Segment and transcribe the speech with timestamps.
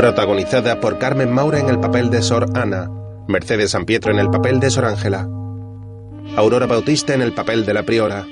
[0.00, 2.88] Protagonizada por Carmen Maura en el papel de Sor Ana,
[3.28, 5.28] Mercedes San Pietro en el papel de Sor Ángela,
[6.38, 8.26] Aurora Bautista en el papel de la priora,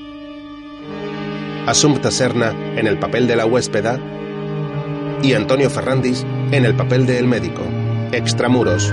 [1.66, 4.00] Asunta Serna en el papel de la huéspeda
[5.22, 7.60] y Antonio Ferrandis en el papel de El médico.
[8.12, 8.90] Extramuros,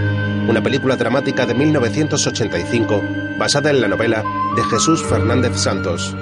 [0.49, 3.01] una película dramática de 1985
[3.39, 4.21] basada en la novela
[4.57, 6.13] de Jesús Fernández Santos.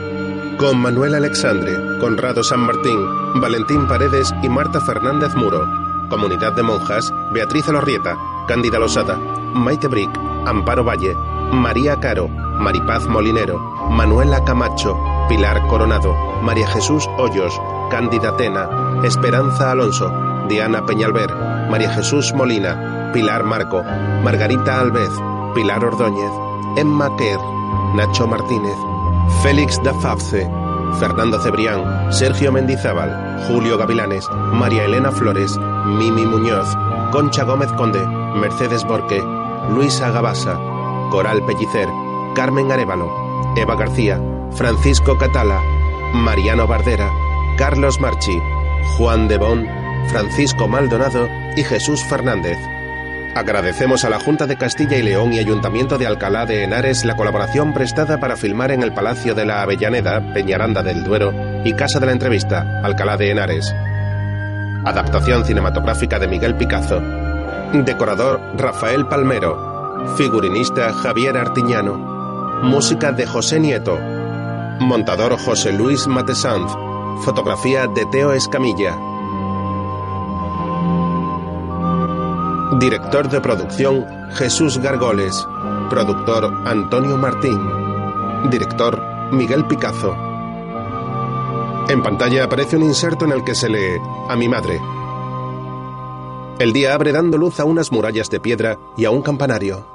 [0.59, 2.99] Con Manuel Alexandre, Conrado San Martín,
[3.41, 5.92] Valentín Paredes y Marta Fernández Muro.
[6.13, 8.15] Comunidad de monjas, Beatriz Alorrieta,
[8.47, 9.17] Cándida Losada,
[9.55, 10.11] Maite Brick,
[10.45, 11.15] Amparo Valle,
[11.51, 13.57] María Caro, Maripaz Molinero,
[13.89, 14.95] Manuela Camacho,
[15.27, 18.69] Pilar Coronado, María Jesús Hoyos, Cándida Tena,
[19.03, 20.13] Esperanza Alonso,
[20.47, 21.33] Diana Peñalver,
[21.71, 23.81] María Jesús Molina, Pilar Marco,
[24.23, 25.09] Margarita Alvez,
[25.55, 26.31] Pilar Ordóñez,
[26.77, 27.39] Emma Kerr,
[27.95, 28.77] Nacho Martínez,
[29.41, 30.47] Félix Dafavce,
[30.99, 36.67] Fernando Cebrián, Sergio Mendizábal, Julio Gavilanes, María Elena Flores, Mimi Muñoz,
[37.11, 38.05] Concha Gómez Conde,
[38.35, 39.21] Mercedes Borque,
[39.69, 40.57] Luisa Gabasa,
[41.11, 41.89] Coral Pellicer,
[42.35, 43.11] Carmen Arevalo,
[43.55, 44.21] Eva García,
[44.51, 45.61] Francisco Catala,
[46.13, 47.11] Mariano Bardera,
[47.57, 48.39] Carlos Marchi,
[48.97, 49.67] Juan de Bon,
[50.07, 52.57] Francisco Maldonado y Jesús Fernández.
[53.35, 57.15] Agradecemos a la Junta de Castilla y León y Ayuntamiento de Alcalá de Henares la
[57.15, 61.33] colaboración prestada para filmar en el Palacio de la Avellaneda, Peñaranda del Duero
[61.65, 63.73] y Casa de la Entrevista, Alcalá de Henares.
[64.85, 67.01] Adaptación cinematográfica de Miguel Picazo.
[67.71, 70.13] Decorador Rafael Palmero.
[70.17, 71.95] Figurinista Javier Artiñano.
[72.63, 73.97] Música de José Nieto.
[74.81, 76.69] Montador José Luis Matesanz.
[77.23, 78.97] Fotografía de Teo Escamilla.
[82.77, 85.47] Director de producción Jesús Gargoles.
[85.89, 87.57] Productor Antonio Martín.
[88.49, 90.32] Director Miguel Picazo.
[91.89, 93.99] En pantalla aparece un inserto en el que se lee
[94.29, 94.79] A mi madre.
[96.59, 99.85] El día abre dando luz a unas murallas de piedra y a un campanario.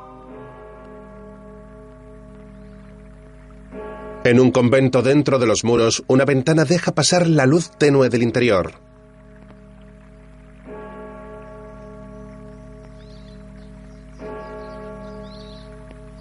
[4.25, 8.23] En un convento dentro de los muros, una ventana deja pasar la luz tenue del
[8.23, 8.73] interior.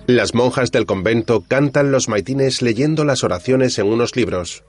[0.05, 4.63] Las monjas del convento cantan los maitines leyendo las oraciones en unos libros.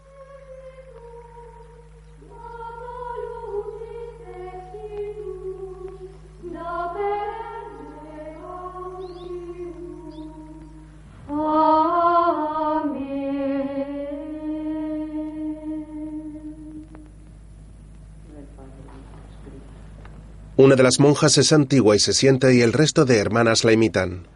[20.59, 23.71] Una de las monjas es antigua y se sienta y el resto de hermanas la
[23.71, 24.27] imitan.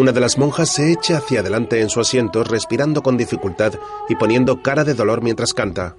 [0.00, 3.74] Una de las monjas se echa hacia adelante en su asiento, respirando con dificultad
[4.08, 5.94] y poniendo cara de dolor mientras canta.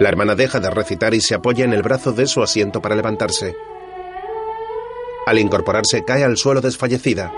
[0.00, 2.96] La hermana deja de recitar y se apoya en el brazo de su asiento para
[2.96, 3.54] levantarse.
[5.26, 7.32] Al incorporarse cae al suelo desfallecida.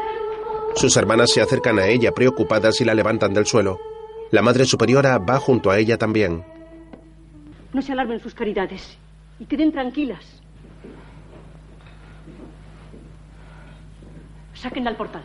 [0.76, 3.80] Sus hermanas se acercan a ella preocupadas y la levantan del suelo.
[4.30, 6.42] La Madre Superiora va junto a ella también.
[7.74, 8.96] No se alarmen sus caridades
[9.38, 10.24] y queden tranquilas.
[14.54, 15.22] Sáquenla al portal,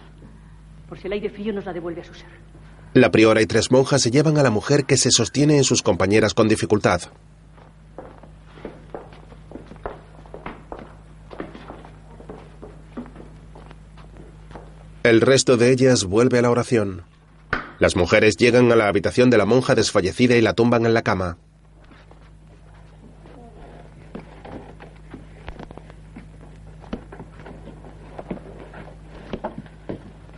[0.88, 2.28] por si el aire frío nos la devuelve a su ser.
[2.94, 5.82] La priora y tres monjas se llevan a la mujer que se sostiene en sus
[5.82, 7.02] compañeras con dificultad.
[15.04, 17.04] El resto de ellas vuelve a la oración.
[17.78, 21.04] Las mujeres llegan a la habitación de la monja desfallecida y la tumban en la
[21.04, 21.38] cama.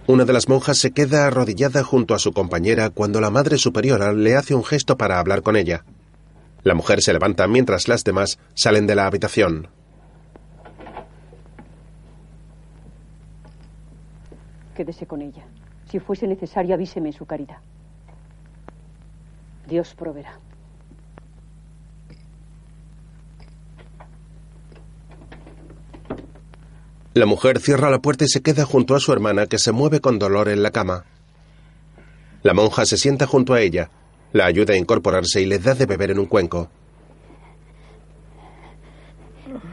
[0.07, 4.13] Una de las monjas se queda arrodillada junto a su compañera cuando la Madre Superiora
[4.13, 5.83] le hace un gesto para hablar con ella.
[6.63, 9.67] La mujer se levanta mientras las demás salen de la habitación.
[14.77, 15.45] Quédese con ella.
[15.91, 17.57] Si fuese necesario, avíseme su caridad.
[19.67, 20.39] Dios proveerá.
[27.17, 30.01] La mujer cierra la puerta y se queda junto a su hermana que se mueve
[30.01, 31.05] con dolor en la cama.
[32.43, 33.89] La monja se sienta junto a ella,
[34.33, 36.69] la ayuda a incorporarse y le da de beber en un cuenco.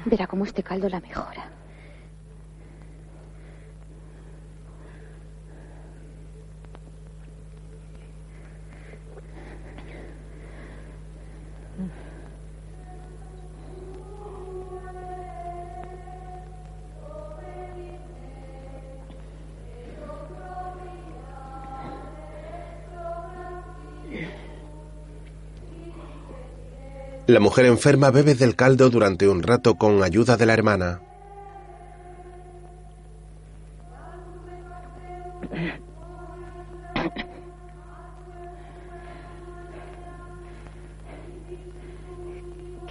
[0.06, 1.53] Verá cómo este caldo la mejora.
[27.26, 31.00] La mujer enferma bebe del caldo durante un rato con ayuda de la hermana.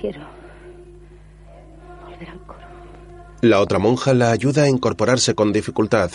[0.01, 0.21] Quiero
[2.03, 2.59] volver al coro.
[3.41, 6.09] La otra monja la ayuda a incorporarse con dificultad.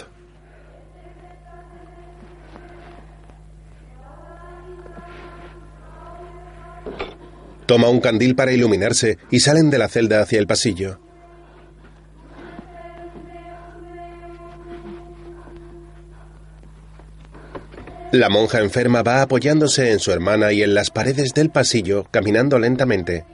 [7.69, 11.01] Toma un candil para iluminarse y salen de la celda hacia el pasillo.
[18.11, 22.59] La monja enferma va apoyándose en su hermana y en las paredes del pasillo, caminando
[22.59, 23.27] lentamente.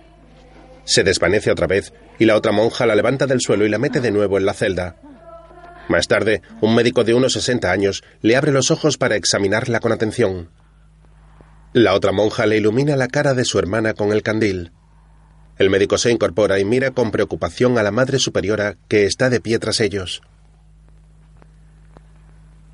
[0.83, 4.01] Se desvanece otra vez y la otra monja la levanta del suelo y la mete
[4.01, 4.97] de nuevo en la celda.
[5.89, 9.93] Más tarde, un médico de unos 60 años le abre los ojos para examinarla con
[9.93, 10.51] atención.
[11.75, 14.71] La otra monja le ilumina la cara de su hermana con el candil.
[15.59, 19.41] El médico se incorpora y mira con preocupación a la Madre Superiora que está de
[19.41, 20.23] pie tras ellos.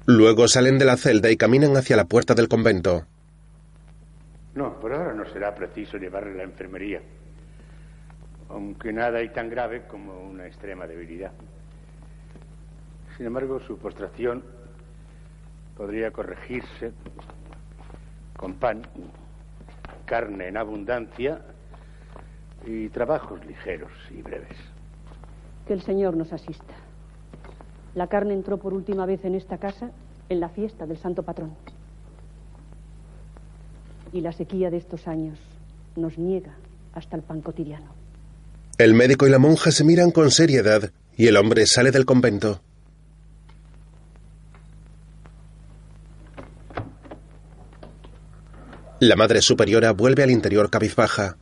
[0.05, 3.07] Luego salen de la celda y caminan hacia la puerta del convento.
[4.55, 7.01] No, por ahora no será preciso llevarle a la enfermería.
[8.51, 11.33] Aunque nada hay tan grave como una extrema debilidad.
[13.17, 14.45] Sin embargo, su postración
[15.75, 16.93] podría corregirse
[18.41, 18.81] con pan,
[20.07, 21.43] carne en abundancia
[22.65, 24.57] y trabajos ligeros y breves.
[25.67, 26.73] Que el Señor nos asista.
[27.95, 29.91] La carne entró por última vez en esta casa
[30.31, 31.55] en la fiesta del Santo Patrón.
[34.11, 35.39] Y la sequía de estos años
[35.95, 36.55] nos niega
[36.95, 37.93] hasta el pan cotidiano.
[38.79, 42.63] El médico y la monja se miran con seriedad y el hombre sale del convento.
[49.01, 51.39] La madre superiora vuelve al interior cabizbaja.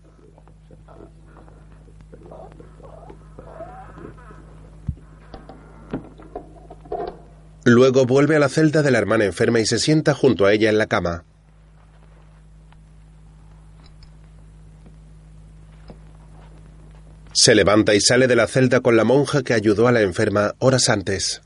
[7.64, 10.70] Luego vuelve a la celda de la hermana enferma y se sienta junto a ella
[10.70, 11.24] en la cama.
[17.32, 20.54] Se levanta y sale de la celda con la monja que ayudó a la enferma
[20.60, 21.42] horas antes.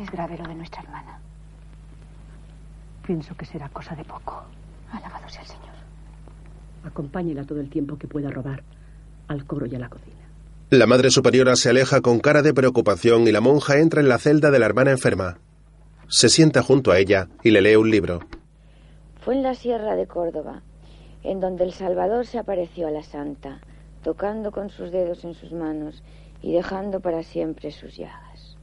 [0.00, 0.53] Es grave lo.
[3.06, 4.44] Pienso que será cosa de poco.
[4.90, 5.74] Alabado sea el Señor.
[6.84, 8.62] Acompáñela todo el tiempo que pueda robar
[9.28, 10.16] al coro y a la cocina.
[10.70, 14.18] La madre superiora se aleja con cara de preocupación y la monja entra en la
[14.18, 15.38] celda de la hermana enferma.
[16.08, 18.20] Se sienta junto a ella y le lee un libro.
[19.20, 20.62] Fue en la sierra de Córdoba,
[21.22, 23.60] en donde el Salvador se apareció a la santa,
[24.02, 26.02] tocando con sus dedos en sus manos
[26.42, 28.56] y dejando para siempre sus llagas.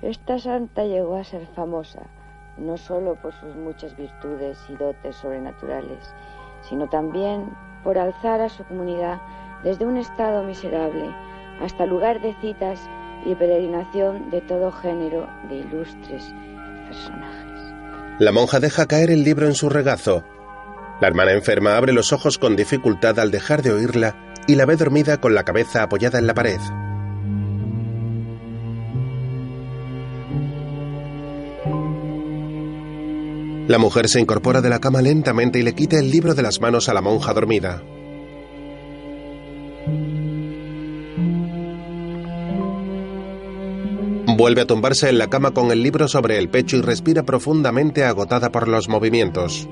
[0.00, 2.06] Esta santa llegó a ser famosa,
[2.60, 6.14] no solo por sus muchas virtudes y dotes sobrenaturales,
[6.62, 7.50] sino también
[7.82, 9.20] por alzar a su comunidad
[9.64, 11.10] desde un estado miserable
[11.60, 12.80] hasta lugar de citas
[13.24, 16.32] y peregrinación de todo género de ilustres
[16.86, 17.74] personajes.
[18.18, 20.24] La monja deja caer el libro en su regazo.
[21.00, 24.76] La hermana enferma abre los ojos con dificultad al dejar de oírla y la ve
[24.76, 26.60] dormida con la cabeza apoyada en la pared.
[33.70, 36.60] La mujer se incorpora de la cama lentamente y le quita el libro de las
[36.60, 37.80] manos a la monja dormida.
[44.26, 48.02] Vuelve a tumbarse en la cama con el libro sobre el pecho y respira profundamente
[48.02, 49.68] agotada por los movimientos.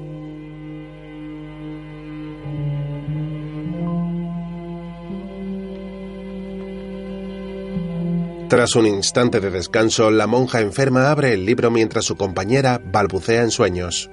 [8.48, 13.42] Tras un instante de descanso, la monja enferma abre el libro mientras su compañera balbucea
[13.42, 14.10] en sueños.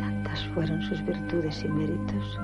[0.00, 2.38] Tantas fueron sus virtudes y méritos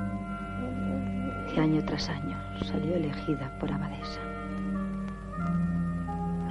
[1.55, 2.39] que año tras año
[2.71, 4.21] salió elegida por abadesa.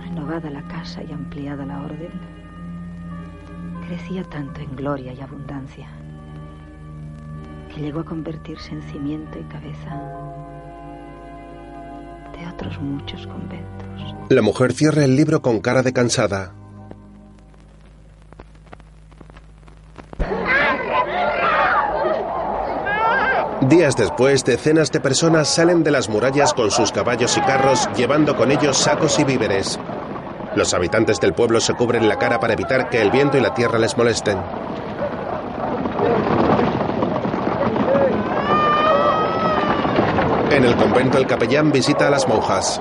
[0.04, 2.12] Renovada la casa y ampliada la orden,
[3.86, 5.90] crecía tanto en gloria y abundancia
[7.72, 10.41] que llegó a convertirse en cimiento y cabeza
[12.32, 14.16] de muchos conventos.
[14.30, 16.54] La mujer cierra el libro con cara de cansada.
[23.62, 28.36] Días después, decenas de personas salen de las murallas con sus caballos y carros, llevando
[28.36, 29.80] con ellos sacos y víveres.
[30.56, 33.54] Los habitantes del pueblo se cubren la cara para evitar que el viento y la
[33.54, 34.38] tierra les molesten.
[40.62, 42.80] En el convento el capellán visita a las monjas.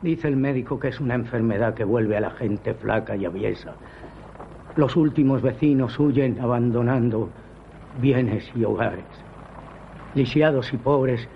[0.00, 3.72] Dice el médico que es una enfermedad que vuelve a la gente flaca y aviesa.
[4.76, 7.30] Los últimos vecinos huyen abandonando
[8.00, 9.02] bienes y hogares.
[10.14, 11.26] Lisiados y pobres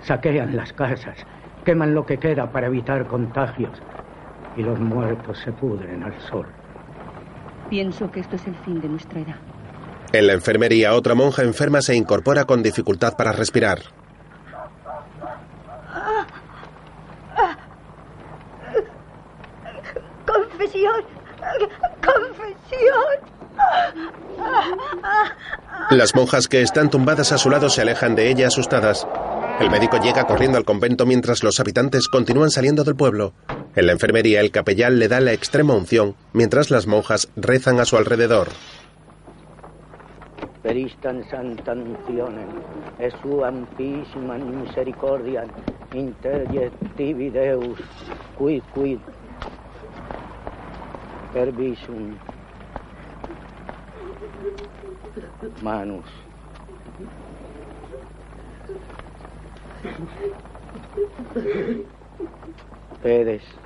[0.00, 1.18] saquean las casas,
[1.66, 3.82] queman lo que queda para evitar contagios
[4.56, 6.46] y los muertos se pudren al sol.
[7.68, 9.36] Pienso que esto es el fin de nuestra edad.
[10.12, 13.80] En la enfermería, otra monja enferma se incorpora con dificultad para respirar.
[20.26, 21.04] Confesión.
[22.00, 23.34] Confesión.
[25.90, 29.06] Las monjas que están tumbadas a su lado se alejan de ella asustadas.
[29.60, 33.34] El médico llega corriendo al convento mientras los habitantes continúan saliendo del pueblo.
[33.76, 37.84] En la enfermería el capellán le da la extrema unción mientras las monjas rezan a
[37.84, 38.48] su alrededor.
[40.62, 42.48] Peristan santa uncionem,
[42.98, 45.44] e suam pisima misericordia,
[45.92, 47.78] interjectivi Deus,
[48.38, 49.00] quid quid,
[51.34, 52.16] per visum,
[55.60, 56.08] manus.
[63.02, 63.63] Pedes.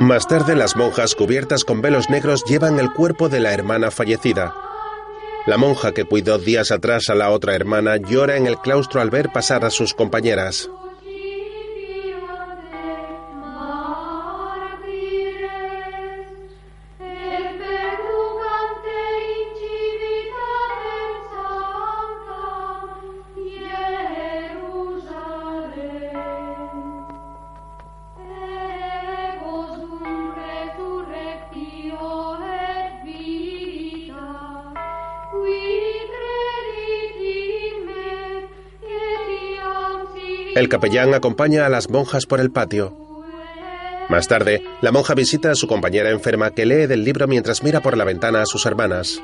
[0.00, 4.54] Más tarde las monjas cubiertas con velos negros llevan el cuerpo de la hermana fallecida.
[5.46, 9.10] La monja que cuidó días atrás a la otra hermana llora en el claustro al
[9.10, 10.70] ver pasar a sus compañeras.
[40.54, 42.96] El capellán acompaña a las monjas por el patio.
[44.08, 47.80] Más tarde, la monja visita a su compañera enferma que lee del libro mientras mira
[47.80, 49.20] por la ventana a sus hermanas.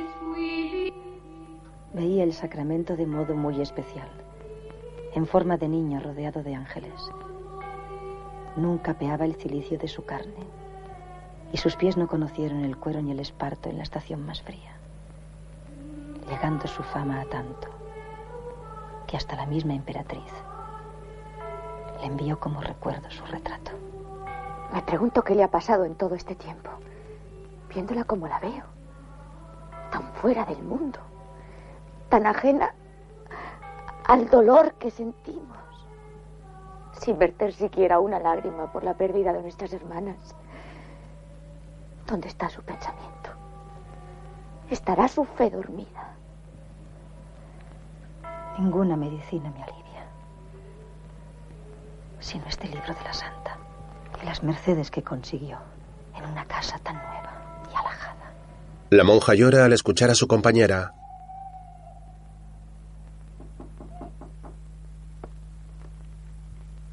[1.94, 4.08] Veía el sacramento de modo muy especial,
[5.14, 7.00] en forma de niño rodeado de ángeles.
[8.56, 10.49] Nunca peaba el cilicio de su carne,
[11.52, 14.78] y sus pies no conocieron el cuero ni el esparto en la estación más fría,
[16.28, 17.68] llegando su fama a tanto
[19.06, 20.32] que hasta la misma emperatriz
[22.00, 23.73] le envió como recuerdo su retrato.
[24.73, 26.71] Me pregunto qué le ha pasado en todo este tiempo,
[27.69, 28.64] viéndola como la veo,
[29.90, 30.99] tan fuera del mundo,
[32.09, 32.75] tan ajena
[34.07, 35.59] al dolor que sentimos,
[36.92, 40.35] sin verter siquiera una lágrima por la pérdida de nuestras hermanas.
[42.07, 43.30] ¿Dónde está su pensamiento?
[44.69, 46.14] ¿Estará su fe dormida?
[48.59, 49.79] Ninguna medicina me alivia
[52.21, 53.59] sino este libro de la santa
[54.23, 55.59] y las mercedes que consiguió
[56.17, 58.33] en una casa tan nueva y alajada.
[58.91, 60.93] La monja llora al escuchar a su compañera.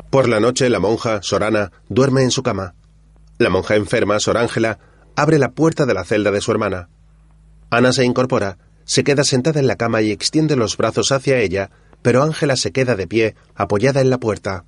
[0.10, 2.76] Por la noche, la monja, Sorana, duerme en su cama.
[3.38, 4.80] La monja enferma, Sor Ángela,
[5.16, 6.90] abre la puerta de la celda de su hermana.
[7.70, 11.70] Ana se incorpora, se queda sentada en la cama y extiende los brazos hacia ella,
[12.02, 14.64] pero Ángela se queda de pie, apoyada en la puerta.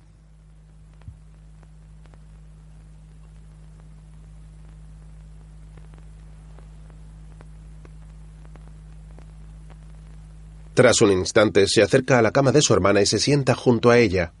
[10.80, 13.90] Tras un instante se acerca a la cama de su hermana y se sienta junto
[13.90, 14.32] a ella.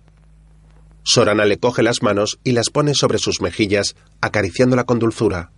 [1.02, 5.52] Sorana le coge las manos y las pone sobre sus mejillas, acariciándola con dulzura.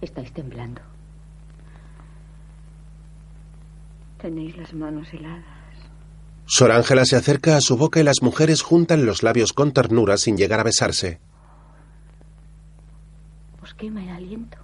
[0.00, 0.80] Estáis temblando.
[4.20, 5.44] Tenéis las manos heladas.
[6.46, 10.16] Sor Ángela se acerca a su boca y las mujeres juntan los labios con ternura
[10.16, 11.20] sin llegar a besarse.
[13.80, 14.58] Quema el aliento.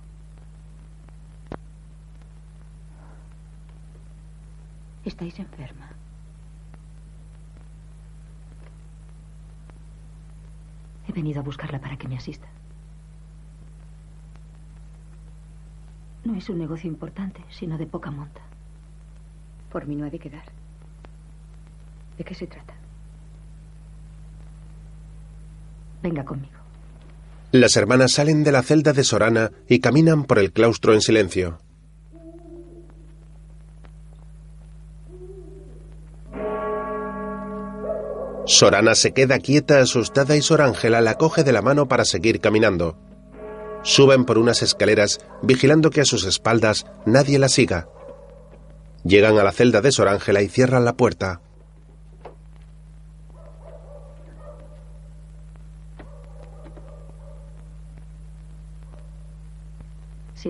[5.06, 5.88] Estáis enferma.
[11.08, 12.46] He venido a buscarla para que me asista.
[16.25, 18.42] No es un negocio importante, sino de poca monta.
[19.73, 20.44] Por mí no ha de quedar.
[22.18, 22.75] ¿De qué se trata?
[26.02, 26.55] Venga conmigo.
[27.52, 31.58] Las hermanas salen de la celda de Sorana y caminan por el claustro en silencio.
[38.46, 42.40] Sorana se queda quieta, asustada y Sor Ángela la coge de la mano para seguir
[42.40, 42.96] caminando.
[43.82, 47.88] Suben por unas escaleras, vigilando que a sus espaldas nadie la siga.
[49.04, 51.40] Llegan a la celda de Sor Ángela y cierran la puerta.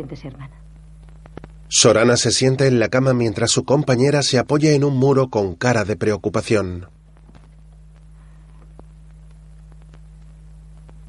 [0.00, 0.56] Hermana.
[1.68, 5.54] Sorana se sienta en la cama mientras su compañera se apoya en un muro con
[5.54, 6.88] cara de preocupación.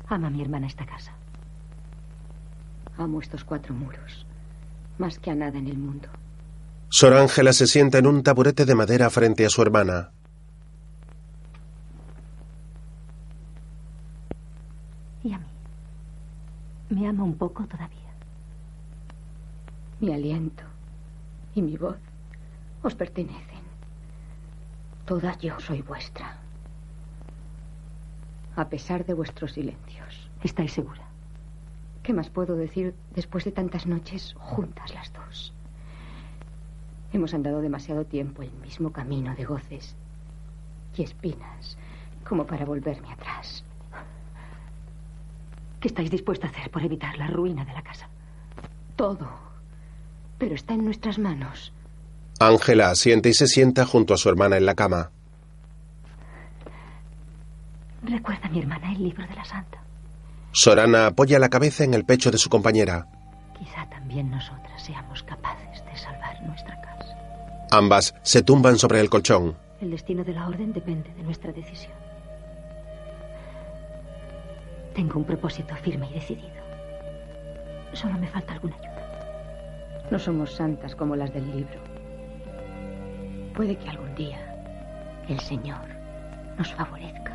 [0.07, 1.13] Ama a mi hermana esta casa.
[2.97, 4.25] Amo estos cuatro muros.
[4.97, 6.07] Más que a nada en el mundo.
[6.89, 10.11] Sor Ángela se sienta en un taburete de madera frente a su hermana.
[15.23, 15.45] ¿Y a mí?
[16.89, 17.96] ¿Me ama un poco todavía?
[19.99, 20.63] Mi aliento
[21.55, 21.97] y mi voz
[22.83, 23.65] os pertenecen.
[25.05, 26.37] Toda yo soy vuestra.
[28.55, 30.29] A pesar de vuestros silencios.
[30.43, 31.01] ¿Estáis segura?
[32.03, 35.53] ¿Qué más puedo decir después de tantas noches juntas las dos?
[37.11, 39.95] Hemos andado demasiado tiempo el mismo camino de goces
[40.95, 41.77] y espinas
[42.23, 43.63] como para volverme atrás.
[45.79, 48.09] ¿Qué estáis dispuesta a hacer por evitar la ruina de la casa?
[48.95, 49.46] Todo.
[50.37, 51.73] Pero está en nuestras manos.
[52.39, 55.11] Ángela asiente y se sienta junto a su hermana en la cama.
[58.03, 59.81] Recuerda, mi hermana, el libro de la santa.
[60.51, 63.07] Sorana apoya la cabeza en el pecho de su compañera.
[63.57, 67.17] Quizá también nosotras seamos capaces de salvar nuestra casa.
[67.71, 69.57] Ambas se tumban sobre el colchón.
[69.81, 71.93] El destino de la orden depende de nuestra decisión.
[74.95, 76.49] Tengo un propósito firme y decidido.
[77.93, 78.86] Solo me falta alguna ayuda.
[80.09, 81.79] No somos santas como las del libro.
[83.55, 84.39] Puede que algún día
[85.27, 85.81] el Señor
[86.57, 87.33] nos favorezca.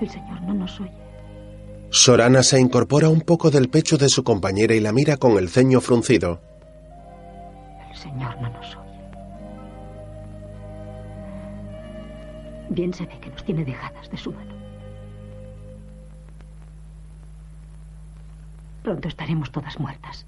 [0.00, 0.90] El Señor no nos oye.
[1.90, 5.48] Sorana se incorpora un poco del pecho de su compañera y la mira con el
[5.48, 6.40] ceño fruncido.
[7.90, 8.86] El Señor no nos oye.
[12.70, 14.45] Bien se ve que nos tiene dejadas de su mano.
[18.86, 20.24] Pronto estaremos todas muertas.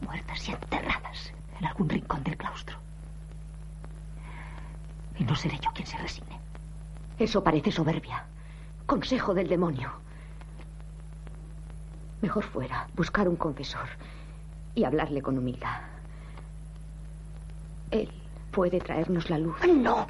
[0.00, 2.78] Muertas y enterradas en algún rincón del claustro.
[5.18, 6.40] Y no seré yo quien se resigne.
[7.18, 8.24] Eso parece soberbia.
[8.86, 9.92] Consejo del demonio.
[12.22, 13.90] Mejor fuera buscar un confesor
[14.74, 15.82] y hablarle con humildad.
[17.90, 18.10] Él
[18.50, 19.58] puede traernos la luz.
[19.66, 20.06] No.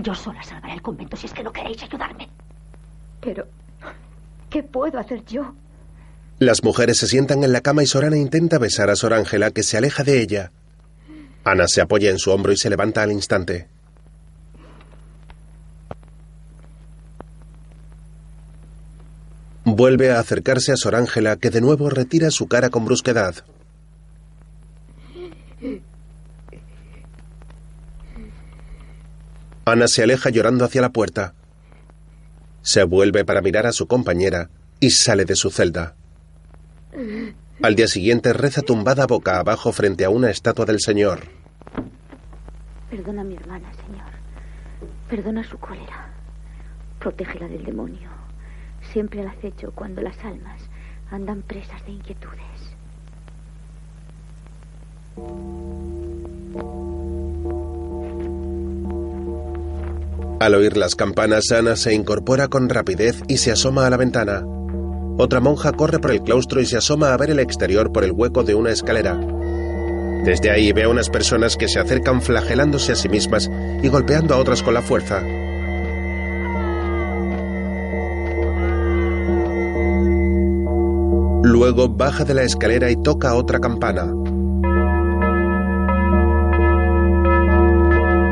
[0.00, 2.30] Yo sola salvaré el convento si es que no queréis ayudarme.
[3.22, 3.46] Pero,
[4.50, 5.54] ¿qué puedo hacer yo?
[6.40, 9.62] Las mujeres se sientan en la cama y Sorana intenta besar a Sor Ángela, que
[9.62, 10.50] se aleja de ella.
[11.44, 13.68] Ana se apoya en su hombro y se levanta al instante.
[19.64, 23.36] Vuelve a acercarse a Sor Ángela, que de nuevo retira su cara con brusquedad.
[29.64, 31.34] Ana se aleja llorando hacia la puerta.
[32.62, 35.94] Se vuelve para mirar a su compañera y sale de su celda.
[37.62, 41.20] Al día siguiente reza tumbada boca abajo frente a una estatua del Señor.
[42.90, 44.10] Perdona a mi hermana, Señor.
[45.08, 46.10] Perdona su cólera.
[46.98, 48.10] Protégela del demonio.
[48.92, 50.60] Siempre al acecho cuando las almas
[51.10, 52.42] andan presas de inquietudes.
[60.42, 64.42] Al oír las campanas, Ana se incorpora con rapidez y se asoma a la ventana.
[65.16, 68.10] Otra monja corre por el claustro y se asoma a ver el exterior por el
[68.10, 69.20] hueco de una escalera.
[70.24, 73.48] Desde ahí ve a unas personas que se acercan flagelándose a sí mismas
[73.84, 75.22] y golpeando a otras con la fuerza.
[81.44, 84.12] Luego baja de la escalera y toca otra campana.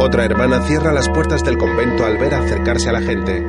[0.02, 3.46] Otra hermana cierra las puertas del convento al ver acercarse a la gente.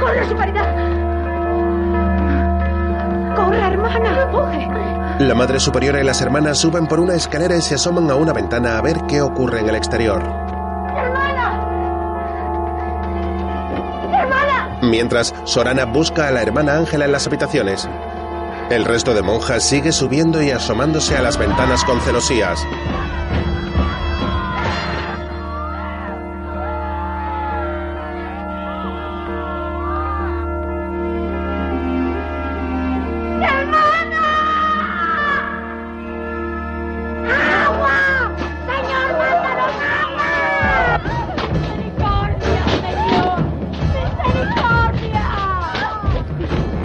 [0.00, 0.74] ¡Corre, su caridad!
[3.36, 5.18] ¡Corre, hermana!
[5.20, 8.32] La madre superiora y las hermanas suben por una escalera y se asoman a una
[8.32, 10.47] ventana a ver qué ocurre en el exterior.
[14.82, 17.88] Mientras, Sorana busca a la hermana Ángela en las habitaciones.
[18.70, 22.66] El resto de monjas sigue subiendo y asomándose a las ventanas con celosías.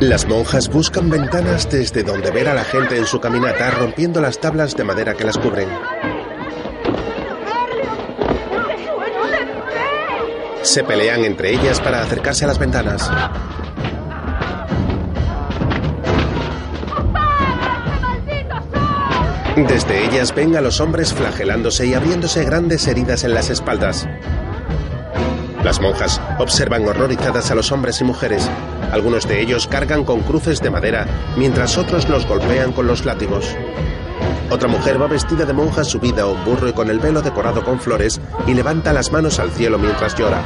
[0.10, 4.38] Las monjas buscan ventanas desde donde ver a la gente en su caminata rompiendo las
[4.38, 5.70] tablas de madera que las cubren.
[10.62, 13.10] Se pelean entre ellas para acercarse a las ventanas.
[19.56, 24.06] Desde ellas ven a los hombres flagelándose y abriéndose grandes heridas en las espaldas.
[25.64, 28.50] Las monjas observan horrorizadas a los hombres y mujeres.
[28.94, 33.58] Algunos de ellos cargan con cruces de madera, mientras otros los golpean con los látigos.
[34.52, 37.64] Otra mujer va vestida de monja subida a un burro y con el velo decorado
[37.64, 40.44] con flores y levanta las manos al cielo mientras llora.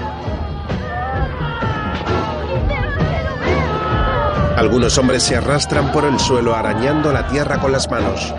[4.55, 8.33] Algunos hombres se arrastran por el suelo arañando la tierra con las manos.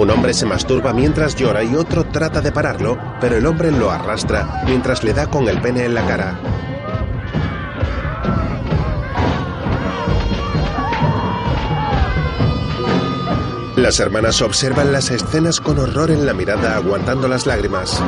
[0.00, 3.90] Un hombre se masturba mientras llora y otro trata de pararlo, pero el hombre lo
[3.90, 6.40] arrastra mientras le da con el pene en la cara.
[13.76, 18.02] Las hermanas observan las escenas con horror en la mirada, aguantando las lágrimas.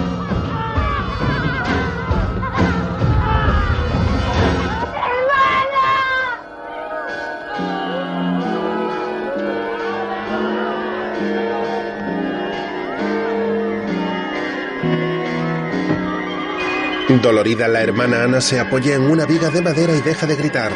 [17.20, 20.72] Dolorida, la hermana Ana se apoya en una viga de madera y deja de gritar.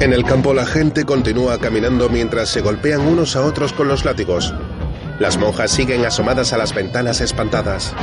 [0.00, 4.04] En el campo la gente continúa caminando mientras se golpean unos a otros con los
[4.04, 4.54] látigos.
[5.18, 7.94] Las monjas siguen asomadas a las ventanas espantadas.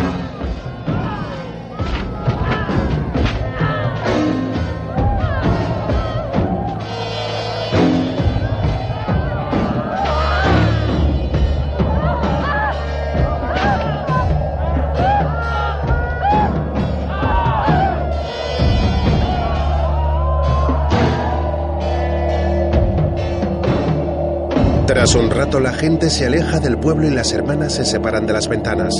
[25.17, 28.49] Un rato la gente se aleja del pueblo y las hermanas se separan de las
[28.49, 28.93] ventanas.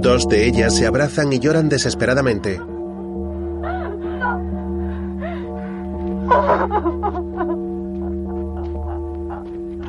[0.00, 2.60] Dos de ellas se abrazan y lloran desesperadamente.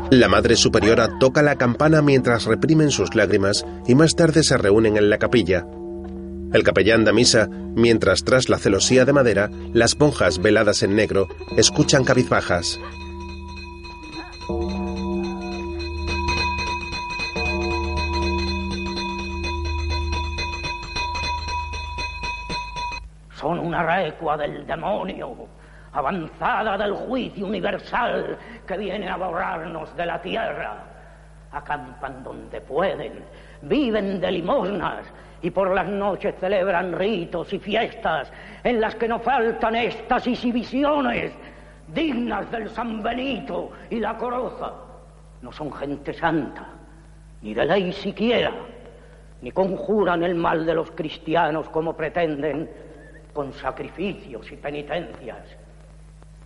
[0.10, 4.98] La Madre Superiora toca la campana mientras reprimen sus lágrimas y más tarde se reúnen
[4.98, 5.68] en la capilla.
[6.56, 11.28] El capellán da misa, mientras tras la celosía de madera, las monjas veladas en negro
[11.58, 12.80] escuchan cabizbajas.
[23.34, 25.36] Son una recua del demonio,
[25.92, 30.86] avanzada del juicio universal que viene a borrarnos de la tierra.
[31.52, 33.26] Acampan donde pueden,
[33.62, 35.06] viven de limosnas
[35.46, 38.32] y por las noches celebran ritos y fiestas
[38.64, 41.34] en las que no faltan éxtasis y visiones
[41.88, 44.74] dignas del San Benito y la Coroza.
[45.44, 46.66] No son gente santa,
[47.44, 48.54] ni de ley siquiera,
[49.44, 52.68] ni conjuran el mal de los cristianos como pretenden
[53.32, 55.46] con sacrificios y penitencias.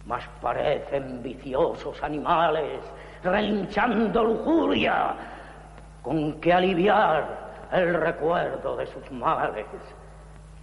[0.08, 2.82] Mas parecen viciosos animales
[3.24, 5.14] relinchando lujuria
[6.02, 9.66] con que aliviar el recuerdo de sus males.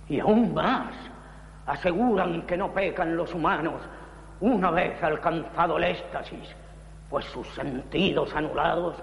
[0.09, 0.95] Y aún más,
[1.67, 3.81] aseguran que no pecan los humanos
[4.41, 6.55] una vez alcanzado el éxtasis,
[7.09, 8.97] pues sus sentidos anulados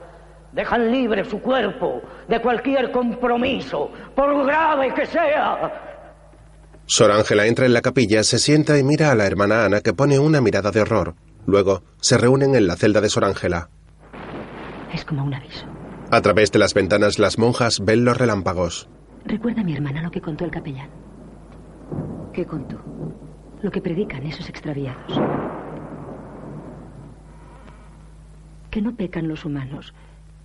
[0.51, 5.89] dejan libre su cuerpo de cualquier compromiso, por grave que sea.
[6.85, 9.93] Sor Ángela entra en la capilla, se sienta y mira a la hermana Ana que
[9.93, 11.15] pone una mirada de horror.
[11.45, 13.69] Luego se reúnen en la celda de Sor Ángela.
[14.93, 15.65] Es como un aviso.
[16.13, 18.87] A través de las ventanas las monjas ven los relámpagos.
[19.25, 20.91] Recuerda a mi hermana lo que contó el capellán.
[22.31, 22.79] ¿Qué contó?
[23.63, 25.19] Lo que predican esos extraviados.
[28.69, 29.95] Que no pecan los humanos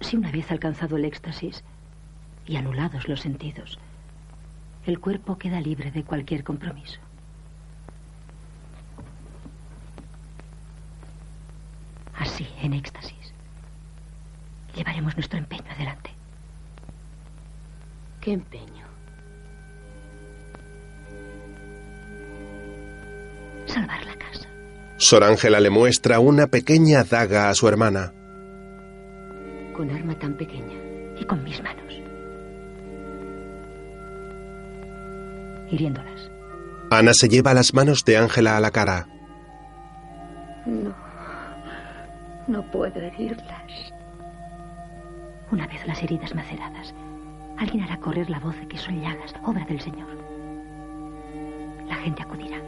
[0.00, 1.62] si una vez alcanzado el éxtasis
[2.46, 3.78] y anulados los sentidos,
[4.86, 6.98] el cuerpo queda libre de cualquier compromiso.
[12.14, 13.17] Así, en éxtasis,
[14.74, 16.10] llevaremos nuestro empeño adelante.
[18.20, 18.86] ¿Qué empeño?
[23.66, 24.48] Salvar la casa.
[24.96, 28.12] Sor Ángela le muestra una pequeña daga a su hermana.
[29.74, 30.74] Con arma tan pequeña.
[31.18, 31.84] Y con mis manos.
[35.70, 36.30] Hiriéndolas.
[36.90, 39.06] Ana se lleva las manos de Ángela a la cara.
[40.64, 40.94] No.
[42.46, 43.87] No puedo herirlas.
[45.50, 46.94] Una vez las heridas maceradas,
[47.56, 50.08] alguien hará correr la voz de que son llagas, obra del Señor.
[51.88, 52.58] La gente acudirá.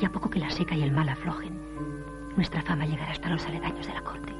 [0.00, 1.52] Y a poco que la seca y el mal aflojen,
[2.36, 4.32] nuestra fama llegará hasta los aledaños de la corte.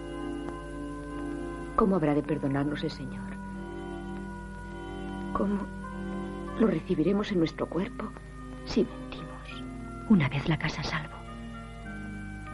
[1.77, 3.37] ¿Cómo habrá de perdonarnos el Señor?
[5.35, 5.67] ¿Cómo
[6.59, 8.07] lo recibiremos en nuestro cuerpo
[8.65, 9.65] si mentimos?
[10.09, 11.17] Una vez la casa salvo,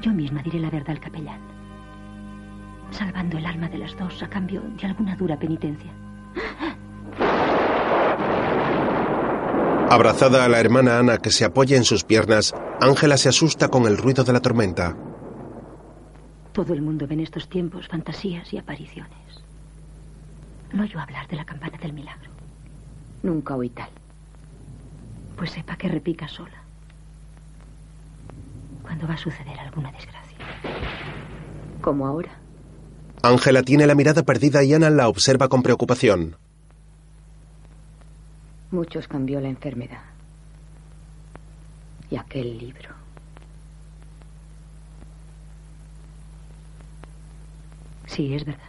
[0.01, 1.40] yo misma diré la verdad al capellán,
[2.90, 5.90] salvando el alma de las dos a cambio de alguna dura penitencia.
[9.90, 13.87] Abrazada a la hermana Ana que se apoya en sus piernas, Ángela se asusta con
[13.87, 14.94] el ruido de la tormenta.
[16.53, 19.42] Todo el mundo ve en estos tiempos fantasías y apariciones.
[20.72, 22.31] No oyo hablar de la campana del milagro.
[23.22, 23.88] Nunca oí tal.
[25.37, 26.62] Pues sepa que repica sola.
[28.83, 30.38] Cuando va a suceder alguna desgracia.
[31.81, 32.31] Como ahora.
[33.22, 36.37] Ángela tiene la mirada perdida y Ana la observa con preocupación.
[38.70, 40.02] Muchos cambió la enfermedad.
[42.11, 42.90] Y aquel libro.
[48.07, 48.62] Sí, es verdad.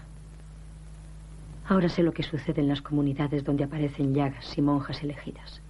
[1.68, 5.62] Ahora sé lo que sucede en las comunidades donde aparecen llagas y monjas elegidas.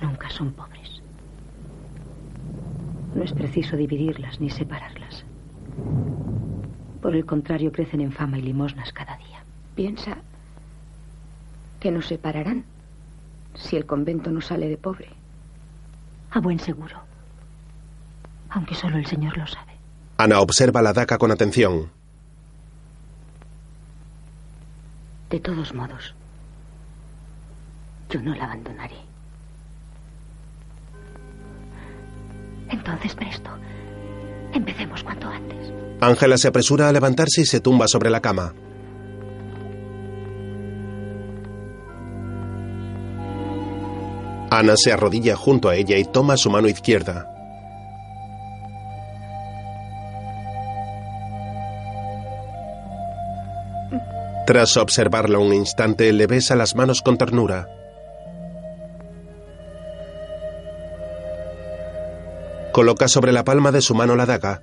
[0.00, 1.02] Nunca son pobres.
[3.14, 5.25] No es preciso dividirlas ni separarlas.
[7.00, 9.44] Por el contrario, crecen en fama y limosnas cada día.
[9.74, 10.16] Piensa
[11.80, 12.64] que nos separarán
[13.54, 15.08] si el convento no sale de pobre.
[16.30, 16.96] A buen seguro.
[18.50, 19.72] Aunque solo el Señor lo sabe.
[20.18, 21.90] Ana observa la daga con atención.
[25.30, 26.14] De todos modos,
[28.10, 28.96] yo no la abandonaré.
[32.68, 33.50] Entonces, presto.
[34.56, 35.72] Empecemos cuanto antes.
[36.00, 38.54] Ángela se apresura a levantarse y se tumba sobre la cama.
[44.50, 47.30] Ana se arrodilla junto a ella y toma su mano izquierda.
[54.46, 57.66] Tras observarla un instante, le besa las manos con ternura.
[62.76, 64.60] Coloca sobre la palma de su mano la daga,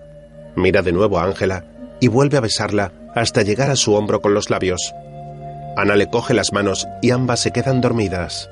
[0.56, 1.66] mira de nuevo a Ángela
[2.00, 4.94] y vuelve a besarla hasta llegar a su hombro con los labios.
[5.76, 8.52] Ana le coge las manos y ambas se quedan dormidas.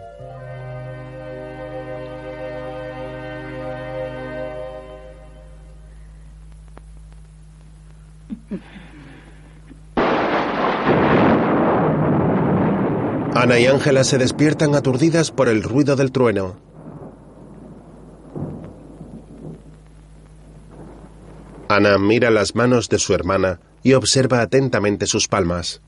[13.35, 16.70] Ana y Ángela se despiertan aturdidas por el ruido del trueno.
[21.71, 25.81] Ana mira las manos de su hermana y observa atentamente sus palmas.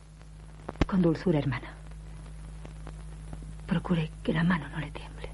[0.88, 1.74] Con dulzura, hermana.
[3.68, 5.30] Procure que la mano no le tiemble.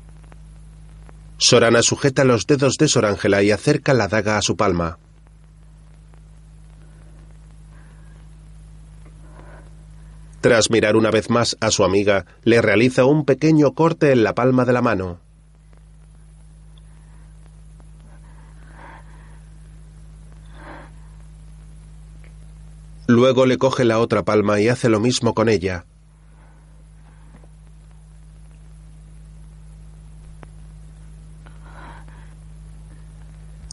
[1.37, 4.97] Sorana sujeta los dedos de Sor Ángela y acerca la daga a su palma.
[10.41, 14.33] Tras mirar una vez más a su amiga, le realiza un pequeño corte en la
[14.35, 15.19] palma de la mano.
[23.09, 25.83] Luego le coge la otra palma y hace lo mismo con ella.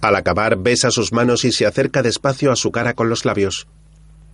[0.01, 3.67] Al acabar, besa sus manos y se acerca despacio a su cara con los labios.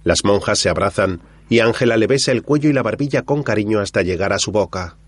[0.04, 3.80] Las monjas se abrazan y Ángela le besa el cuello y la barbilla con cariño
[3.80, 4.98] hasta llegar a su boca.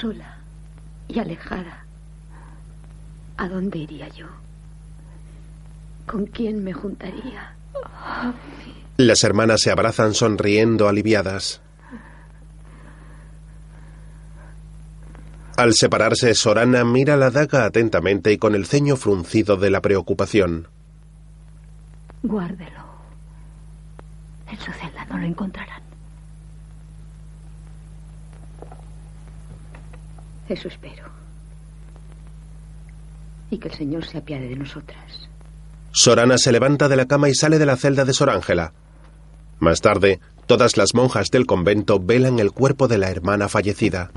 [0.00, 0.38] Sola
[1.08, 1.84] y alejada.
[3.36, 4.26] ¿A dónde iría yo?
[6.06, 7.54] ¿Con quién me juntaría?
[8.96, 11.60] Las hermanas se abrazan sonriendo aliviadas.
[15.56, 20.68] Al separarse, Sorana mira la daga atentamente y con el ceño fruncido de la preocupación.
[22.22, 22.80] Guárdelo.
[24.48, 25.79] En su celda no lo encontrarán.
[30.50, 31.04] Eso espero.
[33.52, 35.28] Y que el Señor se apiade de nosotras.
[35.92, 38.72] Sorana se levanta de la cama y sale de la celda de Sor Ángela.
[39.60, 44.10] Más tarde, todas las monjas del convento velan el cuerpo de la hermana fallecida.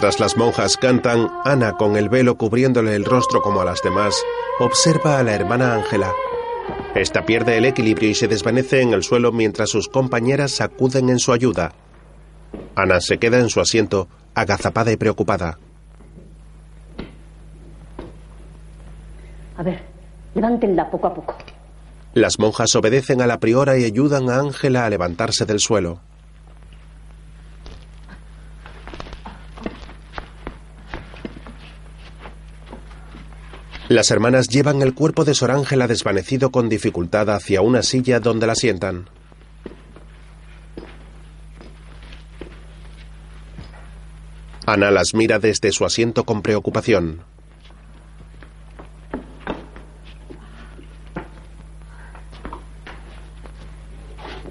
[0.00, 4.14] Mientras las monjas cantan, Ana, con el velo cubriéndole el rostro como a las demás,
[4.60, 6.12] observa a la hermana Ángela.
[6.94, 11.18] Esta pierde el equilibrio y se desvanece en el suelo mientras sus compañeras acuden en
[11.18, 11.72] su ayuda.
[12.76, 14.06] Ana se queda en su asiento,
[14.36, 15.58] agazapada y preocupada.
[19.56, 19.82] A ver,
[20.32, 21.34] levántenla poco a poco.
[22.14, 26.02] Las monjas obedecen a la priora y ayudan a Ángela a levantarse del suelo.
[33.88, 38.46] Las hermanas llevan el cuerpo de Sor Ángela desvanecido con dificultad hacia una silla donde
[38.46, 39.08] la sientan.
[44.66, 47.22] Ana las mira desde su asiento con preocupación.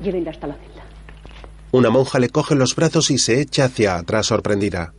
[0.02, 0.84] Llévenla hasta la celda.
[1.71, 4.95] Una monja le coge los brazos y se echa hacia atrás sorprendida.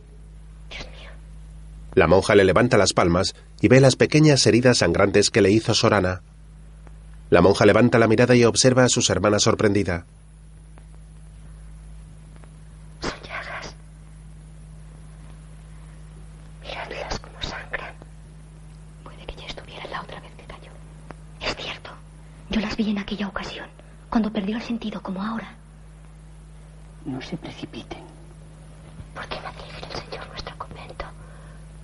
[1.95, 5.73] La monja le levanta las palmas y ve las pequeñas heridas sangrantes que le hizo
[5.73, 6.21] Sorana.
[7.29, 10.05] La monja levanta la mirada y observa a sus hermanas sorprendida.
[13.01, 13.75] Son llagas.
[16.63, 17.93] Miradlas como sangran.
[19.03, 20.71] Puede que ya estuviera la otra vez que cayó.
[21.41, 21.91] Es cierto.
[22.49, 23.67] Yo las vi en aquella ocasión,
[24.09, 25.53] cuando perdió el sentido como ahora.
[27.05, 28.03] No se precipiten.
[29.13, 31.05] ¿Por qué maldice el Señor nuestro convento?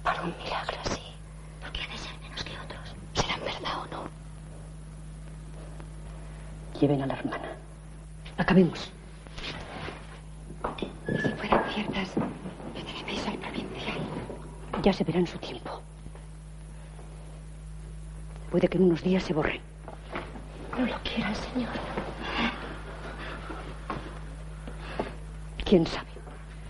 [0.04, 1.02] Para un milagro así.
[1.62, 2.96] ¿Por qué ha de ser menos que otros?
[3.13, 4.10] ¿Serán verdad o no?
[6.80, 7.50] Lleven a la hermana.
[8.38, 8.92] Acabemos.
[10.78, 12.10] Si fueran ciertas,
[12.74, 13.98] pediré al provincial.
[14.84, 15.82] Ya se verá en su tiempo.
[18.52, 19.62] Puede que en unos días se borre.
[20.78, 21.70] No lo quiera el Señor.
[25.64, 26.08] ¿Quién sabe?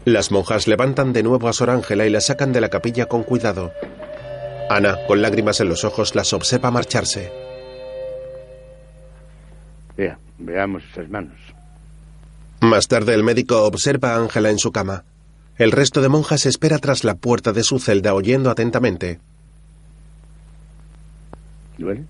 [0.06, 3.24] Las monjas levantan de nuevo a Sor Ángela y la sacan de la capilla con
[3.24, 3.74] cuidado.
[4.70, 7.45] Ana, con lágrimas en los ojos, las observa marcharse.
[9.98, 11.38] Vea, veamos esas manos.
[12.62, 15.04] Más tarde el médico observa a Ángela en su cama.
[15.58, 19.20] El resto de monjas espera tras la puerta de su celda oyendo atentamente.
[21.78, 22.06] ¿Duele?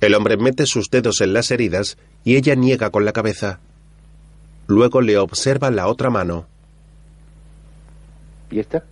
[0.00, 3.60] El hombre mete sus dedos en las heridas y ella niega con la cabeza.
[4.66, 6.46] Luego le observa la otra mano.
[8.50, 8.84] ¿Y esta?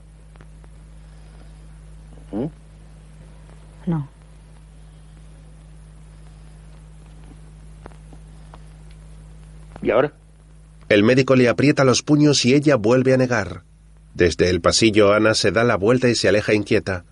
[2.33, 2.46] ¿Mm?
[3.87, 4.09] No.
[9.83, 10.12] ¿Y ahora?
[10.88, 13.62] El médico le aprieta los puños y ella vuelve a negar.
[14.14, 17.05] Desde el pasillo Ana se da la vuelta y se aleja inquieta.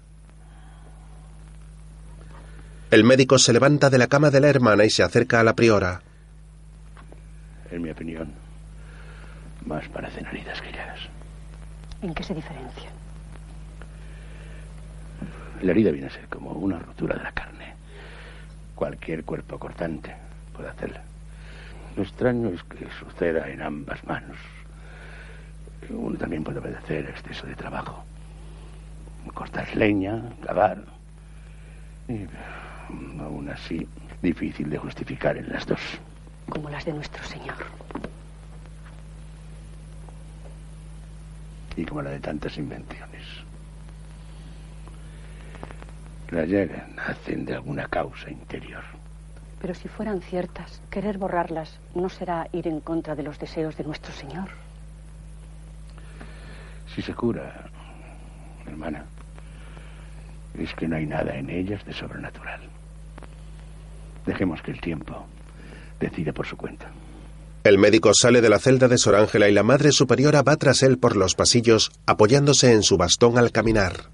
[2.90, 5.54] El médico se levanta de la cama de la hermana y se acerca a la
[5.54, 6.02] priora.
[7.70, 8.32] En mi opinión,
[9.66, 11.00] más parecen heridas que llagas.
[12.00, 12.92] ¿En qué se diferencian?
[15.62, 17.74] La herida viene a ser como una rotura de la carne.
[18.74, 20.14] Cualquier cuerpo cortante
[20.54, 21.02] puede hacerla.
[21.96, 24.36] Lo extraño es que suceda en ambas manos.
[25.88, 28.04] Uno también puede padecer exceso de trabajo.
[29.32, 30.84] Cortar leña, cavar.
[32.08, 32.26] Y
[33.20, 33.88] aún así,
[34.20, 35.80] difícil de justificar en las dos.
[36.50, 37.56] Como las de nuestro Señor.
[41.76, 43.22] Y como la de tantas invenciones.
[46.30, 48.82] Las llagas nacen de alguna causa interior.
[49.66, 53.82] Pero si fueran ciertas, querer borrarlas no será ir en contra de los deseos de
[53.82, 54.48] nuestro Señor.
[56.94, 57.68] Si se cura,
[58.64, 59.04] hermana,
[60.56, 62.60] es que no hay nada en ellas de sobrenatural.
[64.24, 65.26] Dejemos que el tiempo
[65.98, 66.88] decida por su cuenta.
[67.64, 70.84] El médico sale de la celda de Sor Ángela y la Madre Superiora va tras
[70.84, 74.10] él por los pasillos, apoyándose en su bastón al caminar.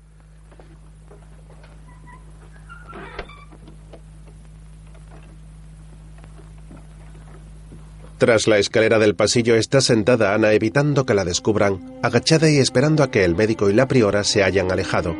[8.23, 13.03] Tras la escalera del pasillo está sentada Ana evitando que la descubran, agachada y esperando
[13.03, 15.17] a que el médico y la priora se hayan alejado.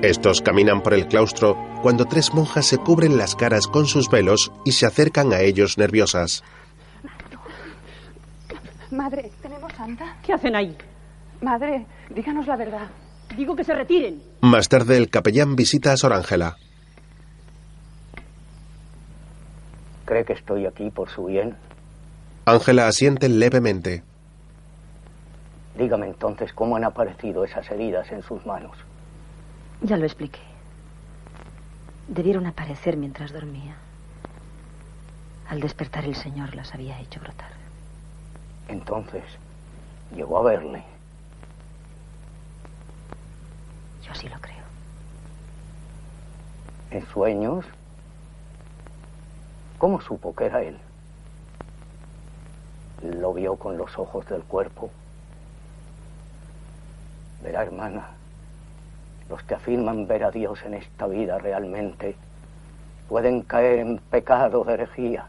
[0.00, 4.52] Estos caminan por el claustro cuando tres monjas se cubren las caras con sus velos
[4.64, 6.44] y se acercan a ellos nerviosas.
[8.92, 10.16] Madre, ¿tenemos santa?
[10.24, 10.76] ¿Qué hacen ahí?
[11.42, 12.88] Madre, díganos la verdad.
[13.36, 14.22] Digo que se retiren.
[14.42, 16.56] Más tarde el capellán visita a Sor Ángela.
[20.04, 21.56] ¿Cree que estoy aquí por su bien?
[22.46, 24.02] Ángela asiente levemente.
[25.76, 28.76] Dígame entonces cómo han aparecido esas heridas en sus manos.
[29.80, 30.40] Ya lo expliqué.
[32.08, 33.76] Debieron aparecer mientras dormía.
[35.48, 37.50] Al despertar el Señor las había hecho brotar.
[38.68, 39.24] Entonces,
[40.14, 40.84] llegó a verle.
[44.04, 44.64] Yo así lo creo.
[46.90, 47.64] ¿En sueños?
[49.78, 50.78] ¿Cómo supo que era él?
[53.02, 54.90] Lo vio con los ojos del cuerpo.
[57.42, 58.08] Verá, hermana,
[59.28, 62.16] los que afirman ver a Dios en esta vida realmente
[63.08, 65.26] pueden caer en pecado de herejía.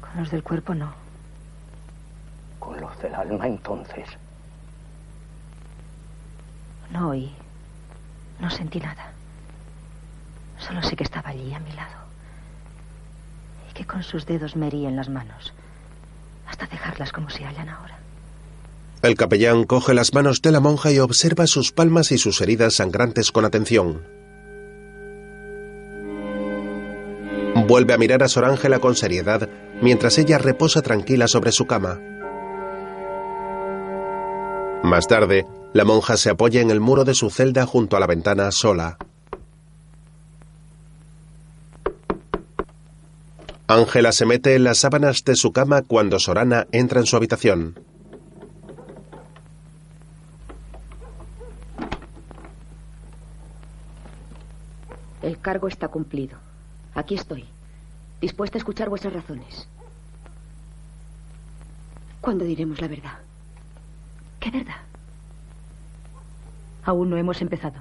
[0.00, 0.92] Con los del cuerpo no.
[2.58, 4.08] Con los del alma entonces.
[6.90, 7.32] No oí.
[8.40, 9.12] No sentí nada.
[10.66, 11.96] Solo sé que estaba allí a mi lado.
[13.70, 15.52] Y que con sus dedos me hería en las manos.
[16.46, 17.98] Hasta dejarlas como se hallan ahora.
[19.02, 22.74] El capellán coge las manos de la monja y observa sus palmas y sus heridas
[22.74, 24.02] sangrantes con atención.
[27.66, 29.48] Vuelve a mirar a Sor Ángela con seriedad
[29.80, 31.98] mientras ella reposa tranquila sobre su cama.
[34.82, 38.06] Más tarde, la monja se apoya en el muro de su celda junto a la
[38.06, 38.98] ventana sola.
[43.70, 47.78] Ángela se mete en las sábanas de su cama cuando Sorana entra en su habitación.
[55.22, 56.36] El cargo está cumplido.
[56.96, 57.44] Aquí estoy,
[58.20, 59.68] dispuesta a escuchar vuestras razones.
[62.20, 63.18] ¿Cuándo diremos la verdad?
[64.40, 64.82] ¿Qué verdad?
[66.82, 67.78] Aún no hemos empezado.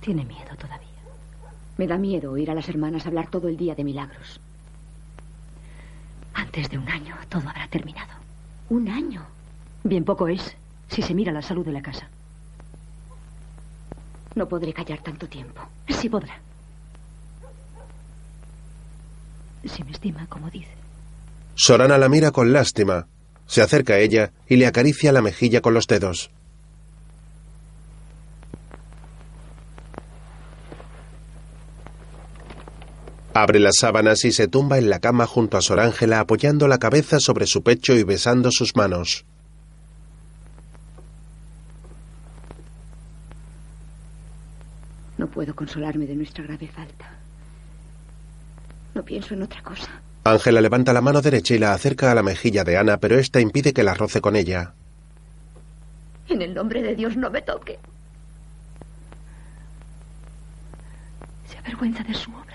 [0.00, 0.89] Tiene miedo todavía.
[1.80, 4.38] Me da miedo oír a las hermanas hablar todo el día de milagros.
[6.34, 8.12] Antes de un año todo habrá terminado.
[8.68, 9.24] ¿Un año?
[9.82, 10.58] Bien poco es
[10.88, 12.06] si se mira la salud de la casa.
[14.34, 15.62] No podré callar tanto tiempo.
[15.88, 16.38] Sí podrá.
[19.64, 20.74] Si me estima, como dice.
[21.54, 23.06] Sorana la mira con lástima.
[23.46, 26.30] Se acerca a ella y le acaricia la mejilla con los dedos.
[33.32, 36.78] Abre las sábanas y se tumba en la cama junto a Sor Ángela apoyando la
[36.78, 39.24] cabeza sobre su pecho y besando sus manos.
[45.16, 47.10] No puedo consolarme de nuestra grave falta.
[48.94, 50.00] No pienso en otra cosa.
[50.24, 53.40] Ángela levanta la mano derecha y la acerca a la mejilla de Ana, pero esta
[53.40, 54.74] impide que la roce con ella.
[56.28, 57.78] En el nombre de Dios no me toque.
[61.48, 62.49] Se avergüenza de su obra.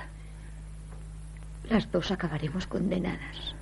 [1.69, 3.55] Las dos acabaremos condenadas.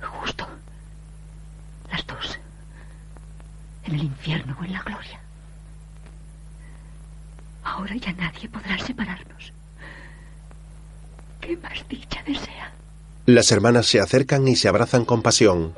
[0.00, 0.46] Justo.
[1.90, 2.38] Las dos.
[3.84, 5.20] En el infierno o en la gloria.
[7.64, 9.52] Ahora ya nadie podrá separarnos.
[11.40, 12.72] ¿Qué más dicha desea?
[13.26, 15.74] Las hermanas se acercan y se abrazan con pasión.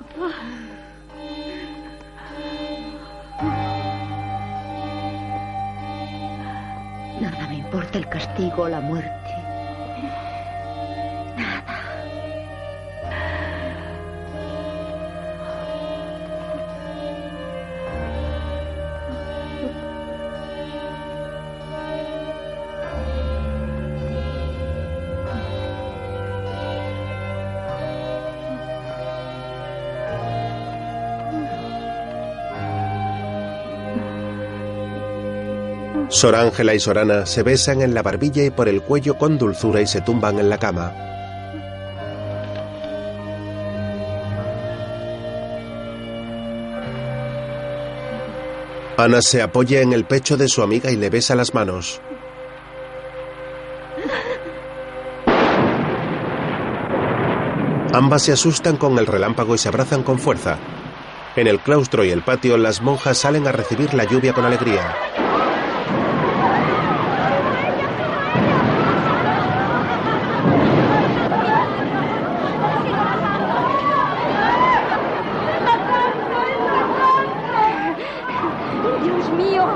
[36.24, 39.36] Sor Ángela y Sor Ana se besan en la barbilla y por el cuello con
[39.36, 40.90] dulzura y se tumban en la cama.
[48.96, 52.00] Ana se apoya en el pecho de su amiga y le besa las manos.
[57.92, 60.56] Ambas se asustan con el relámpago y se abrazan con fuerza.
[61.36, 64.96] En el claustro y el patio, las monjas salen a recibir la lluvia con alegría.
[79.02, 79.66] Dios mío.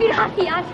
[0.00, 0.64] Gracias.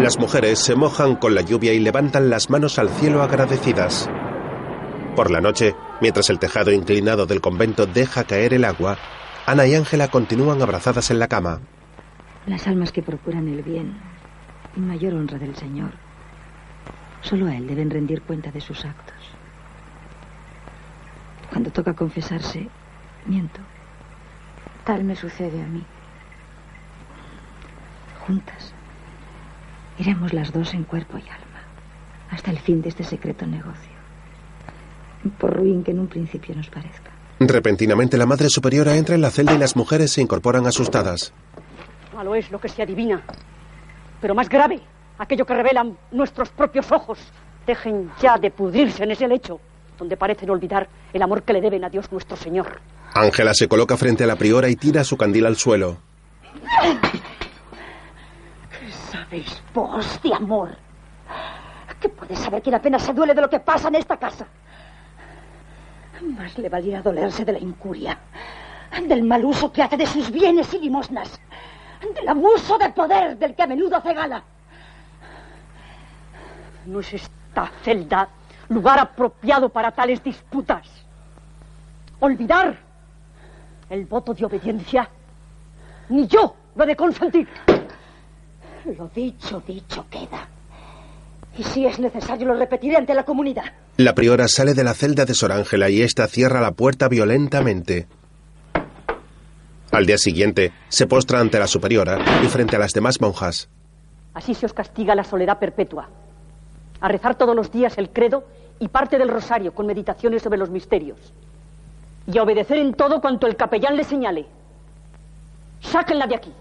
[0.00, 4.08] Las mujeres se mojan con la lluvia y levantan las manos al cielo agradecidas.
[5.16, 8.96] Por la noche, mientras el tejado inclinado del convento deja caer el agua,
[9.44, 11.58] Ana y Ángela continúan abrazadas en la cama.
[12.46, 13.98] Las almas que procuran el bien
[14.76, 15.90] y mayor honra del Señor,
[17.22, 19.16] solo a Él deben rendir cuenta de sus actos.
[21.50, 22.68] Cuando toca confesarse,
[23.26, 23.58] miento.
[24.84, 25.84] Tal me sucede a mí.
[28.24, 28.74] Juntas.
[30.00, 31.60] Iremos las dos en cuerpo y alma,
[32.30, 33.92] hasta el fin de este secreto negocio.
[35.38, 37.10] Por ruin que en un principio nos parezca.
[37.38, 41.34] Repentinamente la Madre Superiora entra en la celda y las mujeres se incorporan asustadas.
[42.14, 43.22] Malo es lo que se adivina.
[44.22, 44.80] Pero más grave,
[45.18, 47.18] aquello que revelan nuestros propios ojos.
[47.66, 49.60] Dejen ya de pudrirse en ese lecho,
[49.98, 52.80] donde parecen olvidar el amor que le deben a Dios nuestro Señor.
[53.12, 55.98] Ángela se coloca frente a la priora y tira su candil al suelo.
[58.70, 60.76] ¿Qué sabéis vos de amor?
[62.00, 64.46] ¿Qué puede saber quien apenas se duele de lo que pasa en esta casa?
[66.36, 68.18] Más le valiera dolerse de la incuria,
[69.06, 71.40] del mal uso que hace de sus bienes y limosnas,
[72.14, 74.42] del abuso de poder del que a menudo hace gala.
[76.86, 78.28] No es esta celda
[78.68, 80.88] lugar apropiado para tales disputas.
[82.18, 82.76] Olvidar
[83.90, 85.08] el voto de obediencia,
[86.08, 87.48] ni yo lo he de consentir.
[88.84, 90.48] Lo dicho, dicho queda.
[91.58, 93.64] Y si es necesario, lo repetiré ante la comunidad.
[93.96, 98.06] La priora sale de la celda de Sor Ángela y ésta cierra la puerta violentamente.
[99.92, 103.68] Al día siguiente, se postra ante la superiora y frente a las demás monjas.
[104.32, 106.08] Así se os castiga la soledad perpetua.
[107.00, 108.44] A rezar todos los días el credo
[108.78, 111.18] y parte del rosario con meditaciones sobre los misterios.
[112.32, 114.46] Y a obedecer en todo cuanto el capellán le señale.
[115.80, 116.52] Sáquenla de aquí.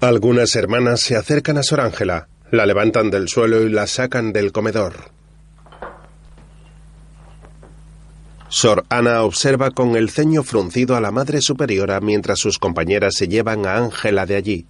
[0.00, 4.52] Algunas hermanas se acercan a Sor Ángela, la levantan del suelo y la sacan del
[4.52, 5.10] comedor.
[8.48, 13.26] Sor Ana observa con el ceño fruncido a la Madre Superiora mientras sus compañeras se
[13.26, 14.66] llevan a Ángela de allí.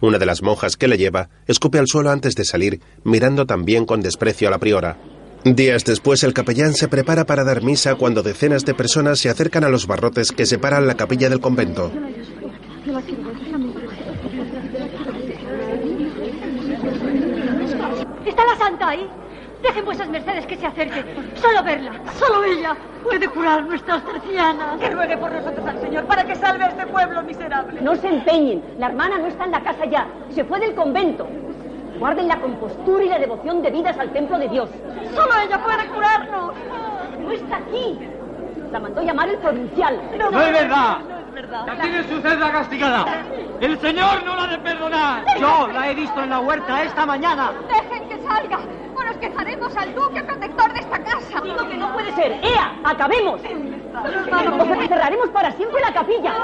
[0.00, 3.86] Una de las monjas que le lleva escupe al suelo antes de salir, mirando también
[3.86, 4.98] con desprecio a la priora.
[5.44, 9.64] Días después el capellán se prepara para dar misa cuando decenas de personas se acercan
[9.64, 11.90] a los barrotes que separan la capilla del convento.
[18.30, 19.10] ¿Está la santa ahí?
[19.60, 21.04] Dejen vuestras mercedes que se acerque.
[21.34, 21.92] Solo verla.
[22.16, 24.78] Solo ella puede curar nuestras tercianas.
[24.78, 27.80] Que ruegue por nosotros al Señor para que salve a este pueblo miserable.
[27.80, 28.62] No se empeñen.
[28.78, 30.06] La hermana no está en la casa ya.
[30.30, 31.26] Se fue del convento.
[31.98, 34.70] Guarden la compostura y la devoción debidas al templo de Dios.
[35.12, 36.54] Solo ella puede curarnos.
[37.20, 37.98] No está aquí.
[38.70, 40.00] La mandó llamar el provincial.
[40.16, 40.98] No es verdad.
[41.40, 41.66] Verdad.
[41.66, 43.24] Ya tiene su celda castigada.
[43.60, 45.24] El Señor no la ha de perdonar.
[45.40, 47.52] Yo la he visto en la huerta esta mañana.
[47.68, 48.58] Dejen que salga
[48.94, 51.40] o nos quejaremos al duque protector de esta casa.
[51.42, 52.32] Digo que no puede ser.
[52.42, 52.74] ¡Ea!
[52.84, 53.40] ¡Acabemos!
[53.40, 56.34] Os cerraremos para siempre la capilla.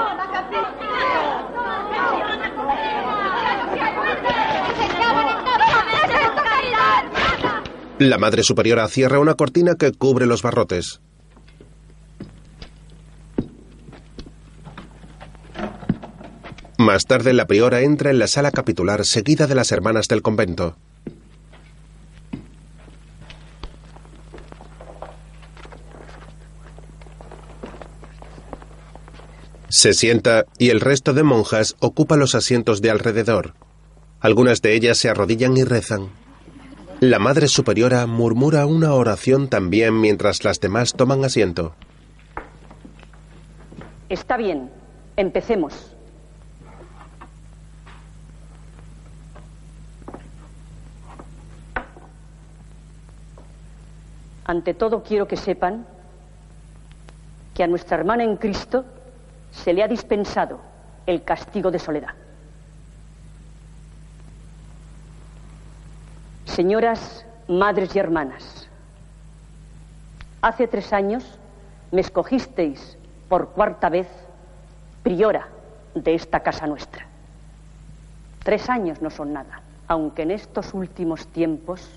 [7.99, 11.01] La Madre Superiora cierra una cortina que cubre los barrotes.
[16.87, 20.77] Más tarde la priora entra en la sala capitular seguida de las hermanas del convento.
[29.67, 33.53] Se sienta y el resto de monjas ocupa los asientos de alrededor.
[34.21, 36.07] Algunas de ellas se arrodillan y rezan.
[37.01, 41.75] La Madre Superiora murmura una oración también mientras las demás toman asiento.
[44.07, 44.71] Está bien.
[45.17, 45.96] Empecemos.
[54.47, 55.85] Ante todo quiero que sepan
[57.53, 58.85] que a nuestra hermana en Cristo
[59.51, 60.59] se le ha dispensado
[61.05, 62.13] el castigo de soledad.
[66.45, 68.67] Señoras, madres y hermanas,
[70.41, 71.23] hace tres años
[71.91, 74.07] me escogisteis por cuarta vez
[75.03, 75.49] priora
[75.93, 77.05] de esta casa nuestra.
[78.43, 81.96] Tres años no son nada, aunque en estos últimos tiempos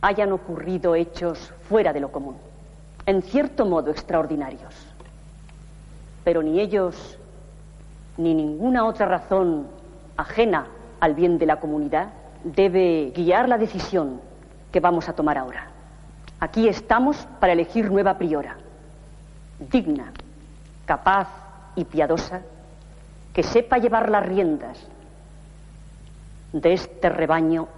[0.00, 2.36] hayan ocurrido hechos fuera de lo común,
[3.06, 4.74] en cierto modo extraordinarios.
[6.24, 7.18] Pero ni ellos
[8.16, 9.66] ni ninguna otra razón
[10.16, 10.66] ajena
[11.00, 12.08] al bien de la comunidad
[12.44, 14.20] debe guiar la decisión
[14.72, 15.68] que vamos a tomar ahora.
[16.40, 18.56] Aquí estamos para elegir nueva priora,
[19.58, 20.12] digna,
[20.84, 21.28] capaz
[21.74, 22.42] y piadosa,
[23.32, 24.78] que sepa llevar las riendas
[26.52, 27.68] de este rebaño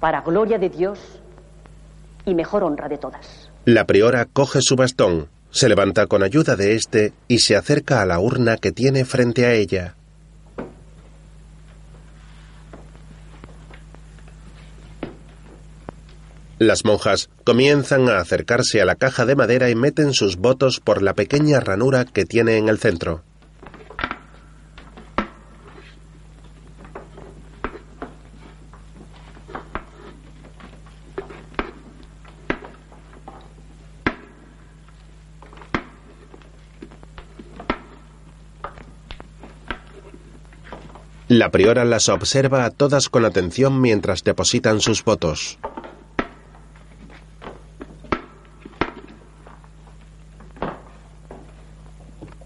[0.00, 1.20] para gloria de Dios
[2.26, 3.50] y mejor honra de todas.
[3.64, 8.06] La priora coge su bastón, se levanta con ayuda de éste y se acerca a
[8.06, 9.94] la urna que tiene frente a ella.
[16.58, 21.02] Las monjas comienzan a acercarse a la caja de madera y meten sus votos por
[21.02, 23.22] la pequeña ranura que tiene en el centro.
[41.36, 45.58] La priora las observa a todas con atención mientras depositan sus votos.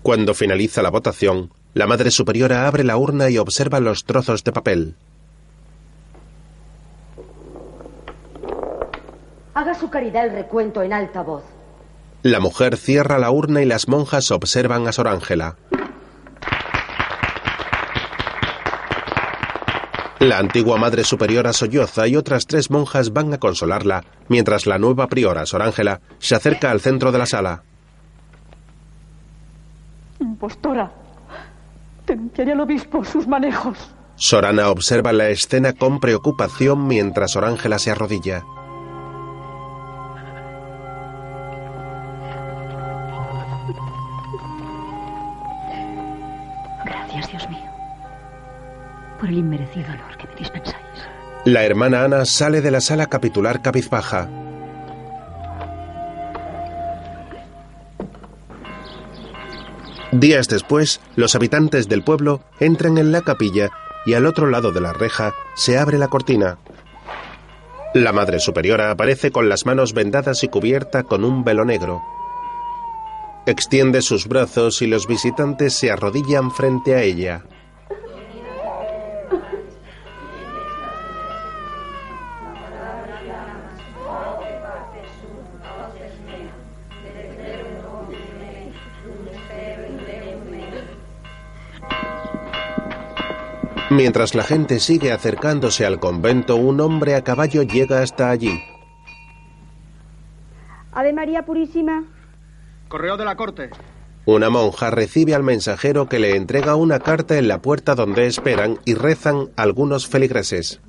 [0.03, 4.51] Cuando finaliza la votación, la Madre Superiora abre la urna y observa los trozos de
[4.51, 4.97] papel.
[9.55, 11.45] Haga su caridad el recuento en alta voz.
[12.25, 15.55] La mujer cierra la urna y las monjas observan a Sor Ángela.
[20.21, 25.07] La antigua Madre Superiora solloza y otras tres monjas van a consolarla, mientras la nueva
[25.07, 27.63] priora, Sor Ángela, se acerca al centro de la sala.
[30.21, 30.93] Impostora,
[32.07, 33.79] denunciaré al obispo sus manejos.
[34.17, 38.45] Sorana observa la escena con preocupación mientras Sor Ángela se arrodilla.
[46.85, 47.71] Gracias, Dios mío,
[49.19, 50.10] por el inmerecido honor.
[51.51, 54.29] La hermana Ana sale de la sala capitular cabizbaja.
[60.13, 63.71] Días después, los habitantes del pueblo entran en la capilla
[64.07, 66.59] y al otro lado de la reja se abre la cortina.
[67.95, 72.01] La Madre Superiora aparece con las manos vendadas y cubierta con un velo negro.
[73.47, 77.43] Extiende sus brazos y los visitantes se arrodillan frente a ella.
[93.91, 98.63] Mientras la gente sigue acercándose al convento, un hombre a caballo llega hasta allí.
[100.93, 102.05] Ave María Purísima.
[102.87, 103.71] Correo de la corte.
[104.27, 108.79] Una monja recibe al mensajero que le entrega una carta en la puerta donde esperan
[108.85, 110.81] y rezan algunos feligreses.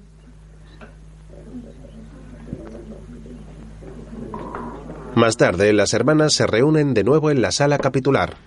[5.16, 8.38] Más tarde, las hermanas se reúnen de nuevo en la sala capitular.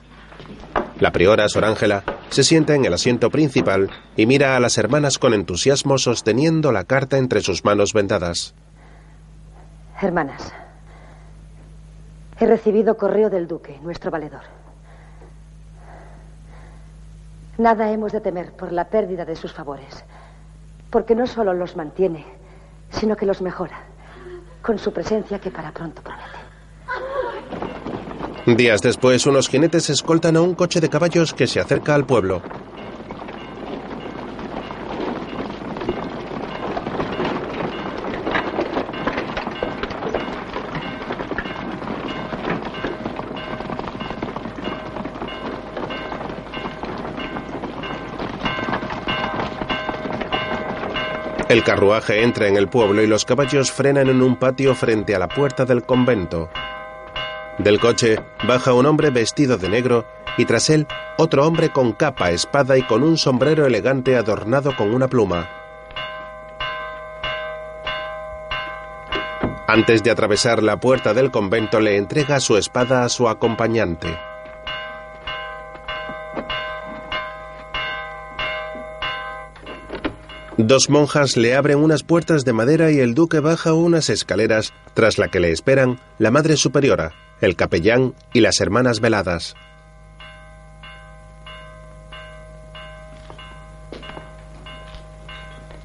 [1.00, 5.18] La priora, Sor Ángela, se sienta en el asiento principal y mira a las hermanas
[5.18, 8.54] con entusiasmo sosteniendo la carta entre sus manos vendadas.
[10.00, 10.52] Hermanas,
[12.38, 14.42] he recibido correo del duque, nuestro valedor.
[17.58, 20.04] Nada hemos de temer por la pérdida de sus favores,
[20.90, 22.24] porque no solo los mantiene,
[22.90, 23.80] sino que los mejora,
[24.62, 26.43] con su presencia que para pronto promete.
[28.46, 32.42] Días después, unos jinetes escoltan a un coche de caballos que se acerca al pueblo.
[51.48, 55.18] El carruaje entra en el pueblo y los caballos frenan en un patio frente a
[55.18, 56.50] la puerta del convento.
[57.58, 60.04] Del coche baja un hombre vestido de negro
[60.36, 60.86] y tras él
[61.16, 65.48] otro hombre con capa, espada y con un sombrero elegante adornado con una pluma.
[69.66, 74.18] Antes de atravesar la puerta del convento le entrega su espada a su acompañante.
[80.56, 85.18] Dos monjas le abren unas puertas de madera y el duque baja unas escaleras tras
[85.18, 89.54] la que le esperan la madre superiora, el capellán y las hermanas veladas.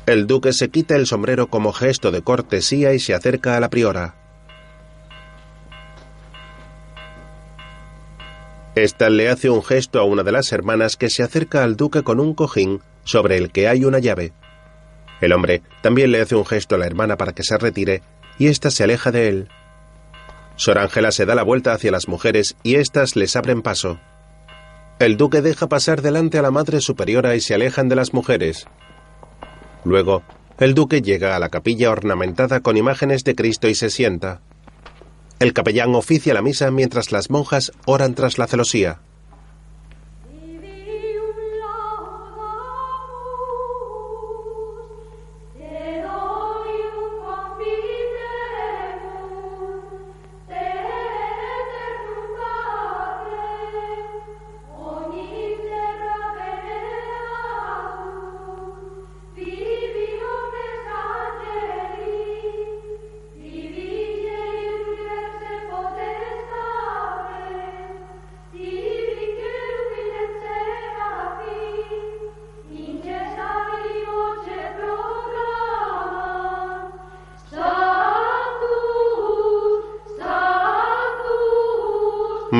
[0.06, 3.70] El duque se quita el sombrero como gesto de cortesía y se acerca a la
[3.70, 4.16] priora.
[8.74, 12.02] Esta le hace un gesto a una de las hermanas que se acerca al duque
[12.02, 14.34] con un cojín sobre el que hay una llave.
[15.22, 18.02] El hombre también le hace un gesto a la hermana para que se retire
[18.38, 19.50] y ésta se aleja de él.
[20.60, 23.98] Sor Ángela se da la vuelta hacia las mujeres y éstas les abren paso.
[25.00, 28.68] El duque deja pasar delante a la madre superiora y se alejan de las mujeres.
[29.86, 30.22] Luego,
[30.60, 34.42] el duque llega a la capilla ornamentada con imágenes de Cristo y se sienta.
[35.40, 39.00] El capellán oficia la misa mientras las monjas oran tras la celosía.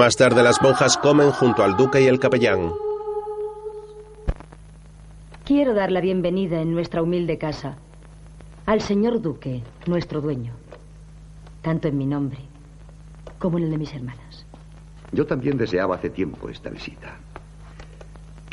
[0.10, 2.72] Más tarde las monjas comen junto al duque y el capellán.
[5.46, 7.78] Quiero dar la bienvenida en nuestra humilde casa
[8.66, 10.54] al señor duque, nuestro dueño,
[11.62, 12.40] tanto en mi nombre
[13.38, 14.48] como en el de mis hermanas.
[15.12, 17.20] Yo también deseaba hace tiempo esta visita.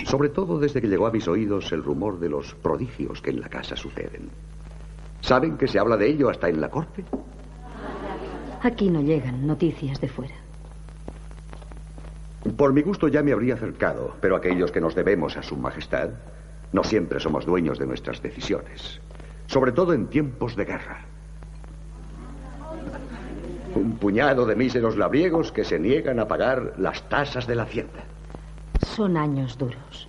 [0.05, 3.41] Sobre todo desde que llegó a mis oídos el rumor de los prodigios que en
[3.41, 4.29] la casa suceden.
[5.23, 7.03] ¿Saben que se habla de ello hasta en la corte?
[8.61, 10.46] Aquí no llegan noticias de fuera.
[12.55, 16.11] Por mi gusto ya me habría acercado, pero aquellos que nos debemos a Su Majestad
[16.73, 19.01] no siempre somos dueños de nuestras decisiones,
[19.47, 21.01] sobre todo en tiempos de guerra.
[23.75, 28.05] Un puñado de míseros labriegos que se niegan a pagar las tasas de la hacienda.
[28.81, 30.09] Son años duros.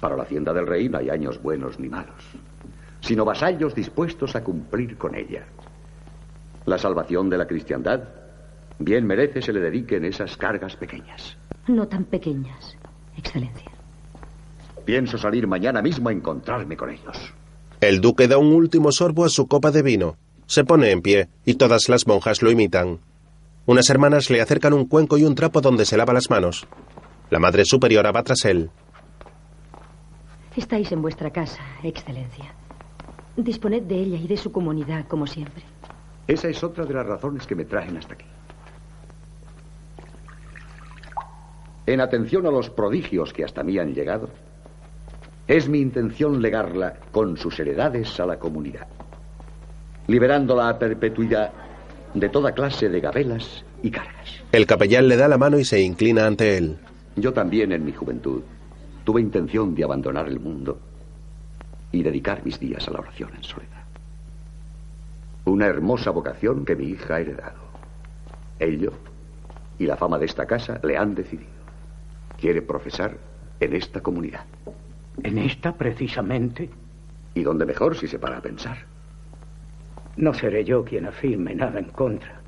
[0.00, 2.24] Para la hacienda del rey no hay años buenos ni malos,
[3.00, 5.44] sino vasallos dispuestos a cumplir con ella.
[6.66, 8.02] La salvación de la cristiandad
[8.78, 11.36] bien merece se le dediquen esas cargas pequeñas.
[11.66, 12.76] No tan pequeñas,
[13.16, 13.70] Excelencia.
[14.84, 17.34] Pienso salir mañana mismo a encontrarme con ellos.
[17.80, 20.16] El duque da un último sorbo a su copa de vino.
[20.46, 23.00] Se pone en pie y todas las monjas lo imitan.
[23.66, 26.66] Unas hermanas le acercan un cuenco y un trapo donde se lava las manos.
[27.28, 28.70] La madre superiora va tras él.
[30.56, 32.54] Estáis en vuestra casa, Excelencia.
[33.36, 35.62] Disponed de ella y de su comunidad, como siempre.
[36.26, 38.24] Esa es otra de las razones que me traen hasta aquí.
[41.88, 44.28] En atención a los prodigios que hasta mí han llegado,
[45.46, 48.86] es mi intención legarla con sus heredades a la comunidad,
[50.06, 51.50] liberándola a perpetuidad
[52.12, 54.44] de toda clase de gabelas y cargas.
[54.52, 56.76] El capellán le da la mano y se inclina ante él.
[57.16, 58.42] Yo también en mi juventud
[59.04, 60.78] tuve intención de abandonar el mundo
[61.90, 63.84] y dedicar mis días a la oración en soledad.
[65.46, 67.62] Una hermosa vocación que mi hija ha heredado.
[68.58, 68.92] Ello
[69.78, 71.57] y la fama de esta casa le han decidido
[72.38, 73.16] quiere profesar
[73.60, 74.44] en esta comunidad.
[75.22, 76.70] ¿En esta precisamente?
[77.34, 78.78] ¿Y dónde mejor si se para a pensar?
[80.16, 82.40] No seré yo quien afirme nada en contra.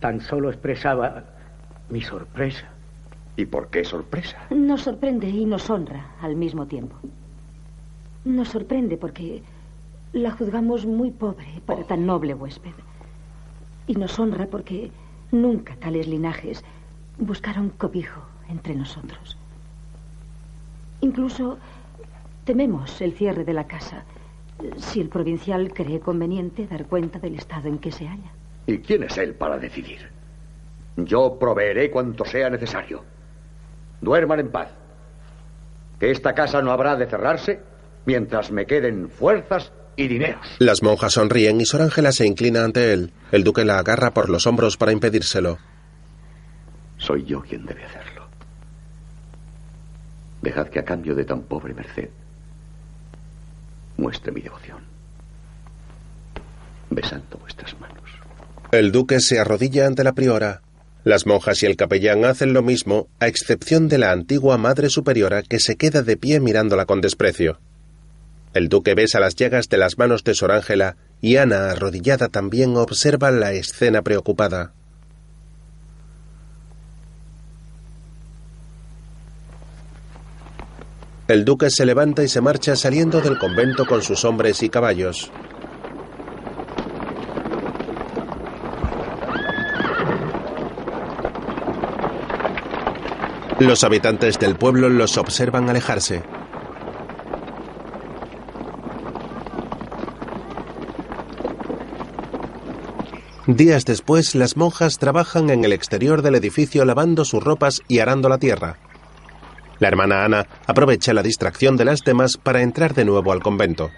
[0.00, 1.24] Tan solo expresaba
[1.90, 2.68] mi sorpresa.
[3.36, 4.38] ¿Y por qué sorpresa?
[4.50, 6.96] Nos sorprende y nos honra al mismo tiempo.
[8.24, 9.42] Nos sorprende porque
[10.12, 12.74] la juzgamos muy pobre para tan noble huésped.
[13.86, 14.90] Y nos honra porque
[15.30, 16.62] nunca tales linajes
[17.18, 19.36] buscaron cobijo entre nosotros.
[21.00, 21.58] Incluso
[22.44, 24.04] tememos el cierre de la casa
[24.76, 28.30] si el provincial cree conveniente dar cuenta del estado en que se halla.
[28.66, 30.08] ¿Y quién es él para decidir?
[30.96, 33.02] Yo proveeré cuanto sea necesario.
[34.00, 34.68] Duerman en paz.
[35.98, 37.60] Que esta casa no habrá de cerrarse
[38.04, 40.46] mientras me queden fuerzas y dineros.
[40.58, 43.12] Las monjas sonríen y Sor Ángela se inclina ante él.
[43.30, 45.58] El duque la agarra por los hombros para impedírselo.
[46.98, 48.11] Soy yo quien debe hacerlo.
[50.42, 52.10] Dejad que a cambio de tan pobre merced
[53.96, 54.78] muestre mi devoción,
[56.90, 58.10] besando vuestras manos.
[58.72, 60.62] El duque se arrodilla ante la priora.
[61.04, 65.42] Las monjas y el capellán hacen lo mismo, a excepción de la antigua madre superiora
[65.42, 67.60] que se queda de pie mirándola con desprecio.
[68.54, 72.76] El duque besa las llagas de las manos de Sor Ángela y Ana, arrodillada también,
[72.76, 74.72] observa la escena preocupada.
[81.28, 85.30] El duque se levanta y se marcha saliendo del convento con sus hombres y caballos.
[93.60, 96.24] Los habitantes del pueblo los observan alejarse.
[103.46, 108.28] Días después, las monjas trabajan en el exterior del edificio lavando sus ropas y arando
[108.28, 108.78] la tierra.
[109.82, 113.90] La hermana Ana aprovecha la distracción de las demás para entrar de nuevo al convento.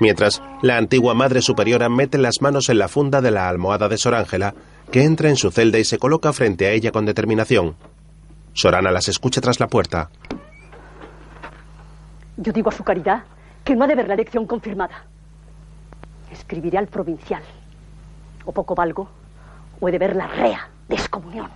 [0.00, 3.98] Mientras, la antigua Madre Superiora mete las manos en la funda de la almohada de
[3.98, 4.54] Sor Ángela,
[4.90, 7.76] que entra en su celda y se coloca frente a ella con determinación.
[8.54, 10.08] Sorana las escucha tras la puerta.
[12.38, 13.24] Yo digo a su caridad
[13.64, 15.04] que no ha de ver la elección confirmada.
[16.32, 17.42] Escribiré al provincial
[18.46, 19.06] o poco valgo,
[19.80, 21.50] o he de ver la rea de excomunión.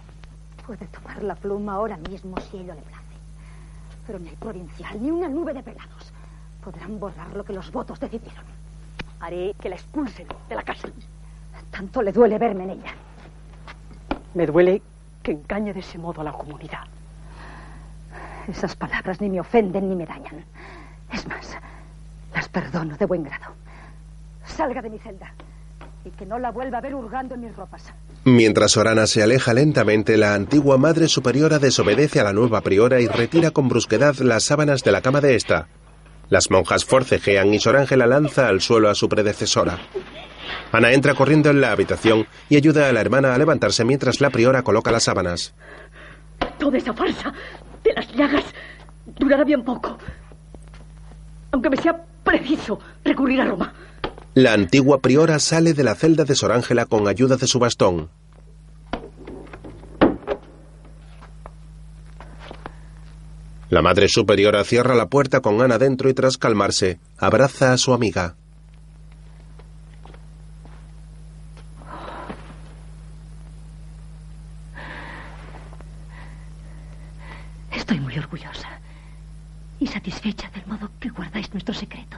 [0.66, 3.01] Puede tomar la pluma ahora mismo si ello le place.
[4.07, 6.12] Pero ni el provincial ni una nube de pelados
[6.62, 8.44] podrán borrar lo que los votos decidieron.
[9.20, 10.88] Haré que la expulsen de la casa.
[11.70, 12.94] Tanto le duele verme en ella.
[14.34, 14.82] Me duele
[15.22, 16.84] que engañe de ese modo a la comunidad.
[18.48, 20.44] Esas palabras ni me ofenden ni me dañan.
[21.12, 21.57] Es más,
[22.34, 23.53] las perdono de buen grado.
[24.44, 25.32] Salga de mi celda
[26.05, 27.92] y que no la vuelva a ver hurgando en mis ropas.
[28.24, 33.07] Mientras Orana se aleja lentamente, la antigua madre superiora desobedece a la nueva priora y
[33.07, 35.68] retira con brusquedad las sábanas de la cama de esta.
[36.28, 39.78] Las monjas forcejean y Sor Ángela lanza al suelo a su predecesora.
[40.72, 44.30] Ana entra corriendo en la habitación y ayuda a la hermana a levantarse mientras la
[44.30, 45.55] priora coloca las sábanas.
[46.59, 47.32] Toda esa farsa
[47.84, 48.44] de las llagas
[49.18, 49.98] durará bien poco.
[51.50, 53.72] Aunque me sea preciso recurrir a Roma.
[54.35, 58.09] La antigua priora sale de la celda de Sor Ángela con ayuda de su bastón.
[63.68, 67.93] La madre superiora cierra la puerta con Ana dentro y tras calmarse, abraza a su
[67.93, 68.37] amiga.
[77.70, 78.80] Estoy muy orgullosa
[79.78, 82.16] y satisfecha del modo que guardáis nuestro secreto.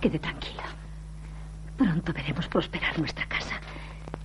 [0.00, 0.64] Quede tranquila.
[1.76, 3.60] Pronto veremos prosperar nuestra casa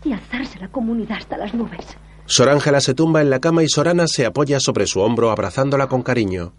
[0.04, 1.98] y alzarse la comunidad hasta las nubes.
[2.26, 5.88] Sor Ángela se tumba en la cama y Sorana se apoya sobre su hombro abrazándola
[5.88, 6.54] con cariño.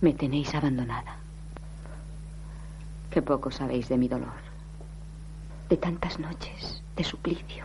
[0.00, 1.16] Me tenéis abandonada.
[3.10, 4.46] Qué poco sabéis de mi dolor.
[5.68, 7.64] De tantas noches de suplicio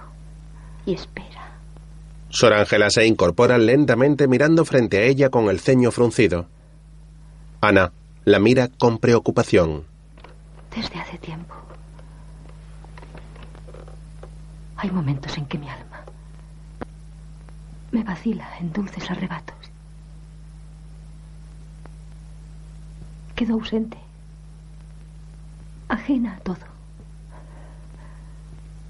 [0.85, 1.59] y espera.
[2.29, 6.47] Sor Ángela se incorpora lentamente mirando frente a ella con el ceño fruncido.
[7.59, 7.91] Ana
[8.23, 9.85] la mira con preocupación.
[10.75, 11.55] Desde hace tiempo.
[14.77, 16.03] Hay momentos en que mi alma
[17.91, 19.55] me vacila en dulces arrebatos.
[23.35, 23.97] Quedo ausente,
[25.89, 26.71] ajena a todo.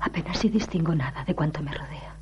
[0.02, 2.14] Apenas si distingo nada de cuanto me rodea.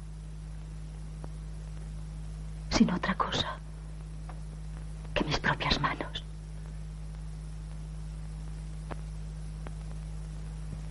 [2.70, 3.58] Sin otra cosa
[5.16, 6.19] que mis propias manos.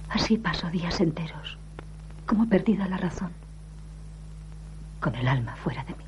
[0.09, 1.59] Así paso días enteros,
[2.27, 3.33] como perdida la razón,
[5.01, 6.05] con el alma fuera de mí.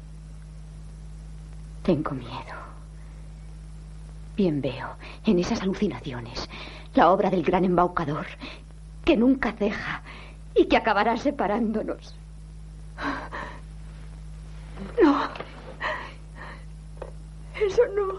[1.82, 2.60] Tengo miedo.
[4.36, 6.48] Bien veo en esas alucinaciones
[6.94, 8.26] la obra del gran embaucador
[9.04, 10.02] que nunca ceja
[10.54, 12.14] y que acabará separándonos.
[15.02, 15.28] No.
[17.54, 18.14] Eso no.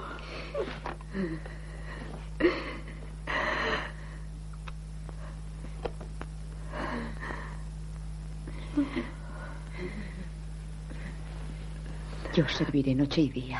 [12.34, 13.60] Yo serviré noche y día,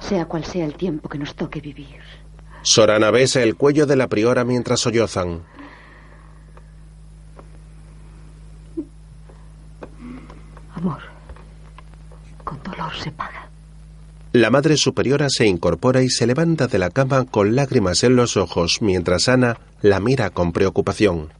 [0.00, 2.00] sea cual sea el tiempo que nos toque vivir.
[2.62, 5.42] Sorana besa el cuello de la priora mientras sollozan.
[10.74, 11.00] Amor,
[12.42, 13.48] con dolor se paga.
[14.32, 18.36] La madre superiora se incorpora y se levanta de la cama con lágrimas en los
[18.36, 21.35] ojos mientras Ana la mira con preocupación.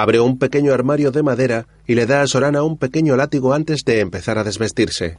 [0.00, 3.84] Abre un pequeño armario de madera y le da a Sorana un pequeño látigo antes
[3.84, 5.18] de empezar a desvestirse.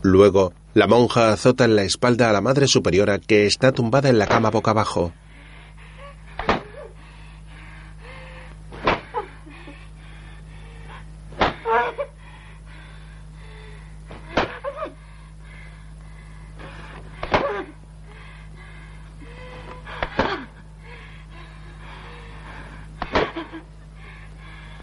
[0.00, 4.18] Luego, la monja azota en la espalda a la madre superiora que está tumbada en
[4.18, 5.12] la cama boca abajo.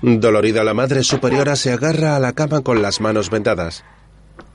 [0.05, 3.85] Dolorida la madre superiora se agarra a la cama con las manos vendadas.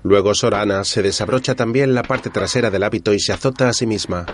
[0.03, 3.87] Luego Sorana se desabrocha también la parte trasera del hábito y se azota a sí
[3.87, 4.27] misma.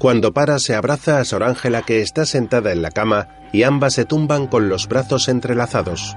[0.00, 3.94] Cuando para se abraza a Sor Ángela que está sentada en la cama y ambas
[3.94, 6.16] se tumban con los brazos entrelazados.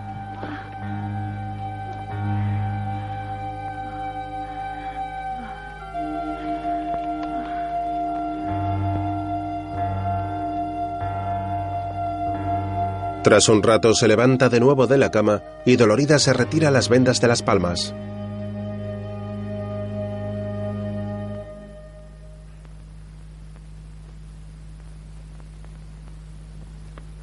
[13.32, 16.90] Tras un rato se levanta de nuevo de la cama y dolorida se retira las
[16.90, 17.96] vendas de las palmas.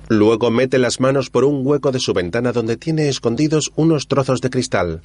[0.08, 4.40] Luego mete las manos por un hueco de su ventana donde tiene escondidos unos trozos
[4.40, 5.02] de cristal.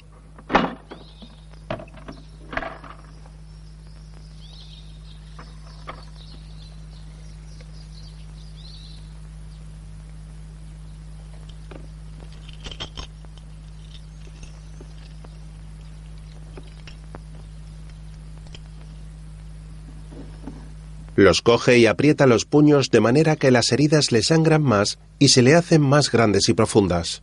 [21.24, 25.28] Los coge y aprieta los puños de manera que las heridas le sangran más y
[25.28, 27.22] se le hacen más grandes y profundas.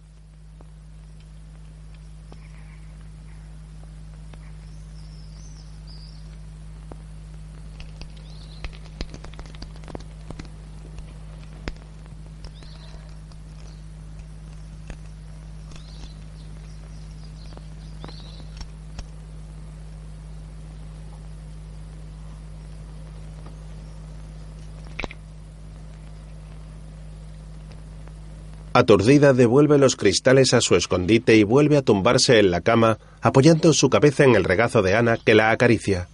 [28.73, 33.73] Aturdida devuelve los cristales a su escondite y vuelve a tumbarse en la cama, apoyando
[33.73, 36.07] su cabeza en el regazo de Ana que la acaricia.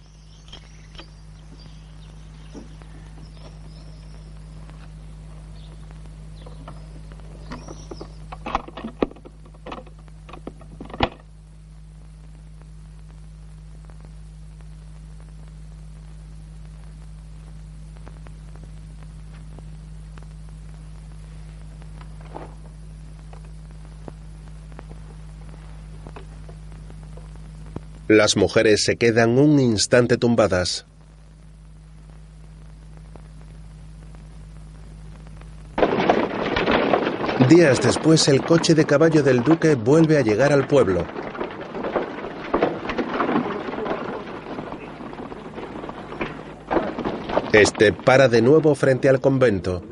[28.08, 30.86] Las mujeres se quedan un instante tumbadas.
[37.50, 41.06] Días después el coche de caballo del duque vuelve a llegar al pueblo.
[47.52, 49.82] Este para de nuevo frente al convento.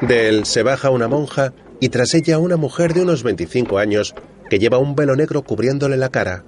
[0.00, 4.16] De él se baja una monja y tras ella una mujer de unos 25 años
[4.50, 6.42] que lleva un velo negro cubriéndole la cara.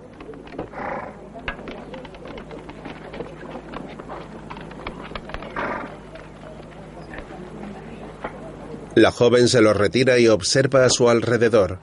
[8.94, 11.80] La joven se lo retira y observa a su alrededor.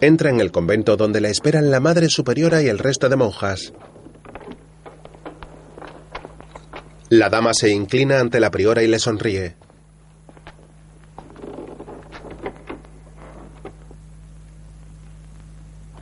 [0.00, 3.74] Entra en el convento donde la esperan la Madre Superiora y el resto de monjas.
[7.10, 9.54] La dama se inclina ante la priora y le sonríe.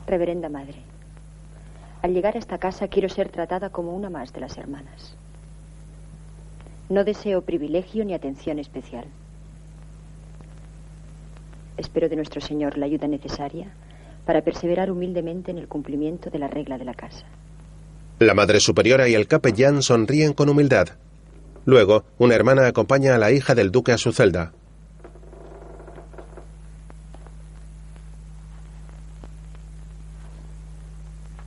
[0.06, 0.82] Reverenda Madre,
[2.02, 5.16] al llegar a esta casa quiero ser tratada como una más de las hermanas.
[6.88, 9.06] No deseo privilegio ni atención especial.
[11.80, 13.72] Espero de nuestro Señor la ayuda necesaria
[14.26, 17.24] para perseverar humildemente en el cumplimiento de la regla de la casa.
[18.18, 20.88] La Madre Superiora y el capellán sonríen con humildad.
[21.64, 24.52] Luego, una hermana acompaña a la hija del duque a su celda.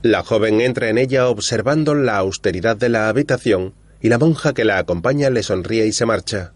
[0.02, 4.64] La joven entra en ella observando la austeridad de la habitación y la monja que
[4.64, 6.53] la acompaña le sonríe y se marcha.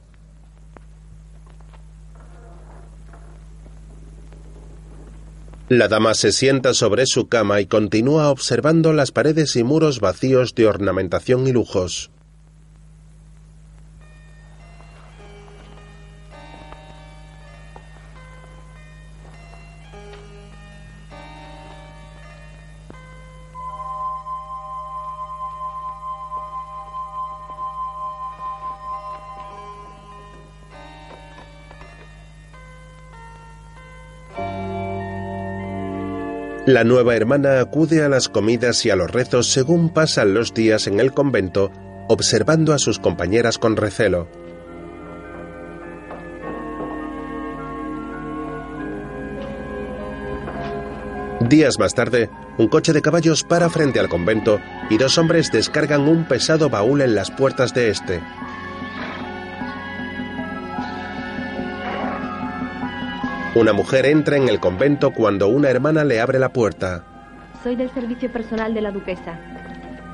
[5.69, 10.55] La dama se sienta sobre su cama y continúa observando las paredes y muros vacíos
[10.55, 12.11] de ornamentación y lujos.
[36.69, 40.87] La nueva hermana acude a las comidas y a los rezos según pasan los días
[40.87, 41.73] en el convento,
[42.09, 44.29] observando a sus compañeras con recelo.
[51.49, 54.61] Días más tarde, un coche de caballos para frente al convento
[54.91, 58.21] y dos hombres descargan un pesado baúl en las puertas de este.
[63.59, 67.03] Una mujer entra en el convento cuando una hermana le abre la puerta.
[67.65, 69.37] Soy del servicio personal de la duquesa.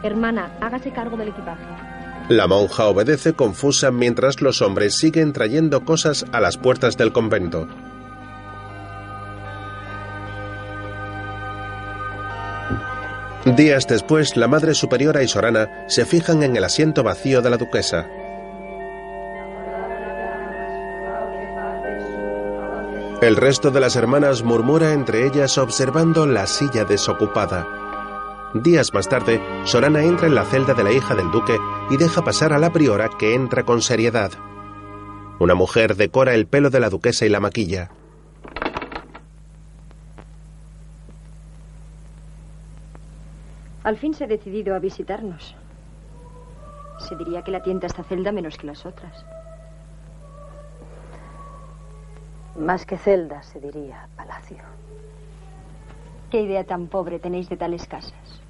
[0.02, 1.62] Hermana, hágase cargo del equipaje.
[2.30, 7.68] La monja obedece confusa mientras los hombres siguen trayendo cosas a las puertas del convento.
[13.44, 17.58] Días después, la Madre Superiora y Sorana se fijan en el asiento vacío de la
[17.58, 18.06] duquesa.
[23.24, 28.50] El resto de las hermanas murmura entre ellas observando la silla desocupada.
[28.52, 31.56] Días más tarde, Sorana entra en la celda de la hija del duque
[31.88, 34.30] y deja pasar a la priora que entra con seriedad.
[35.38, 37.90] Una mujer decora el pelo de la duquesa y la maquilla.
[43.84, 45.56] Al fin se ha decidido a visitarnos.
[46.98, 49.24] Se diría que la tienta esta celda menos que las otras.
[52.56, 54.58] Más que celda, se diría palacio.
[56.30, 58.40] ¿Qué idea tan pobre tenéis de tales casas?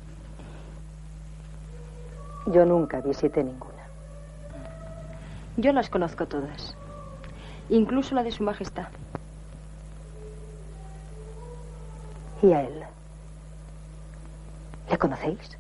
[2.47, 3.85] Yo nunca visité ninguna.
[5.57, 6.77] Yo las conozco todas.
[7.71, 8.89] Incluso la de su majestad.
[12.43, 12.83] ¿Y a él?
[14.91, 15.59] ¿Le conocéis?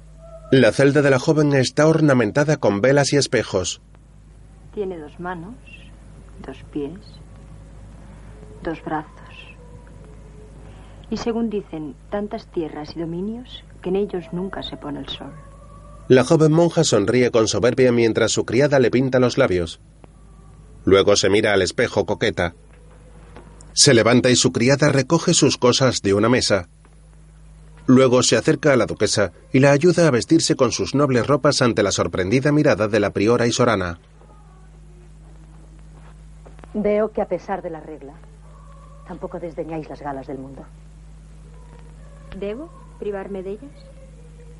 [0.50, 3.80] La celda de la joven está ornamentada con velas y espejos.
[4.74, 5.54] Tiene dos manos,
[6.46, 7.00] dos pies,
[8.64, 9.12] dos brazos.
[11.10, 15.32] Y según dicen, tantas tierras y dominios que en ellos nunca se pone el sol.
[16.08, 19.80] La joven monja sonríe con soberbia mientras su criada le pinta los labios.
[20.84, 22.54] Luego se mira al espejo coqueta.
[23.72, 26.68] Se levanta y su criada recoge sus cosas de una mesa.
[27.86, 31.62] Luego se acerca a la duquesa y la ayuda a vestirse con sus nobles ropas
[31.62, 33.98] ante la sorprendida mirada de la priora y Sorana.
[36.74, 38.14] Veo que a pesar de la regla,
[39.06, 40.64] tampoco desdeñáis las galas del mundo.
[42.38, 43.86] ¿Debo privarme de ellas?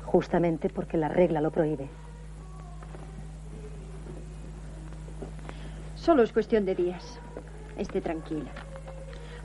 [0.05, 1.89] Justamente porque la regla lo prohíbe.
[5.95, 7.19] Solo es cuestión de días.
[7.77, 8.51] Esté tranquila.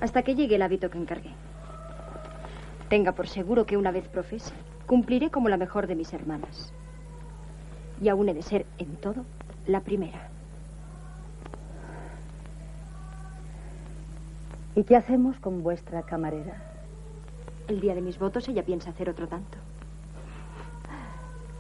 [0.01, 1.31] Hasta que llegue el hábito que encargué.
[2.89, 4.53] Tenga por seguro que una vez profese,
[4.87, 6.73] cumpliré como la mejor de mis hermanas.
[8.03, 9.25] Y aún he de ser, en todo,
[9.67, 10.29] la primera.
[14.75, 16.63] ¿Y qué hacemos con vuestra camarera?
[17.69, 19.59] El día de mis votos ella piensa hacer otro tanto.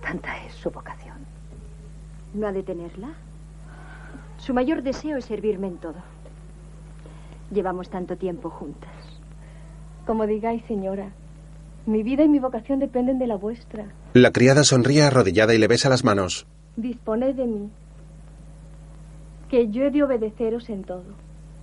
[0.01, 1.19] Tanta es su vocación.
[2.35, 3.11] ¿No ha de tenerla?
[4.39, 5.97] Su mayor deseo es servirme en todo.
[7.53, 8.91] Llevamos tanto tiempo juntas.
[10.07, 11.11] Como digáis, señora.
[11.87, 13.87] Mi vida y mi vocación dependen de la vuestra.
[14.15, 16.47] La criada sonríe arrodillada y le besa las manos.
[16.77, 17.71] Disponed de mí.
[19.49, 21.05] Que yo he de obedeceros en todo.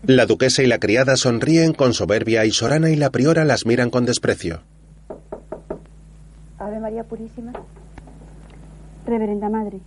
[0.07, 3.89] La duquesa y la criada sonríen con soberbia y Sorana y la priora las miran
[3.89, 4.61] con desprecio.
[6.57, 7.51] Ave María Purísima.
[9.05, 9.81] Reverenda Madre,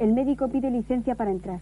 [0.00, 1.60] el médico pide licencia para entrar.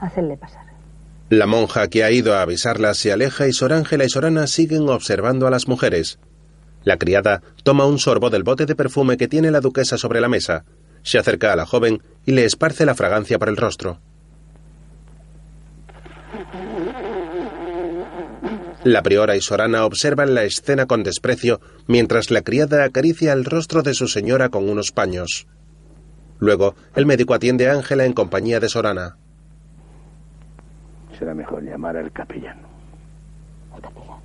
[0.00, 0.66] Hacedle pasar.
[1.28, 4.88] La monja que ha ido a avisarla se aleja y Sor Ángela y Sorana siguen
[4.88, 6.18] observando a las mujeres.
[6.82, 10.28] La criada toma un sorbo del bote de perfume que tiene la duquesa sobre la
[10.28, 10.64] mesa,
[11.02, 13.98] se acerca a la joven y le esparce la fragancia por el rostro.
[18.84, 23.82] La priora y Sorana observan la escena con desprecio mientras la criada acaricia el rostro
[23.82, 25.46] de su señora con unos paños.
[26.38, 29.16] Luego, el médico atiende a Ángela en compañía de Sorana.
[31.18, 32.56] Será mejor llamar al capellán.
[33.74, 34.20] ¿Al capellán?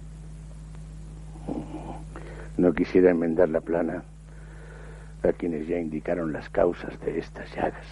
[2.56, 4.06] No quisiera enmendar la plana
[5.27, 7.85] a quienes ya indicaron las causas de estas llagas.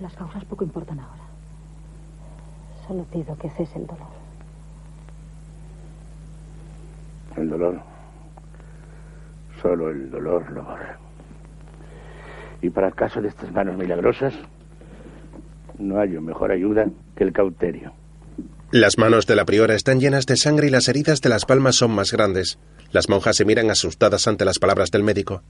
[0.00, 1.22] Las causas poco importan ahora.
[2.86, 4.08] Solo pido que cese el dolor.
[7.36, 7.80] El dolor.
[9.62, 10.98] Solo el dolor lo borra.
[12.62, 14.34] Y para el caso de estas manos milagrosas,
[15.78, 16.86] no hay mejor ayuda
[17.16, 17.92] que el cauterio.
[18.70, 21.76] Las manos de la priora están llenas de sangre y las heridas de las palmas
[21.76, 22.58] son más grandes.
[22.92, 25.42] Las monjas se miran asustadas ante las palabras del médico.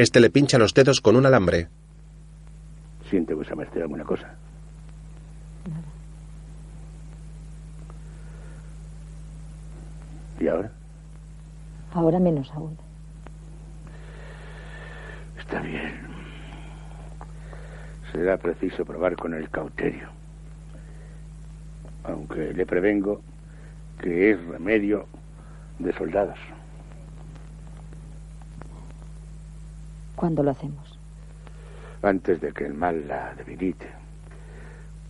[0.00, 1.66] Este le pincha los dedos con un alambre.
[3.10, 4.32] ¿Siente vuesa merced alguna cosa?
[10.38, 10.70] ¿Y ahora?
[11.92, 12.78] Ahora menos aún.
[15.36, 15.92] Está bien.
[18.12, 20.10] Será preciso probar con el cauterio.
[22.04, 23.20] Aunque le prevengo
[24.00, 25.08] que es remedio
[25.80, 26.38] de soldados.
[30.18, 30.98] ¿Cuándo lo hacemos?
[32.02, 33.86] Antes de que el mal la debilite.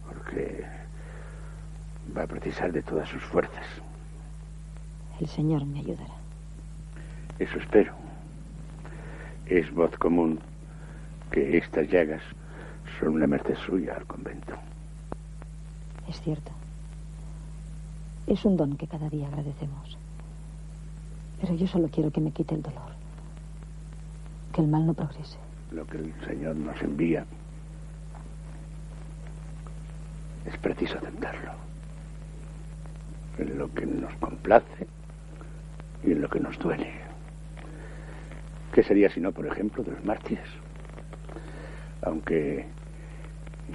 [0.06, 0.66] Porque
[2.14, 3.64] va a precisar de todas sus fuerzas.
[5.18, 6.12] El Señor me ayudará.
[7.38, 7.94] Eso espero.
[9.46, 10.40] Es voz común
[11.30, 12.20] que estas llagas
[13.00, 14.52] son una merced suya al convento.
[16.06, 16.52] Es cierto.
[18.26, 19.96] Es un don que cada día agradecemos.
[21.40, 22.97] Pero yo solo quiero que me quite el dolor.
[24.52, 25.38] Que el mal no progrese.
[25.70, 27.24] Lo que el Señor nos envía
[30.46, 31.52] es preciso aceptarlo.
[33.38, 34.86] En lo que nos complace
[36.04, 36.90] y en lo que nos duele.
[38.72, 40.48] ¿Qué sería si no, por ejemplo, de los mártires?
[42.02, 42.66] Aunque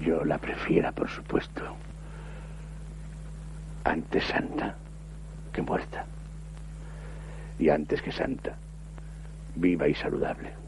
[0.03, 1.61] yo la prefiera, por supuesto,
[3.83, 4.75] antes santa
[5.51, 6.05] que muerta.
[7.59, 8.55] Y antes que santa,
[9.55, 10.62] viva y saludable.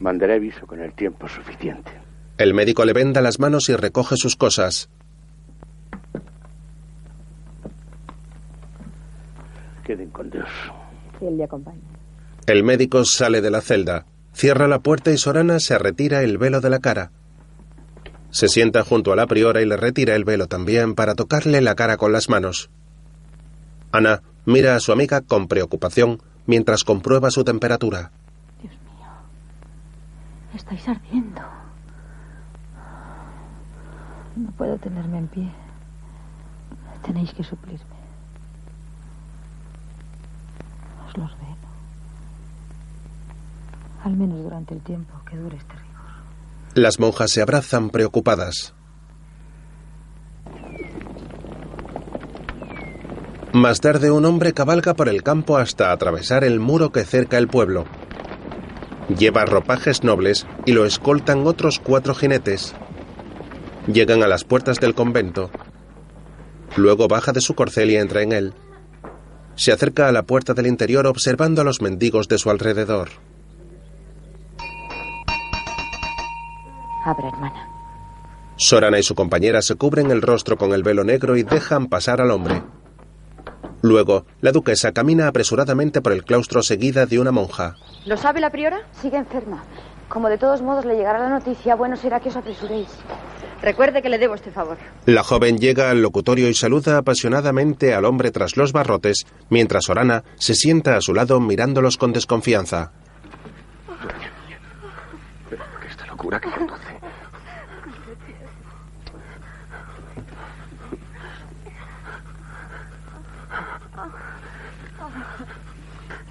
[0.00, 1.92] Mandaré aviso con el tiempo suficiente.
[2.38, 4.88] El médico le venda las manos y recoge sus cosas.
[9.84, 10.48] Queden con Dios.
[11.20, 11.82] Él le acompaña.
[12.46, 16.62] El médico sale de la celda, cierra la puerta y Sorana se retira el velo
[16.62, 17.12] de la cara.
[18.30, 21.74] Se sienta junto a la priora y le retira el velo también para tocarle la
[21.74, 22.70] cara con las manos.
[23.92, 28.12] Ana mira a su amiga con preocupación mientras comprueba su temperatura.
[30.54, 31.42] Estáis ardiendo.
[34.36, 35.52] No puedo tenerme en pie.
[37.04, 38.00] Tenéis que suplirme.
[41.06, 41.56] Os lo ordeno.
[44.04, 45.90] Al menos durante el tiempo que dure este rigor.
[46.74, 48.74] Las monjas se abrazan preocupadas.
[53.52, 57.48] Más tarde un hombre cabalga por el campo hasta atravesar el muro que cerca el
[57.48, 57.84] pueblo.
[59.18, 62.74] Lleva ropajes nobles y lo escoltan otros cuatro jinetes.
[63.92, 65.50] Llegan a las puertas del convento.
[66.76, 68.54] Luego baja de su corcel y entra en él.
[69.56, 73.08] Se acerca a la puerta del interior observando a los mendigos de su alrededor.
[77.04, 77.68] Abra, hermana.
[78.56, 82.20] Sorana y su compañera se cubren el rostro con el velo negro y dejan pasar
[82.20, 82.62] al hombre.
[83.82, 87.76] Luego, la duquesa camina apresuradamente por el claustro seguida de una monja.
[88.06, 88.80] ¿Lo sabe la priora?
[89.00, 89.62] Sigue enferma.
[90.08, 92.88] Como de todos modos le llegará la noticia, bueno será que os apresuréis.
[93.62, 94.76] Recuerde que le debo este favor.
[95.06, 100.24] La joven llega al locutorio y saluda apasionadamente al hombre tras los barrotes, mientras Sorana
[100.36, 102.90] se sienta a su lado mirándolos con desconfianza.
[105.48, 106.98] Pero ¿por qué esta locura que conduce?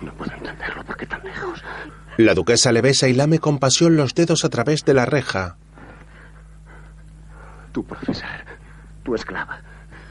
[0.01, 0.83] No puedo entenderlo.
[0.83, 1.63] ¿Por qué tan lejos?
[2.17, 5.57] La duquesa le besa y lame con pasión los dedos a través de la reja.
[7.71, 8.27] Tu profesor,
[9.03, 9.61] tu esclava.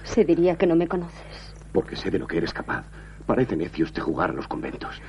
[0.05, 1.55] Se diría que no me conoces.
[1.73, 2.85] Porque sé de lo que eres capaz.
[3.27, 5.01] Parece necio usted jugar a los conventos.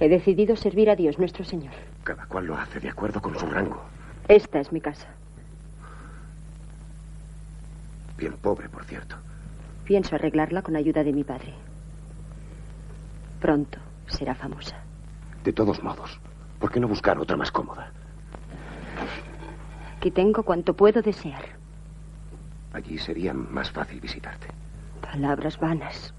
[0.00, 1.74] He decidido servir a Dios nuestro Señor.
[2.02, 3.84] Cada cual lo hace de acuerdo con su rango.
[4.26, 5.08] Esta es mi casa.
[8.16, 9.16] Bien pobre, por cierto.
[9.84, 11.52] Pienso arreglarla con ayuda de mi padre.
[13.40, 14.83] Pronto será famosa.
[15.44, 16.18] De todos modos,
[16.58, 17.92] ¿por qué no buscar otra más cómoda?
[19.98, 21.44] Aquí tengo cuanto puedo desear.
[22.72, 24.48] Allí sería más fácil visitarte.
[25.02, 26.14] Palabras vanas.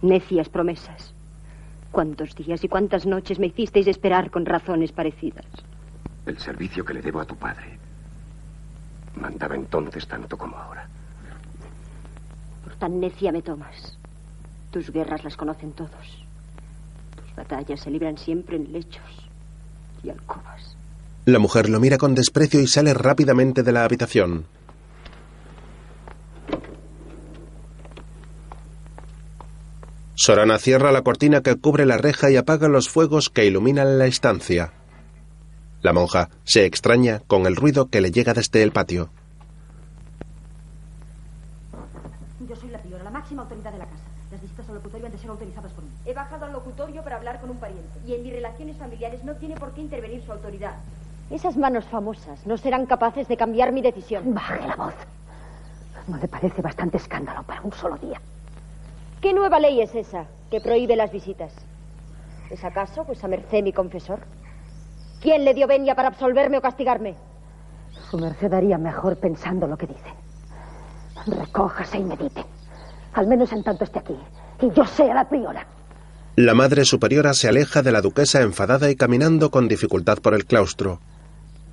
[0.00, 1.12] Necias promesas.
[1.90, 5.46] ¿Cuántos días y cuántas noches me hicisteis esperar con razones parecidas?
[6.24, 7.78] El servicio que le debo a tu padre
[9.16, 10.88] mandaba entonces tanto como ahora.
[12.64, 13.98] Por tan necia me tomas.
[14.70, 16.21] Tus guerras las conocen todos.
[17.36, 19.28] Batallas se libran siempre en lechos
[20.02, 20.76] y alcobas.
[21.24, 24.46] La mujer lo mira con desprecio y sale rápidamente de la habitación.
[30.14, 34.06] Sorana cierra la cortina que cubre la reja y apaga los fuegos que iluminan la
[34.06, 34.72] estancia.
[35.80, 39.10] La monja se extraña con el ruido que le llega desde el patio.
[42.48, 44.01] Yo soy la priora, la máxima autoridad de la casa.
[44.82, 45.90] Locutorio han de ser autorizadas por mí.
[46.04, 48.00] He bajado al locutorio para hablar con un pariente.
[48.04, 50.74] Y en mis relaciones familiares no tiene por qué intervenir su autoridad.
[51.30, 54.34] Esas manos famosas no serán capaces de cambiar mi decisión.
[54.34, 54.94] Baje la voz.
[56.08, 58.20] ¿No le parece bastante escándalo para un solo día?
[59.20, 61.52] ¿Qué nueva ley es esa que prohíbe las visitas?
[62.50, 64.18] ¿Es acaso vuesa merced mi confesor?
[65.20, 67.14] ¿Quién le dio venia para absolverme o castigarme?
[68.10, 70.10] Su merced haría mejor pensando lo que dice.
[71.24, 72.44] Recójase y medite.
[73.14, 74.16] Al menos en tanto esté aquí.
[74.62, 75.66] Y yo sea la priora.
[76.36, 80.46] La madre superiora se aleja de la duquesa enfadada y caminando con dificultad por el
[80.46, 81.00] claustro.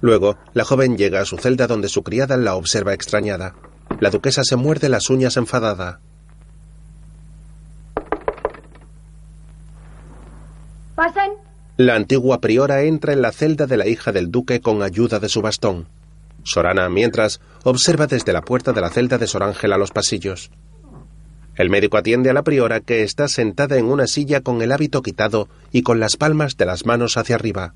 [0.02, 3.56] Luego, la joven llega a su celda donde su criada la observa extrañada.
[4.00, 6.00] La duquesa se muerde las uñas enfadada.
[10.96, 11.32] ¿Pasen?
[11.78, 15.30] La antigua priora entra en la celda de la hija del duque con ayuda de
[15.30, 15.88] su bastón.
[16.44, 20.52] Sorana, mientras, observa desde la puerta de la celda de Sor Ángela los pasillos.
[21.60, 25.02] El médico atiende a la priora que está sentada en una silla con el hábito
[25.02, 27.74] quitado y con las palmas de las manos hacia arriba.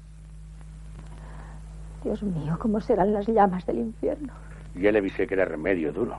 [2.02, 4.32] Dios mío, ¿cómo serán las llamas del infierno?
[4.76, 6.18] Ya le avisé que era remedio duro.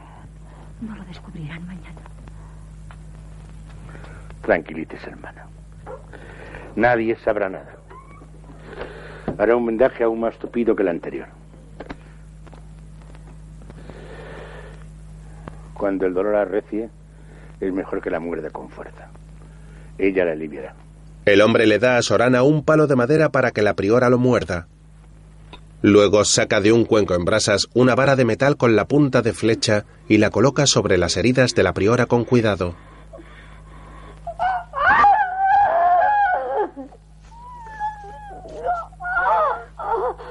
[0.83, 2.03] No lo descubrirán mañana.
[4.43, 5.47] Tranquilítese, hermana.
[6.77, 7.77] Nadie sabrá nada.
[9.39, 11.29] Hará un vendaje aún más tupido que el anterior.
[15.73, 16.91] Cuando el dolor arrecie,
[17.67, 19.09] es mejor que la muerde con fuerza.
[19.99, 20.75] Ella la aliviará.
[21.25, 24.19] El hombre le da a Sorana un palo de madera para que la priora lo
[24.19, 24.67] muerda.
[25.81, 29.33] Luego saca de un cuenco en brasas una vara de metal con la punta de
[29.33, 32.75] flecha y la coloca sobre las heridas de la priora con cuidado.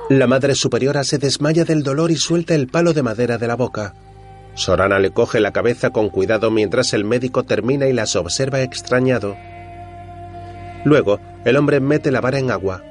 [0.10, 3.56] La madre superiora se desmaya del dolor y suelta el palo de madera de la
[3.56, 3.94] boca.
[4.56, 9.36] Sorana le coge la cabeza con cuidado mientras el médico termina y las observa extrañado.
[10.86, 12.84] Luego, el hombre mete la vara en agua.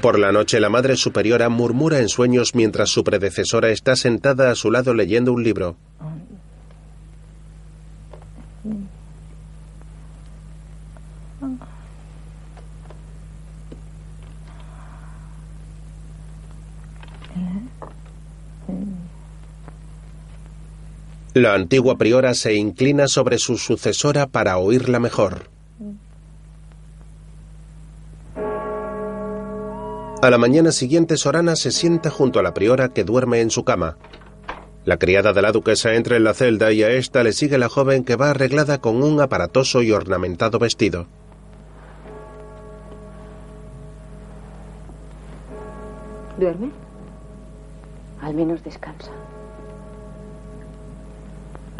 [0.00, 4.54] Por la noche la Madre Superiora murmura en sueños mientras su predecesora está sentada a
[4.54, 5.76] su lado leyendo un libro.
[21.34, 25.48] La antigua priora se inclina sobre su sucesora para oírla mejor.
[30.22, 33.62] A la mañana siguiente, Sorana se sienta junto a la priora que duerme en su
[33.62, 33.96] cama.
[34.84, 37.68] La criada de la duquesa entra en la celda y a esta le sigue la
[37.68, 41.06] joven que va arreglada con un aparatoso y ornamentado vestido.
[46.38, 46.70] ¿Duerme?
[48.20, 49.12] Al menos descansa.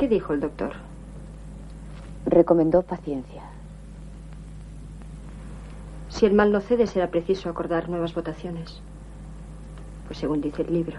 [0.01, 0.73] ¿Qué dijo el doctor?
[2.25, 3.43] Recomendó paciencia.
[6.09, 8.81] Si el mal no cede, será preciso acordar nuevas votaciones.
[10.07, 10.97] Pues según dice el libro,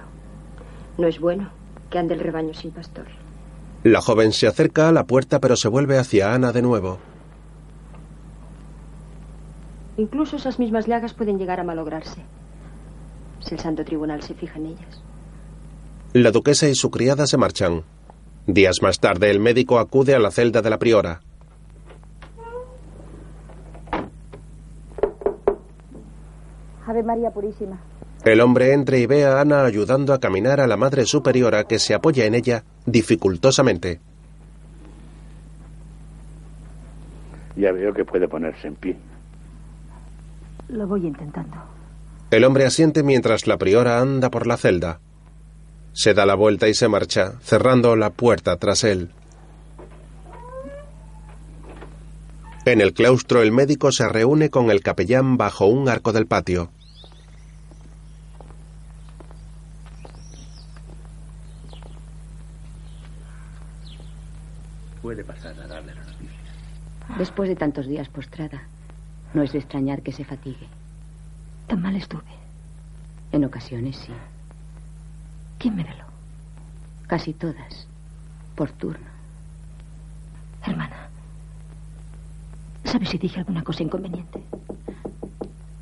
[0.99, 1.49] no es bueno
[1.89, 3.07] que ande el rebaño sin pastor.
[3.83, 6.99] La joven se acerca a la puerta pero se vuelve hacia Ana de nuevo.
[9.97, 12.21] Incluso esas mismas llagas pueden llegar a malograrse
[13.39, 15.01] si el Santo Tribunal se fija en ellas.
[16.13, 17.83] La duquesa y su criada se marchan.
[18.53, 21.21] Días más tarde, el médico acude a la celda de la priora.
[26.85, 27.79] Ave María Purísima.
[28.25, 31.79] El hombre entra y ve a Ana ayudando a caminar a la madre superiora que
[31.79, 34.01] se apoya en ella dificultosamente.
[37.55, 38.97] Ya veo que puede ponerse en pie.
[40.67, 41.55] Lo voy intentando.
[42.31, 44.99] El hombre asiente mientras la priora anda por la celda.
[45.93, 49.11] Se da la vuelta y se marcha, cerrando la puerta tras él.
[52.65, 56.69] En el claustro el médico se reúne con el capellán bajo un arco del patio.
[65.01, 67.17] Puede pasar a darle la noticia.
[67.17, 68.61] Después de tantos días postrada,
[69.33, 70.67] no es de extrañar que se fatigue.
[71.67, 72.21] Tan mal estuve.
[73.31, 74.13] En ocasiones sí.
[75.61, 76.05] ¿Quién me veló?
[77.05, 77.87] Casi todas.
[78.55, 79.05] Por turno.
[80.65, 81.07] Hermana.
[82.83, 84.41] ¿Sabes si dije alguna cosa inconveniente?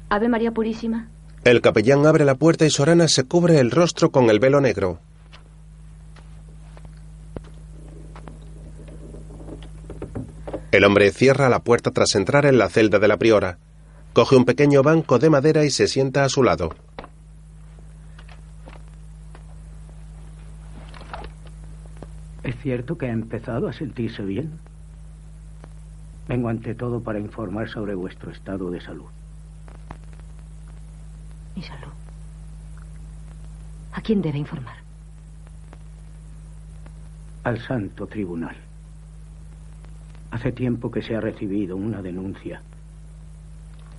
[0.10, 1.08] Ave María Purísima.
[1.46, 5.00] El capellán abre la puerta y Sorana se cubre el rostro con el velo negro.
[10.74, 13.60] El hombre cierra la puerta tras entrar en la celda de la priora.
[14.12, 16.76] Coge un pequeño banco de madera y se sienta a su lado.
[22.50, 24.60] ¿Es cierto que ha empezado a sentirse bien?
[26.28, 29.06] Vengo ante todo para informar sobre vuestro estado de salud.
[31.56, 31.94] ¿Mi salud?
[33.94, 34.78] ¿A quién debe informar?
[37.44, 38.56] Al Santo Tribunal.
[40.32, 42.64] Hace tiempo que se ha recibido una denuncia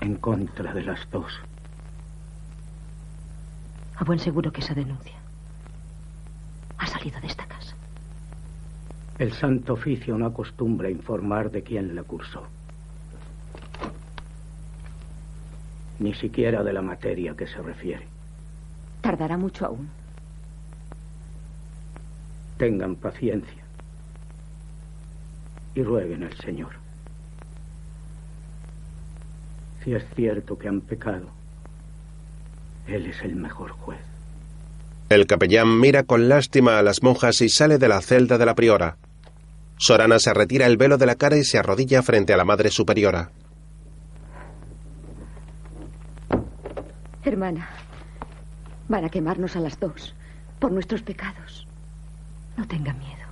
[0.00, 1.32] en contra de las dos.
[3.94, 5.14] A buen seguro que esa denuncia
[6.78, 7.59] ha salido de esta casa.
[9.20, 12.42] El Santo Oficio no acostumbra informar de quién la cursó.
[15.98, 18.06] Ni siquiera de la materia que se refiere.
[19.02, 19.90] Tardará mucho aún.
[22.56, 23.62] Tengan paciencia
[25.74, 26.72] y rueguen al Señor.
[29.84, 31.26] Si es cierto que han pecado,
[32.86, 34.00] Él es el mejor juez.
[35.10, 38.54] El capellán mira con lástima a las monjas y sale de la celda de la
[38.54, 38.96] priora.
[39.80, 42.70] Sorana se retira el velo de la cara y se arrodilla frente a la Madre
[42.70, 43.30] Superiora.
[47.24, 47.66] Hermana,
[48.90, 50.14] van a quemarnos a las dos
[50.58, 51.66] por nuestros pecados.
[52.58, 53.24] No tenga miedo.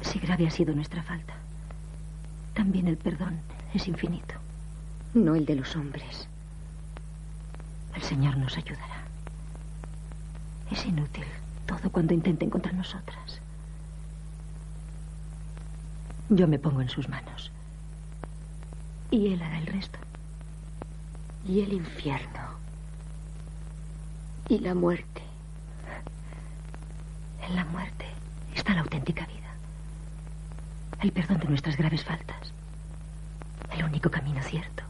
[0.00, 1.34] Si grave ha sido nuestra falta,
[2.54, 3.40] también el perdón
[3.74, 4.36] es infinito.
[5.12, 6.28] No el de los hombres.
[7.94, 9.04] El Señor nos ayudará.
[10.70, 11.26] Es inútil
[11.70, 13.40] todo cuando intenten contra nosotras.
[16.28, 17.52] Yo me pongo en sus manos.
[19.10, 19.98] Y Él hará el resto.
[21.46, 22.40] Y el infierno.
[24.48, 25.22] Y la muerte.
[27.48, 28.06] En la muerte
[28.54, 29.54] está la auténtica vida.
[31.00, 32.52] El perdón de nuestras graves faltas.
[33.72, 34.82] El único camino cierto.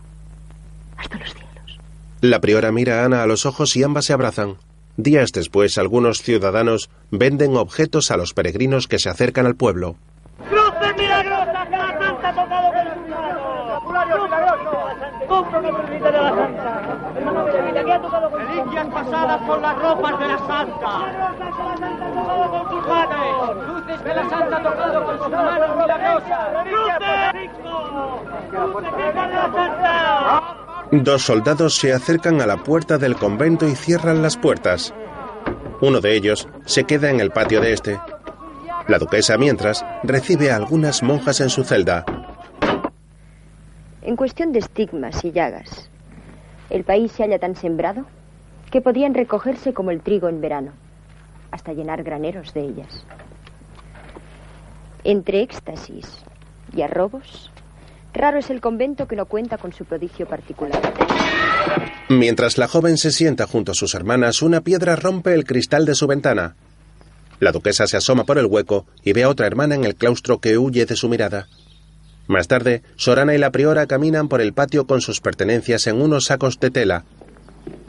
[0.97, 1.79] Hasta los cielos.
[2.23, 4.57] La priora mira a Ana a los ojos y ambas se abrazan.
[4.97, 9.97] Días después, algunos ciudadanos venden objetos a los peregrinos que se acercan al pueblo.
[10.49, 13.67] ¡Cruces milagrosas que la Santa ha tocado con sus manos!
[13.67, 14.71] ¡Escapulario milagroso!
[15.29, 16.83] ¡Compro una crucita de la Santa!
[17.17, 20.93] Hermano, que ha tocado con Reliquias pasadas con las ropas de la Santa.
[22.51, 23.67] con sus manos!
[23.67, 26.67] ¡Luces que la Santa ha tocado con sus manos milagrosas!
[26.67, 27.51] ¡Luces!
[28.53, 30.60] ¡Luces que la Santa!
[30.93, 34.93] Dos soldados se acercan a la puerta del convento y cierran las puertas.
[35.81, 38.01] Uno de ellos se queda en el patio de este.
[38.89, 42.05] La duquesa, mientras, recibe a algunas monjas en su celda.
[44.03, 45.89] En cuestión de estigmas y llagas,
[46.71, 48.07] el país se halla tan sembrado
[48.73, 50.73] que podrían recogerse como el trigo en verano,
[51.53, 53.07] hasta llenar graneros de ellas.
[55.05, 56.25] Entre éxtasis
[56.75, 57.50] y arrobos,
[58.13, 60.81] raro es el convento que no cuenta con su prodigio particular.
[62.09, 65.95] Mientras la joven se sienta junto a sus hermanas, una piedra rompe el cristal de
[65.95, 66.57] su ventana.
[67.39, 70.41] La duquesa se asoma por el hueco y ve a otra hermana en el claustro
[70.41, 71.47] que huye de su mirada.
[72.27, 76.27] Más tarde, Sorana y la priora caminan por el patio con sus pertenencias en unos
[76.27, 77.05] sacos de tela.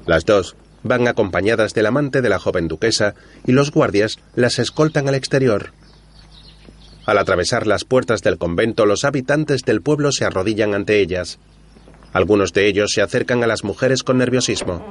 [0.05, 3.13] Las dos van acompañadas del amante de la joven duquesa
[3.45, 5.73] y los guardias las escoltan al exterior.
[7.05, 11.39] Al atravesar las puertas del convento, los habitantes del pueblo se arrodillan ante ellas.
[12.13, 14.85] Algunos de ellos se acercan a las mujeres con nerviosismo.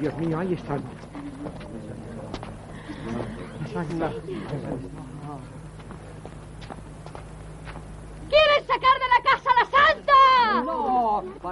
[0.00, 0.82] Dios mío, ahí están.
[8.28, 9.54] ¿Quieren sacar de la casa a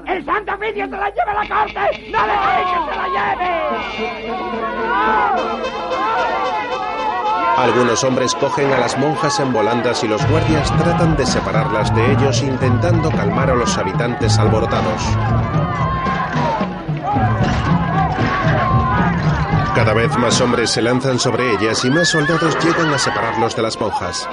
[0.07, 2.11] ¡El Santo Oficio se la lleve a la corte!
[2.11, 3.49] ¡No dejéis que se la lleve!
[7.59, 12.13] Algunos hombres cogen a las monjas en volandas y los guardias tratan de separarlas de
[12.13, 15.03] ellos intentando calmar a los habitantes alborotados.
[19.75, 23.63] Cada vez más hombres se lanzan sobre ellas y más soldados llegan a separarlos de
[23.63, 24.29] las monjas.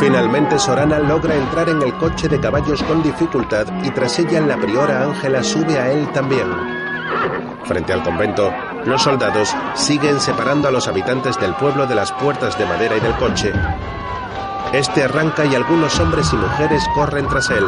[0.00, 4.56] Finalmente Sorana logra entrar en el coche de caballos con dificultad y tras ella la
[4.56, 6.48] priora Ángela sube a él también.
[7.64, 8.52] Frente al convento,
[8.84, 13.00] los soldados siguen separando a los habitantes del pueblo de las puertas de madera y
[13.00, 13.52] del coche.
[14.72, 17.64] Este arranca y algunos hombres y mujeres corren tras él.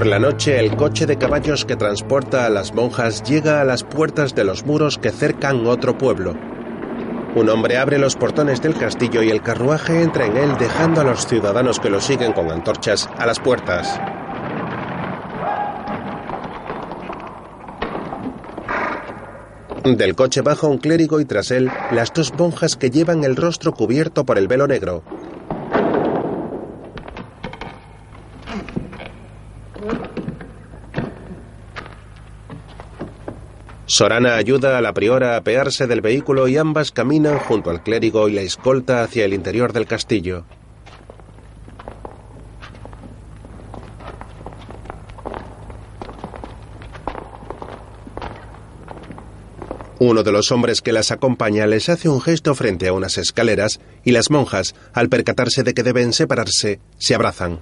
[0.00, 3.84] Por la noche, el coche de caballos que transporta a las monjas llega a las
[3.84, 6.34] puertas de los muros que cercan otro pueblo.
[7.34, 11.04] Un hombre abre los portones del castillo y el carruaje entra en él dejando a
[11.04, 14.00] los ciudadanos que lo siguen con antorchas a las puertas.
[19.84, 23.74] Del coche baja un clérigo y tras él las dos monjas que llevan el rostro
[23.74, 25.02] cubierto por el velo negro.
[33.90, 38.28] Sorana ayuda a la priora a apearse del vehículo y ambas caminan junto al clérigo
[38.28, 40.44] y la escolta hacia el interior del castillo.
[49.98, 53.80] Uno de los hombres que las acompaña les hace un gesto frente a unas escaleras
[54.04, 57.58] y las monjas, al percatarse de que deben separarse, se abrazan.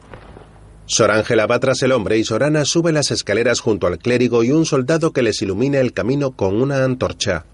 [0.89, 4.52] Sor Ángela va tras el hombre y Sorana sube las escaleras junto al clérigo y
[4.52, 7.44] un soldado que les ilumina el camino con una antorcha.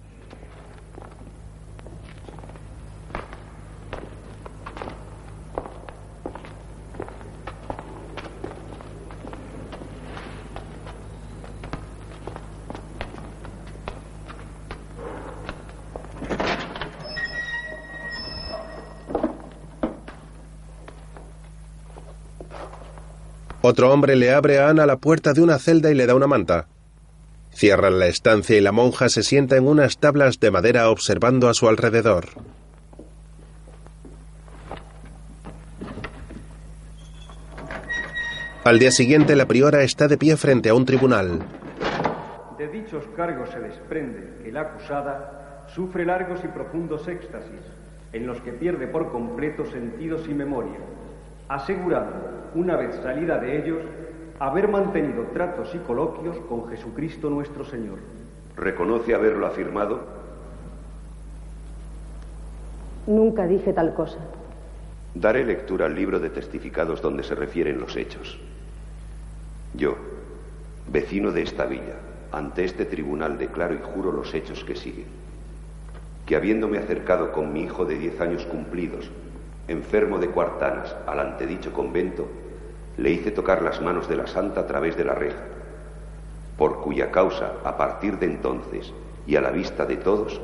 [23.75, 26.29] Otro hombre le abre a Ana la puerta de una celda y le da una
[26.29, 26.69] manta.
[27.51, 31.55] Cierran la estancia y la monja se sienta en unas tablas de madera observando a
[31.55, 32.27] su alrededor.
[38.63, 41.41] Al día siguiente la priora está de pie frente a un tribunal.
[42.57, 47.67] De dichos cargos se desprende que la acusada sufre largos y profundos éxtasis,
[48.13, 50.79] en los que pierde por completo sentidos y memoria,
[51.49, 53.83] asegurando, una vez salida de ellos,
[54.39, 57.99] haber mantenido tratos y coloquios con Jesucristo nuestro Señor.
[58.57, 60.01] ¿Reconoce haberlo afirmado?
[63.07, 64.19] Nunca dije tal cosa.
[65.15, 68.39] Daré lectura al libro de testificados donde se refieren los hechos.
[69.75, 69.97] Yo,
[70.91, 71.97] vecino de esta villa,
[72.33, 75.07] ante este tribunal declaro y juro los hechos que siguen.
[76.27, 79.11] Que habiéndome acercado con mi hijo de diez años cumplidos,
[79.69, 82.29] enfermo de cuartanas, al antedicho convento,
[82.97, 85.43] le hice tocar las manos de la santa a través de la reja,
[86.57, 88.93] por cuya causa, a partir de entonces
[89.27, 90.41] y a la vista de todos,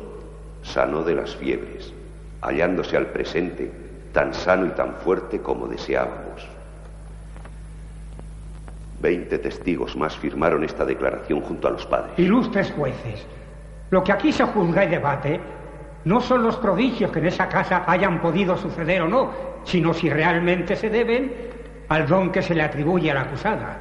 [0.62, 1.92] sanó de las fiebres,
[2.40, 3.70] hallándose al presente
[4.12, 6.48] tan sano y tan fuerte como deseábamos.
[9.00, 12.18] Veinte testigos más firmaron esta declaración junto a los padres.
[12.18, 13.24] Ilustres jueces,
[13.90, 15.40] lo que aquí se juzga y debate
[16.04, 19.30] no son los prodigios que en esa casa hayan podido suceder o no,
[19.64, 21.32] sino si realmente se deben
[21.88, 23.78] al don que se le atribuye a la acusada.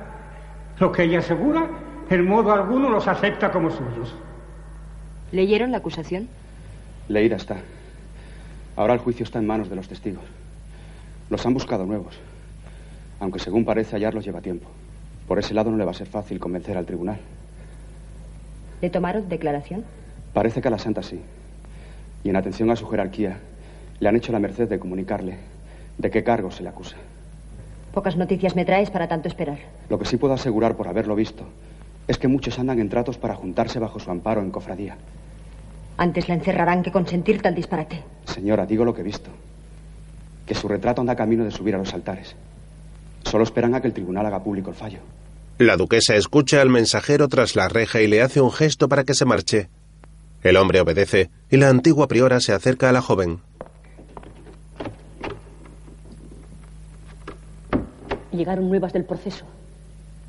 [0.80, 1.68] Lo que ella asegura,
[2.10, 4.16] en modo alguno los acepta como suyos.
[5.32, 6.28] ¿Leyeron la acusación?
[7.08, 7.58] Leída está.
[8.76, 10.24] Ahora el juicio está en manos de los testigos.
[11.30, 12.18] Los han buscado nuevos,
[13.20, 14.68] aunque según parece hallarlos lleva tiempo.
[15.28, 17.20] Por ese lado no le va a ser fácil convencer al tribunal.
[18.82, 19.86] ¿Le tomaron declaración?
[20.34, 21.22] Parece que a la santa sí.
[22.24, 23.40] Y en atención a su jerarquía,
[24.00, 25.38] le han hecho la merced de comunicarle
[25.98, 26.96] de qué cargo se le acusa.
[27.94, 29.60] Pocas noticias me traes para tanto esperar.
[29.90, 31.44] Lo que sí puedo asegurar por haberlo visto
[32.08, 34.98] es que muchos andan en tratos para juntarse bajo su amparo en cofradía.
[35.98, 38.04] Antes la encerrarán que consentir tal disparate.
[38.26, 39.30] Señora, digo lo que he visto.
[40.46, 42.36] Que su retrato anda camino de subir a los altares.
[43.26, 45.00] Solo esperan a que el tribunal haga público el fallo.
[45.58, 49.14] La duquesa escucha al mensajero tras la reja y le hace un gesto para que
[49.14, 49.70] se marche.
[50.42, 53.42] El hombre obedece y la antigua priora se acerca a la joven.
[58.32, 59.46] Llegaron nuevas del proceso.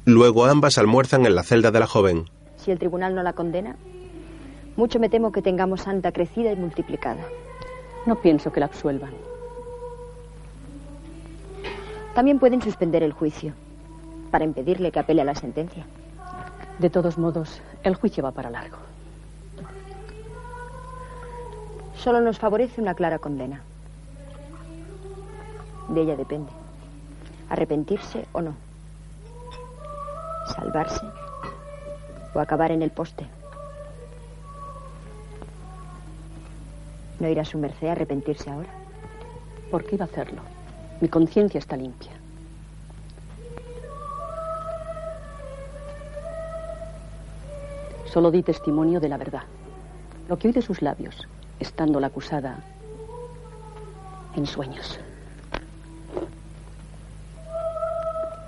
[0.05, 2.24] Luego ambas almuerzan en la celda de la joven.
[2.57, 3.77] Si el tribunal no la condena,
[4.77, 7.23] mucho me temo que tengamos santa crecida y multiplicada.
[8.07, 9.12] No pienso que la absuelvan.
[12.15, 13.53] También pueden suspender el juicio
[14.31, 15.87] para impedirle que apele a la sentencia.
[16.78, 18.78] De todos modos, el juicio va para largo.
[22.02, 23.60] Solo nos favorece una clara condena.
[25.89, 26.51] De ella depende.
[27.51, 28.55] Arrepentirse o no.
[30.55, 31.05] Salvarse
[32.32, 33.27] o acabar en el poste.
[37.18, 38.70] ¿No irá su merced a arrepentirse ahora?
[39.70, 40.40] ¿Por qué iba a hacerlo?
[41.02, 42.12] Mi conciencia está limpia.
[48.06, 49.43] Solo di testimonio de la verdad.
[50.31, 51.28] Lo que oí de sus labios,
[51.61, 52.65] estando la acusada
[54.35, 54.99] en sueños.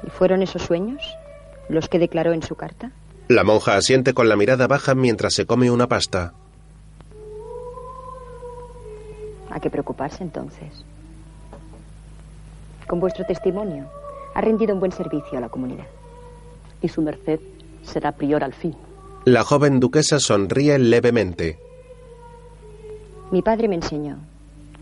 [0.06, 1.02] ¿Y fueron esos sueños
[1.68, 2.90] los que declaró en su carta?
[3.28, 6.32] La monja asiente con la mirada baja mientras se come una pasta.
[9.50, 10.84] ¿A qué preocuparse entonces?
[12.88, 13.88] Con vuestro testimonio
[14.34, 15.86] ha rendido un buen servicio a la comunidad.
[16.80, 17.38] Y su merced
[17.84, 18.74] será prior al fin.
[19.24, 21.58] La joven duquesa sonríe levemente.
[23.32, 24.18] Mi padre me enseñó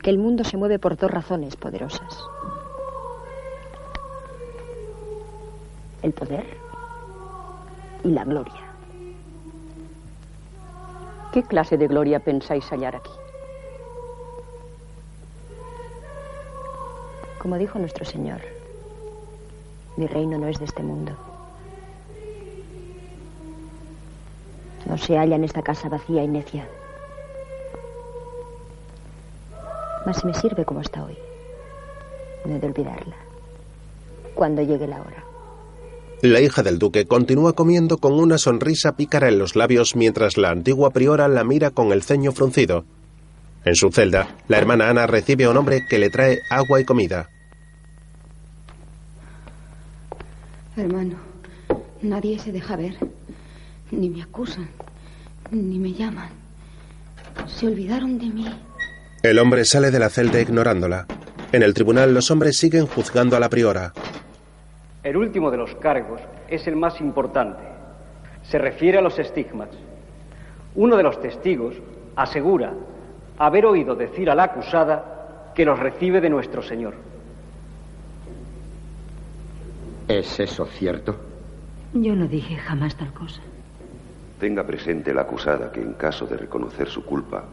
[0.02, 2.18] que el mundo se mueve por dos razones poderosas.
[6.02, 6.44] El poder
[8.02, 8.60] y la gloria.
[11.32, 13.12] ¿Qué clase de gloria pensáis hallar aquí?
[17.38, 18.40] Como dijo nuestro Señor,
[19.96, 21.12] mi reino no es de este mundo.
[24.86, 26.66] No se halla en esta casa vacía y necia.
[30.06, 31.16] Mas si me sirve como está hoy.
[32.44, 33.16] No he de olvidarla.
[34.34, 35.24] Cuando llegue la hora.
[36.22, 40.50] La hija del duque continúa comiendo con una sonrisa pícara en los labios mientras la
[40.50, 42.84] antigua priora la mira con el ceño fruncido.
[43.64, 46.84] En su celda, la hermana Ana recibe a un hombre que le trae agua y
[46.84, 47.28] comida.
[50.76, 51.16] Hermano,
[52.00, 52.96] nadie se deja ver.
[53.90, 54.68] Ni me acusan,
[55.50, 56.30] ni me llaman.
[57.46, 58.46] Se olvidaron de mí.
[59.22, 61.04] El hombre sale de la celda ignorándola.
[61.52, 63.92] En el tribunal los hombres siguen juzgando a la priora.
[65.02, 67.62] El último de los cargos es el más importante.
[68.44, 69.68] Se refiere a los estigmas.
[70.74, 71.74] Uno de los testigos
[72.16, 72.72] asegura
[73.36, 76.94] haber oído decir a la acusada que los recibe de nuestro Señor.
[80.08, 81.16] ¿Es eso cierto?
[81.92, 83.42] Yo no dije jamás tal cosa.
[84.38, 87.44] Tenga presente la acusada que en caso de reconocer su culpa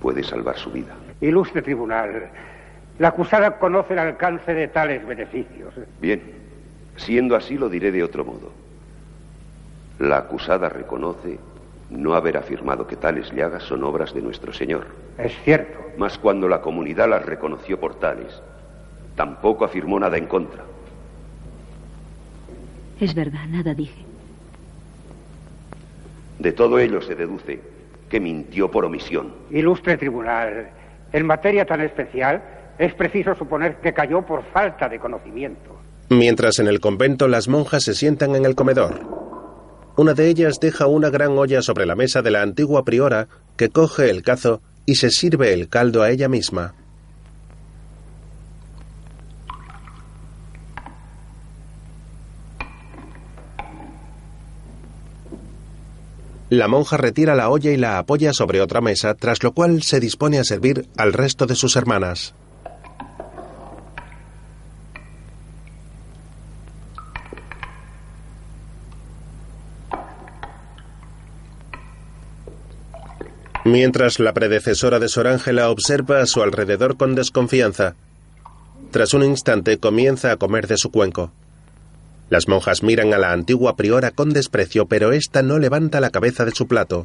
[0.00, 0.94] puede salvar su vida.
[1.20, 2.28] Ilustre tribunal,
[2.98, 5.74] la acusada conoce el alcance de tales beneficios.
[6.00, 6.20] Bien,
[6.96, 8.52] siendo así lo diré de otro modo.
[9.98, 11.38] La acusada reconoce
[11.90, 14.86] no haber afirmado que tales llagas son obras de nuestro Señor.
[15.16, 15.78] Es cierto.
[15.96, 18.40] Mas cuando la comunidad las reconoció por tales,
[19.16, 20.62] tampoco afirmó nada en contra.
[23.00, 24.04] Es verdad, nada dije.
[26.38, 27.60] De todo ello se deduce
[28.08, 29.34] que mintió por omisión.
[29.50, 30.70] Ilustre tribunal,
[31.12, 32.42] en materia tan especial
[32.78, 35.76] es preciso suponer que cayó por falta de conocimiento.
[36.10, 39.18] Mientras en el convento las monjas se sientan en el comedor.
[39.96, 43.68] Una de ellas deja una gran olla sobre la mesa de la antigua priora que
[43.68, 46.74] coge el cazo y se sirve el caldo a ella misma.
[56.50, 60.00] La monja retira la olla y la apoya sobre otra mesa, tras lo cual se
[60.00, 62.34] dispone a servir al resto de sus hermanas.
[73.64, 77.96] Mientras la predecesora de Sor Ángela observa a su alrededor con desconfianza,
[78.90, 81.30] tras un instante comienza a comer de su cuenco.
[82.30, 86.44] Las monjas miran a la antigua priora con desprecio, pero ésta no levanta la cabeza
[86.44, 87.04] de su plato.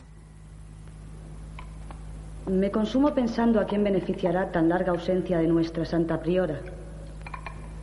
[2.45, 6.59] Me consumo pensando a quién beneficiará tan larga ausencia de nuestra santa priora.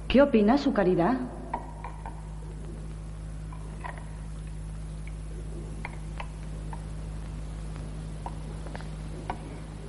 [0.06, 1.14] ¿Qué opina su caridad?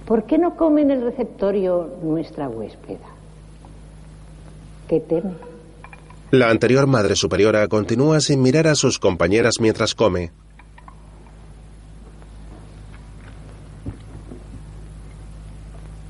[0.06, 3.07] ¿Por qué no come en el receptorio nuestra huéspeda?
[4.88, 5.51] ¿Qué teme?
[6.31, 10.31] La anterior Madre Superiora continúa sin mirar a sus compañeras mientras come.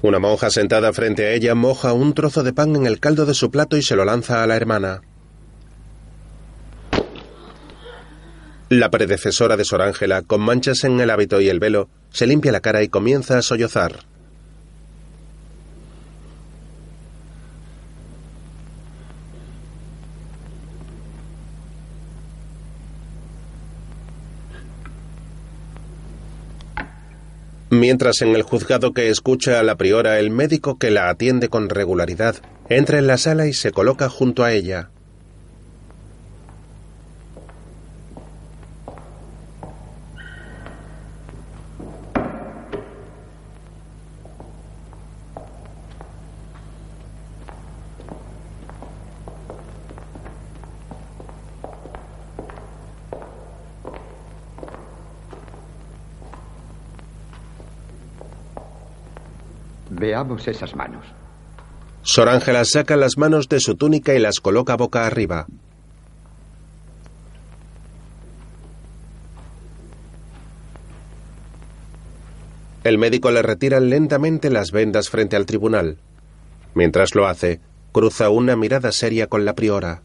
[0.04, 3.34] Una monja sentada frente a ella moja un trozo de pan en el caldo de
[3.34, 5.02] su plato y se lo lanza a la hermana.
[8.70, 12.52] La predecesora de Sor Ángela, con manchas en el hábito y el velo, se limpia
[12.52, 14.11] la cara y comienza a sollozar.
[27.72, 31.70] Mientras en el juzgado que escucha a la priora, el médico que la atiende con
[31.70, 32.36] regularidad
[32.68, 34.90] entra en la sala y se coloca junto a ella.
[60.02, 61.06] Veamos esas manos.
[62.02, 65.46] Sor Ángela saca las manos de su túnica y las coloca boca arriba.
[72.84, 76.00] El médico le retira lentamente las vendas frente al tribunal.
[76.74, 77.62] Mientras lo hace,
[77.92, 80.02] cruza una mirada seria con la priora.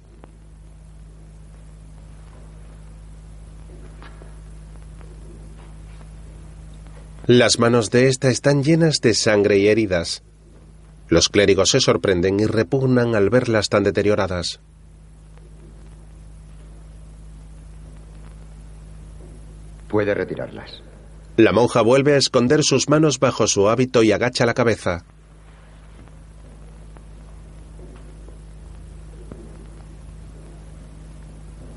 [7.26, 10.22] Las manos de ésta están llenas de sangre y heridas.
[11.08, 14.60] Los clérigos se sorprenden y repugnan al verlas tan deterioradas.
[19.88, 20.80] Puede retirarlas.
[21.36, 25.04] La monja vuelve a esconder sus manos bajo su hábito y agacha la cabeza.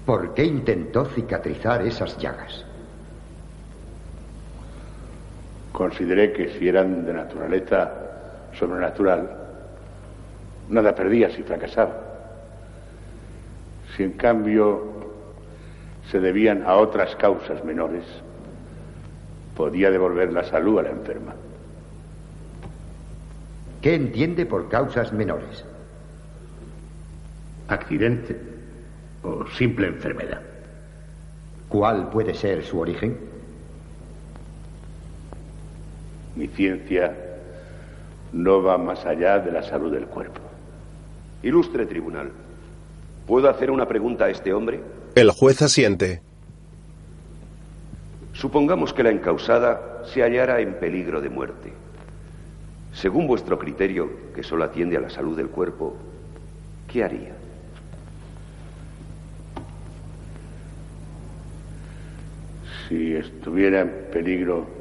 [0.05, 2.68] ¿Por qué intentó cicatrizar esas llagas?
[5.71, 7.91] Consideré que si eran de naturaleza
[8.57, 9.29] sobrenatural,
[10.69, 11.95] nada perdía si fracasaba.
[13.95, 14.83] Si en cambio
[16.09, 18.03] se debían a otras causas menores,
[19.55, 21.35] podía devolver la salud a la enferma.
[23.81, 25.63] ¿Qué entiende por causas menores?
[27.67, 28.37] Accidente
[29.23, 30.41] o simple enfermedad.
[31.69, 33.17] ¿Cuál puede ser su origen?
[36.39, 37.13] Mi ciencia
[38.31, 40.39] no va más allá de la salud del cuerpo.
[41.43, 42.31] Ilustre tribunal,
[43.27, 44.79] ¿puedo hacer una pregunta a este hombre?
[45.15, 46.21] El juez asiente.
[48.31, 51.73] Supongamos que la encausada se hallara en peligro de muerte.
[52.93, 55.97] Según vuestro criterio, que solo atiende a la salud del cuerpo,
[56.87, 57.33] ¿qué haría?
[62.87, 64.78] Si estuviera en peligro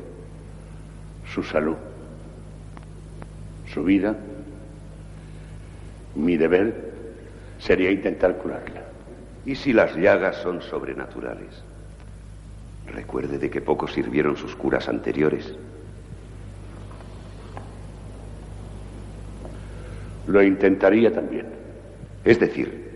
[1.35, 1.77] su salud,
[3.73, 4.17] su vida,
[6.15, 6.93] mi deber
[7.59, 8.83] sería intentar curarla.
[9.45, 11.63] ¿Y si las llagas son sobrenaturales?
[12.87, 15.55] Recuerde de que poco sirvieron sus curas anteriores.
[20.27, 21.47] Lo intentaría también.
[22.25, 22.89] Es decir,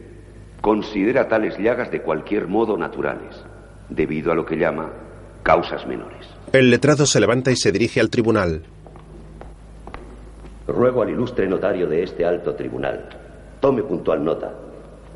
[0.60, 3.42] considera tales llagas de cualquier modo naturales,
[3.88, 4.90] debido a lo que llama
[5.42, 6.26] causas menores.
[6.52, 8.62] El letrado se levanta y se dirige al tribunal.
[10.66, 13.08] Ruego al ilustre notario de este alto tribunal,
[13.60, 14.52] tome puntual nota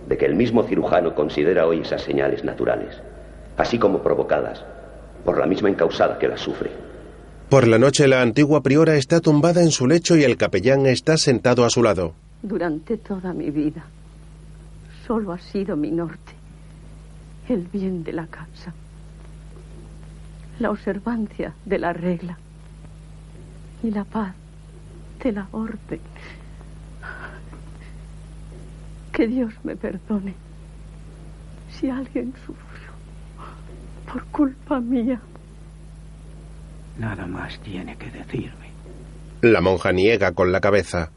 [0.08, 2.96] de que el mismo cirujano considera hoy esas señales naturales,
[3.56, 4.64] así como provocadas
[5.24, 6.70] por la misma encausada que las sufre.
[7.48, 11.16] Por la noche la antigua priora está tumbada en su lecho y el capellán está
[11.16, 12.14] sentado a su lado.
[12.42, 13.84] Durante toda mi vida
[15.06, 16.36] solo ha sido mi norte
[17.48, 18.74] el bien de la casa,
[20.58, 22.38] la observancia de la regla
[23.82, 24.34] y la paz
[25.22, 26.00] de la orden.
[29.12, 30.34] Que Dios me perdone
[31.70, 32.90] si alguien sufrió
[34.10, 35.20] por culpa mía.
[36.98, 38.70] Nada más tiene que decirme.
[39.42, 41.10] La monja niega con la cabeza.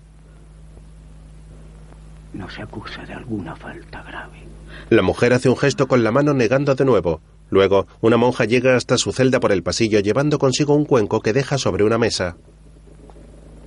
[2.34, 4.44] No se acusa de alguna falta grave.
[4.90, 7.22] La mujer hace un gesto con la mano negando de nuevo.
[7.50, 11.34] Luego, una monja llega hasta su celda por el pasillo llevando consigo un cuenco que
[11.34, 12.38] deja sobre una mesa.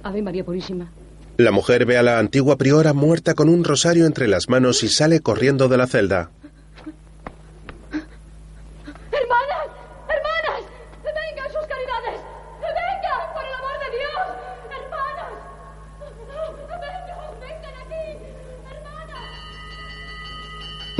[0.05, 0.91] Ave María Purísima.
[1.37, 4.89] La mujer ve a la antigua priora muerta con un rosario entre las manos y
[4.89, 6.31] sale corriendo de la celda.
[9.11, 9.69] ¡Hermanas!
[10.09, 10.63] ¡Hermanas!
[11.05, 12.21] ¡Vengan sus caridades!
[12.61, 14.25] ¡Vengan, por el amor de Dios!
[14.79, 15.33] ¡Hermanas!
[16.69, 17.41] ¡Vengan!
[17.41, 17.75] ¡Vengan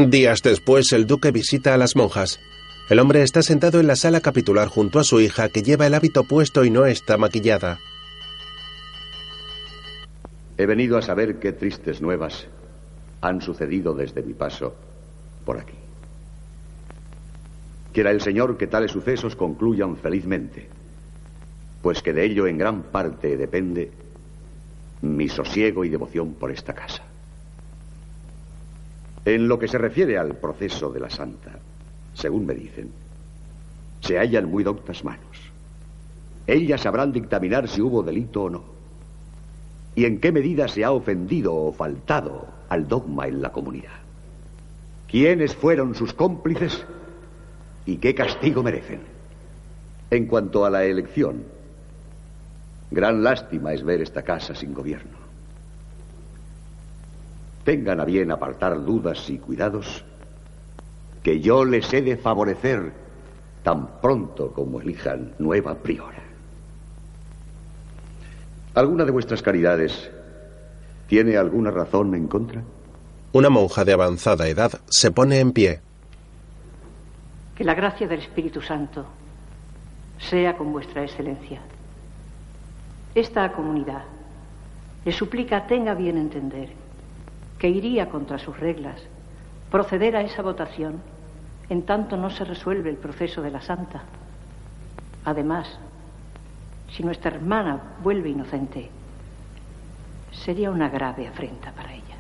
[0.01, 0.11] aquí!
[0.11, 2.41] Días después, el duque visita a las monjas.
[2.89, 5.95] El hombre está sentado en la sala capitular junto a su hija, que lleva el
[5.95, 7.79] hábito puesto y no está maquillada.
[10.59, 12.47] He venido a saber qué tristes nuevas
[13.21, 14.75] han sucedido desde mi paso
[15.45, 15.75] por aquí.
[17.93, 20.69] Quiera el Señor que tales sucesos concluyan felizmente,
[21.83, 23.91] pues que de ello en gran parte depende
[25.03, 27.03] mi sosiego y devoción por esta casa.
[29.25, 31.59] En lo que se refiere al proceso de la santa,
[32.15, 32.91] según me dicen,
[34.01, 35.53] se hallan muy doctas manos.
[36.47, 38.65] Ellas sabrán dictaminar si hubo delito o no,
[39.95, 44.01] y en qué medida se ha ofendido o faltado al dogma en la comunidad.
[45.09, 46.85] ¿Quiénes fueron sus cómplices
[47.85, 49.01] y qué castigo merecen?
[50.11, 51.45] En cuanto a la elección,
[52.91, 55.23] gran lástima es ver esta casa sin gobierno.
[57.65, 60.05] Tengan a bien apartar dudas y cuidados
[61.23, 62.93] que yo les he de favorecer
[63.63, 66.23] tan pronto como elijan nueva priora.
[68.75, 70.11] ¿Alguna de vuestras caridades
[71.07, 72.63] tiene alguna razón en contra?
[73.33, 75.81] Una monja de avanzada edad se pone en pie.
[77.55, 79.05] Que la gracia del Espíritu Santo
[80.19, 81.61] sea con vuestra excelencia.
[83.15, 84.05] Esta comunidad
[85.05, 86.71] le suplica tenga bien entender
[87.59, 89.01] que iría contra sus reglas
[89.71, 91.01] proceder a esa votación
[91.69, 94.03] en tanto no se resuelve el proceso de la santa.
[95.25, 95.67] Además,
[96.91, 98.91] si nuestra hermana vuelve inocente,
[100.33, 102.17] sería una grave afrenta para ella.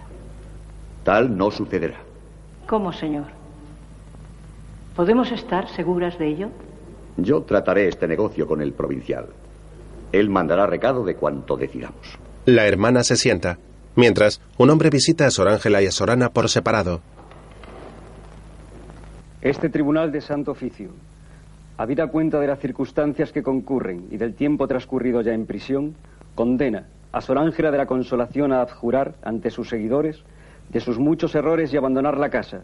[1.04, 1.98] Tal no sucederá.
[2.66, 3.26] ¿Cómo, señor?
[4.94, 6.48] ¿Podemos estar seguras de ello?
[7.16, 9.26] Yo trataré este negocio con el provincial.
[10.12, 12.18] Él mandará recado de cuanto decidamos.
[12.44, 13.58] La hermana se sienta.
[13.94, 17.00] Mientras, un hombre visita a Sor Ángela y a Sorana por separado.
[19.42, 20.90] Este tribunal de santo oficio,
[21.76, 25.96] habida cuenta de las circunstancias que concurren y del tiempo transcurrido ya en prisión,
[26.36, 30.22] condena a Sor Ángela de la Consolación a abjurar ante sus seguidores
[30.70, 32.62] de sus muchos errores y abandonar la casa,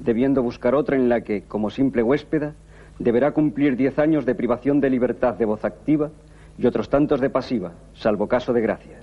[0.00, 2.52] debiendo buscar otra en la que, como simple huéspeda,
[2.98, 6.10] deberá cumplir diez años de privación de libertad de voz activa
[6.58, 8.98] y otros tantos de pasiva, salvo caso de gracia.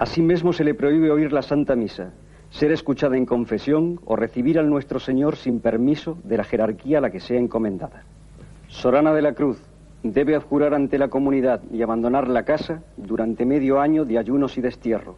[0.00, 2.10] Asimismo se le prohíbe oír la Santa Misa,
[2.50, 7.00] ser escuchada en confesión o recibir al Nuestro Señor sin permiso de la jerarquía a
[7.00, 8.04] la que sea encomendada.
[8.68, 9.58] Sorana de la Cruz
[10.02, 14.60] debe abjurar ante la comunidad y abandonar la casa durante medio año de ayunos y
[14.60, 15.16] destierro.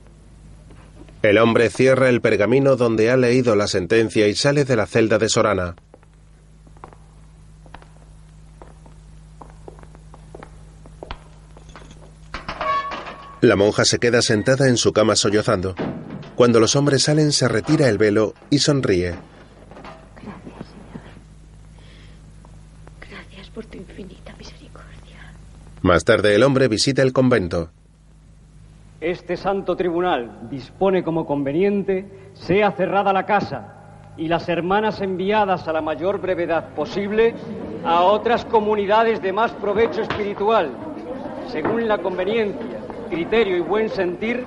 [1.23, 5.19] El hombre cierra el pergamino donde ha leído la sentencia y sale de la celda
[5.19, 5.77] de Sorana.
[13.41, 15.75] La monja se queda sentada en su cama sollozando.
[16.35, 19.11] Cuando los hombres salen se retira el velo y sonríe.
[19.11, 21.03] Gracias, Señor.
[23.11, 25.33] Gracias por tu infinita misericordia.
[25.83, 27.71] Más tarde el hombre visita el convento.
[29.01, 33.83] Este santo tribunal dispone como conveniente sea cerrada la casa
[34.17, 37.35] y las hermanas enviadas a la mayor brevedad posible
[37.85, 40.71] a otras comunidades de más provecho espiritual,
[41.49, 42.79] según la conveniencia,
[43.11, 44.45] criterio y buen sentir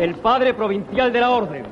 [0.00, 1.62] del padre provincial de la orden.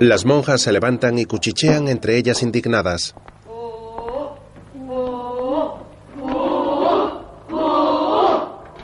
[0.00, 3.14] Las monjas se levantan y cuchichean entre ellas indignadas.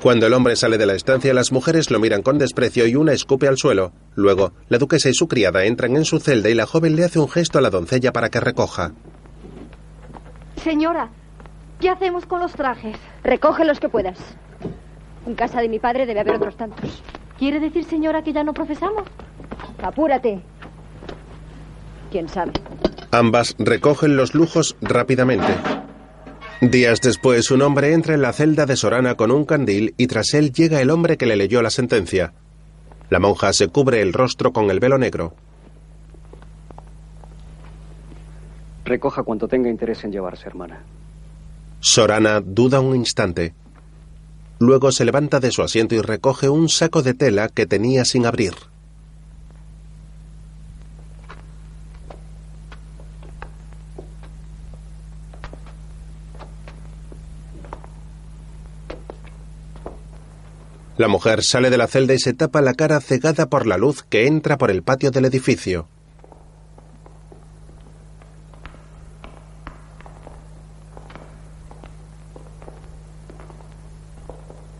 [0.02, 3.14] Cuando el hombre sale de la estancia, las mujeres lo miran con desprecio y una
[3.14, 3.92] escupe al suelo.
[4.16, 7.18] Luego, la duquesa y su criada entran en su celda y la joven le hace
[7.18, 8.92] un gesto a la doncella para que recoja.
[10.56, 11.08] Señora,
[11.80, 12.98] ¿qué hacemos con los trajes?
[13.22, 14.18] Recoge los que puedas.
[15.26, 17.02] En casa de mi padre debe haber otros tantos.
[17.38, 19.04] ¿Quiere decir, señora, que ya no profesamos?
[19.82, 20.40] Apúrate.
[22.10, 22.52] ¿Quién sabe?
[23.10, 25.52] Ambas recogen los lujos rápidamente.
[26.60, 30.32] Días después, un hombre entra en la celda de Sorana con un candil y tras
[30.34, 32.32] él llega el hombre que le leyó la sentencia.
[33.10, 35.34] La monja se cubre el rostro con el velo negro.
[38.84, 40.82] Recoja cuanto tenga interés en llevarse, hermana.
[41.80, 43.54] Sorana duda un instante.
[44.64, 48.24] Luego se levanta de su asiento y recoge un saco de tela que tenía sin
[48.24, 48.54] abrir.
[60.96, 64.02] La mujer sale de la celda y se tapa la cara cegada por la luz
[64.02, 65.88] que entra por el patio del edificio.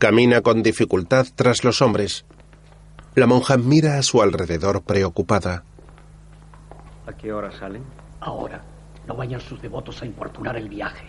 [0.05, 2.27] Camina con dificultad tras los hombres.
[3.15, 5.65] La monja mira a su alrededor preocupada.
[7.07, 7.83] ¿A qué hora salen?
[8.21, 8.63] Ahora.
[9.07, 11.07] No vayan sus devotos a importunar el viaje.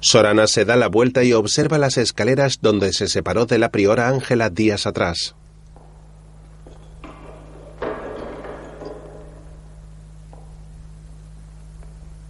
[0.00, 4.08] Sorana se da la vuelta y observa las escaleras donde se separó de la priora
[4.08, 5.36] Ángela días atrás.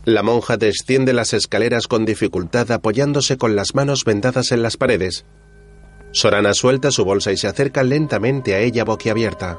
[0.05, 5.25] La monja desciende las escaleras con dificultad apoyándose con las manos vendadas en las paredes.
[6.15, 9.59] Sorana suelta su bolsa y se acerca lentamente a ella boquiabierta.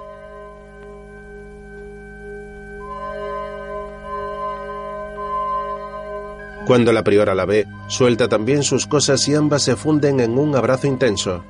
[6.65, 10.55] Cuando la priora la ve, suelta también sus cosas y ambas se funden en un
[10.55, 11.43] abrazo intenso.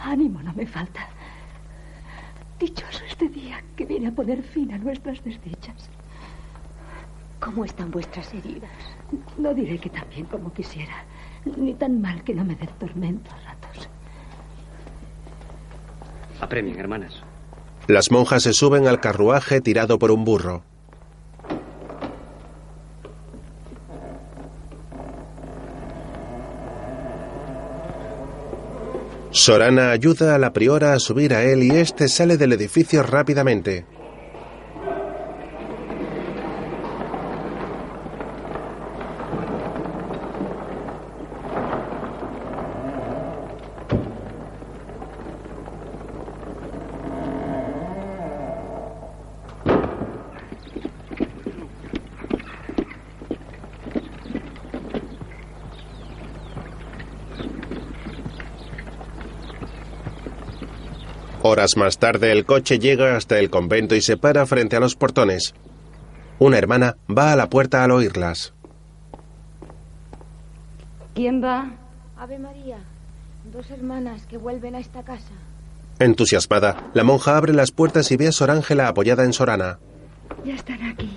[0.05, 1.09] Ánimo no me falta.
[2.59, 5.89] Dichoso este día que viene a poner fin a nuestras desdichas.
[7.41, 8.71] ¿Cómo están vuestras heridas?
[9.39, 11.05] No diré que tan bien como quisiera,
[11.57, 13.89] ni tan mal que no me den tormento a ratos.
[16.41, 17.23] Apremien, hermanas.
[17.89, 20.65] Las monjas se suben al carruaje tirado por un burro.
[29.35, 33.85] Sorana ayuda a la priora a subir a él y éste sale del edificio rápidamente.
[61.65, 64.97] Horas más tarde el coche llega hasta el convento y se para frente a los
[64.97, 65.55] portones.
[66.39, 68.53] Una hermana va a la puerta al oírlas.
[71.15, 71.71] ¿Quién va?
[72.19, 72.81] Ave María,
[73.51, 75.33] dos hermanas que vuelven a esta casa.
[76.01, 79.79] Entusiasmada, la monja abre las puertas y ve a Sor Ángela apoyada en Sorana.
[80.45, 81.17] Ya están aquí.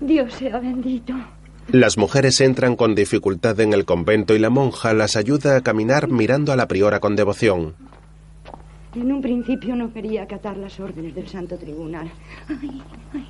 [0.00, 1.14] Dios sea bendito.
[1.68, 6.08] Las mujeres entran con dificultad en el convento y la monja las ayuda a caminar
[6.08, 7.76] mirando a la priora con devoción.
[8.94, 12.10] En un principio no quería acatar las órdenes del Santo Tribunal.
[12.48, 12.82] Ay,
[13.14, 13.26] ay.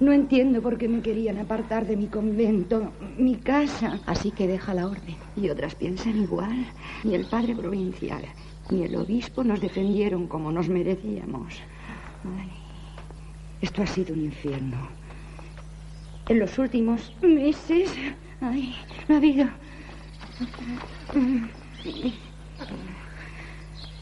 [0.00, 4.00] No entiendo por qué me querían apartar de mi convento, mi casa.
[4.06, 5.16] Así que deja la orden.
[5.36, 6.66] Y otras piensan igual.
[7.04, 8.22] Ni el padre provincial
[8.70, 11.54] ni el obispo nos defendieron como nos merecíamos.
[12.24, 12.50] Ay,
[13.60, 14.88] esto ha sido un infierno.
[16.28, 17.92] En los últimos meses,
[18.40, 18.74] ay,
[19.08, 19.48] no ha habido.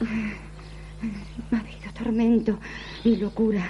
[0.01, 2.59] Ha habido tormento
[3.05, 3.65] ni locura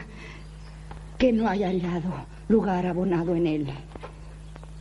[1.16, 3.66] que no haya hallado lugar abonado en él.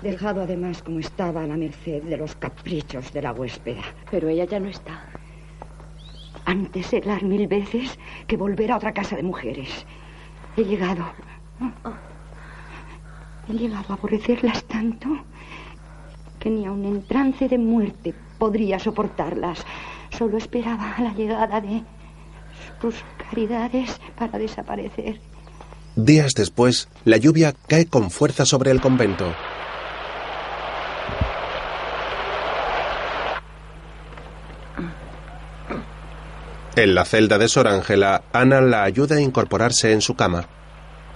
[0.02, 3.82] Dejado además como estaba a la merced de los caprichos de la huéspeda.
[4.12, 5.06] Pero ella ya no está.
[6.46, 7.98] Antes helar mil veces
[8.28, 9.86] que volver a otra casa de mujeres.
[10.56, 11.06] He llegado.
[13.50, 15.08] He llegado a aborrecerlas tanto
[16.48, 19.66] que ni aun trance de muerte podría soportarlas.
[20.18, 21.84] Solo esperaba la llegada de
[22.80, 25.20] sus caridades para desaparecer.
[25.98, 29.34] Días después, la lluvia cae con fuerza sobre el convento.
[36.78, 40.46] En la celda de Sor Ángela, Ana la ayuda a incorporarse en su cama.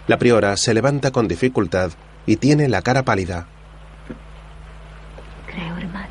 [0.08, 1.92] La priora se levanta con dificultad
[2.26, 3.48] y tiene la cara pálida.
[5.52, 6.08] Creo, hermano,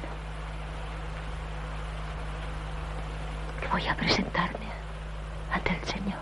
[3.60, 4.66] que voy a presentarme
[5.52, 6.18] ante el Señor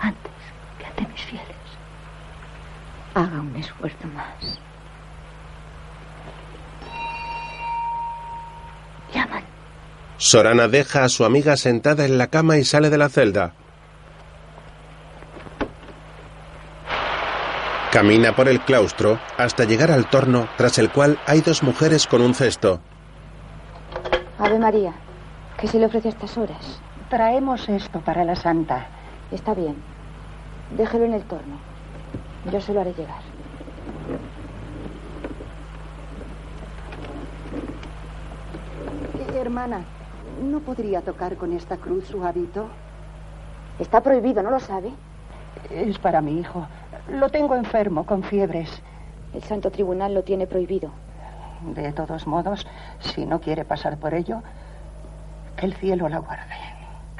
[0.00, 0.32] antes
[0.78, 1.46] que ante mis fieles.
[3.14, 4.60] Haga un esfuerzo más.
[9.12, 9.44] Llaman.
[10.18, 13.54] Sorana deja a su amiga sentada en la cama y sale de la celda.
[17.92, 22.20] Camina por el claustro hasta llegar al torno, tras el cual hay dos mujeres con
[22.20, 22.80] un cesto.
[24.38, 24.94] Ave María,
[25.58, 26.80] ¿qué se le ofrece a estas horas?
[27.10, 28.86] Traemos esto para la santa.
[29.30, 29.76] Está bien.
[30.76, 31.56] Déjelo en el torno.
[32.50, 33.20] Yo se lo haré llegar.
[39.18, 39.80] Eh, Hermana,
[40.42, 42.68] ¿no podría tocar con esta cruz su hábito?
[43.78, 44.92] Está prohibido, ¿no lo sabe?
[45.70, 46.66] Es para mi hijo.
[47.10, 48.82] Lo tengo enfermo, con fiebres.
[49.34, 50.90] El Santo Tribunal lo tiene prohibido.
[51.74, 52.66] De todos modos,
[53.00, 54.42] si no quiere pasar por ello,
[55.58, 56.54] que el cielo la guarde.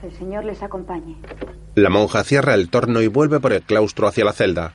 [0.01, 1.17] Que el Señor les acompañe.
[1.75, 4.73] La monja cierra el torno y vuelve por el claustro hacia la celda.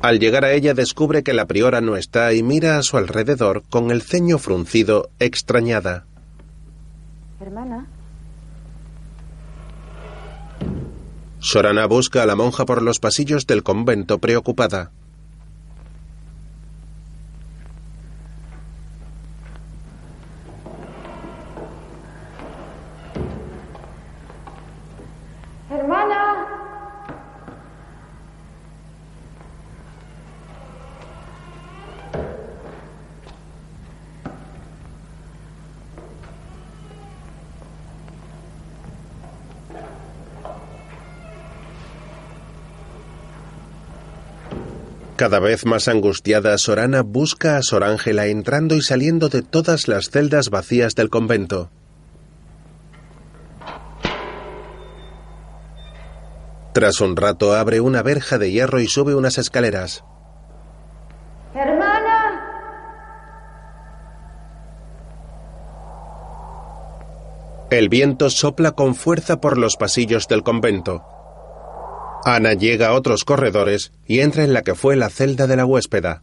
[0.00, 3.62] Al llegar a ella descubre que la priora no está y mira a su alrededor
[3.68, 6.06] con el ceño fruncido, extrañada.
[7.40, 7.86] Hermana,
[11.38, 14.92] Sorana busca a la monja por los pasillos del convento preocupada.
[45.22, 50.10] Cada vez más angustiada, Sorana busca a Sor Ángela entrando y saliendo de todas las
[50.10, 51.70] celdas vacías del convento.
[56.72, 60.02] Tras un rato abre una verja de hierro y sube unas escaleras.
[61.54, 62.40] Hermana.
[67.70, 71.04] El viento sopla con fuerza por los pasillos del convento.
[72.24, 75.66] Ana llega a otros corredores y entra en la que fue la celda de la
[75.66, 76.22] huéspeda.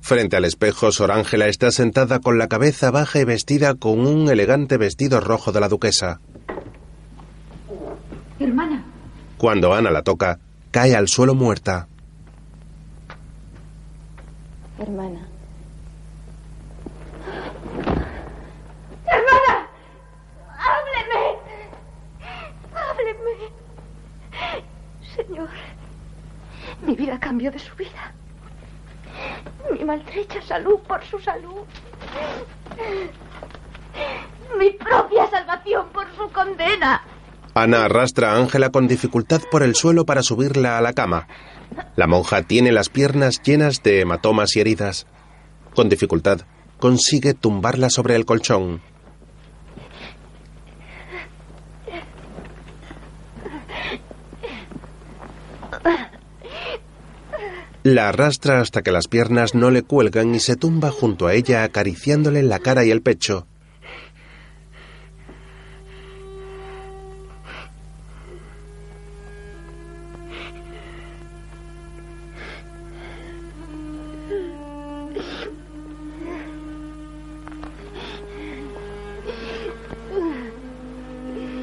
[0.00, 4.28] Frente al espejo, Sor Ángela está sentada con la cabeza baja y vestida con un
[4.28, 6.20] elegante vestido rojo de la duquesa.
[8.38, 8.84] Hermana.
[9.36, 10.38] Cuando Ana la toca,
[10.70, 11.86] cae al suelo muerta.
[14.80, 15.29] hermana.
[25.30, 25.48] Señor,
[26.84, 28.12] mi vida cambió de su vida.
[29.72, 31.62] Mi maltrecha salud por su salud.
[34.58, 37.02] Mi propia salvación por su condena.
[37.54, 41.28] Ana arrastra a Ángela con dificultad por el suelo para subirla a la cama.
[41.94, 45.06] La monja tiene las piernas llenas de hematomas y heridas.
[45.76, 46.40] Con dificultad
[46.80, 48.82] consigue tumbarla sobre el colchón.
[57.82, 61.64] La arrastra hasta que las piernas no le cuelgan y se tumba junto a ella
[61.64, 63.46] acariciándole la cara y el pecho.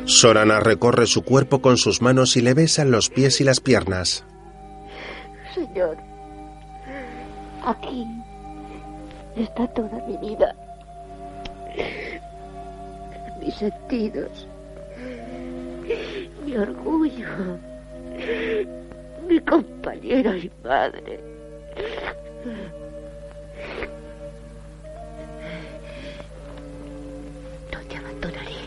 [0.08, 4.26] Sorana recorre su cuerpo con sus manos y le besan los pies y las piernas.
[5.54, 6.07] Señor,
[7.68, 8.08] aquí
[9.36, 10.56] está toda mi vida.
[13.42, 14.48] Mis sentidos,
[16.46, 17.28] mi orgullo,
[19.28, 21.20] mi compañera y madre.
[27.72, 28.58] No te abandonaré.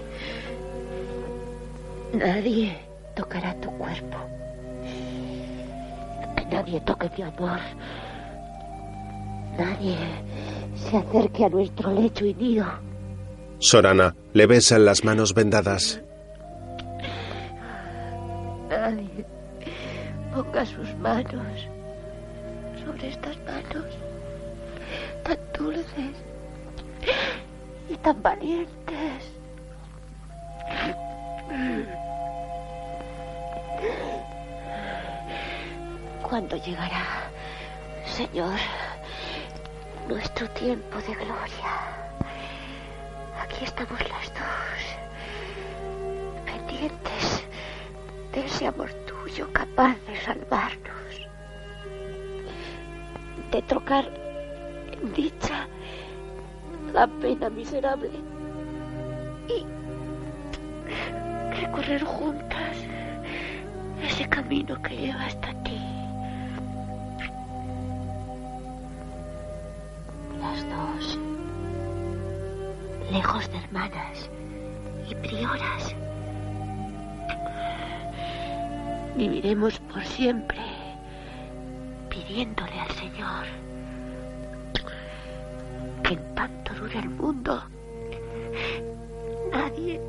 [2.13, 2.77] Nadie
[3.15, 4.19] tocará tu cuerpo.
[6.37, 7.61] Que nadie toque mi amor.
[9.61, 9.99] Nadie
[10.75, 12.65] se acerque a nuestro lecho y nido.
[13.59, 16.01] Sorana le besa en las manos vendadas.
[18.71, 19.27] Nadie
[20.33, 21.69] ponga sus manos
[22.83, 23.85] sobre estas manos
[25.25, 26.17] tan dulces
[27.91, 29.23] y tan valientes.
[36.23, 37.05] ¿Cuándo llegará,
[38.07, 38.57] Señor,
[40.11, 41.71] nuestro tiempo de gloria?
[43.41, 44.83] Aquí estamos las dos,
[46.45, 47.45] pendientes
[48.33, 51.29] de ese amor tuyo capaz de salvarnos,
[53.53, 54.05] de trocar
[54.93, 55.69] en dicha
[56.93, 58.11] la pena miserable
[59.49, 59.65] y
[61.61, 62.77] recorrer juntas
[64.03, 65.90] ese camino que lleva hasta ti.
[70.41, 71.19] Las dos,
[73.11, 74.31] lejos de hermanas
[75.09, 75.95] y prioras,
[79.17, 80.59] viviremos por siempre
[82.09, 83.45] pidiéndole al Señor
[86.03, 87.63] que en tanto dure el mundo,
[89.53, 90.01] nadie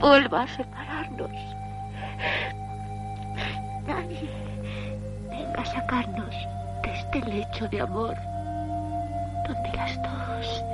[0.00, 1.30] vuelva a separarnos.
[3.86, 4.30] Nadie
[5.28, 6.34] venga a sacarnos
[6.82, 8.16] de este lecho de amor
[9.46, 10.64] donde las dos,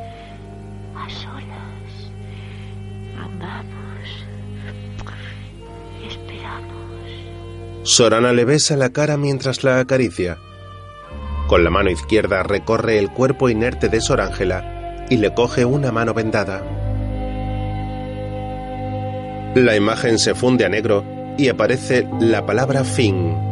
[0.95, 2.13] a solas,
[3.19, 4.09] amamos
[6.03, 7.11] y esperamos.
[7.83, 10.39] Sorana le besa la cara mientras la acaricia.
[11.49, 15.93] Con la mano izquierda recorre el cuerpo inerte de Sor Ángela y le coge una
[15.93, 16.63] mano vendada.
[19.55, 21.05] La imagen se funde a negro
[21.39, 23.46] y aparece la palabra fin.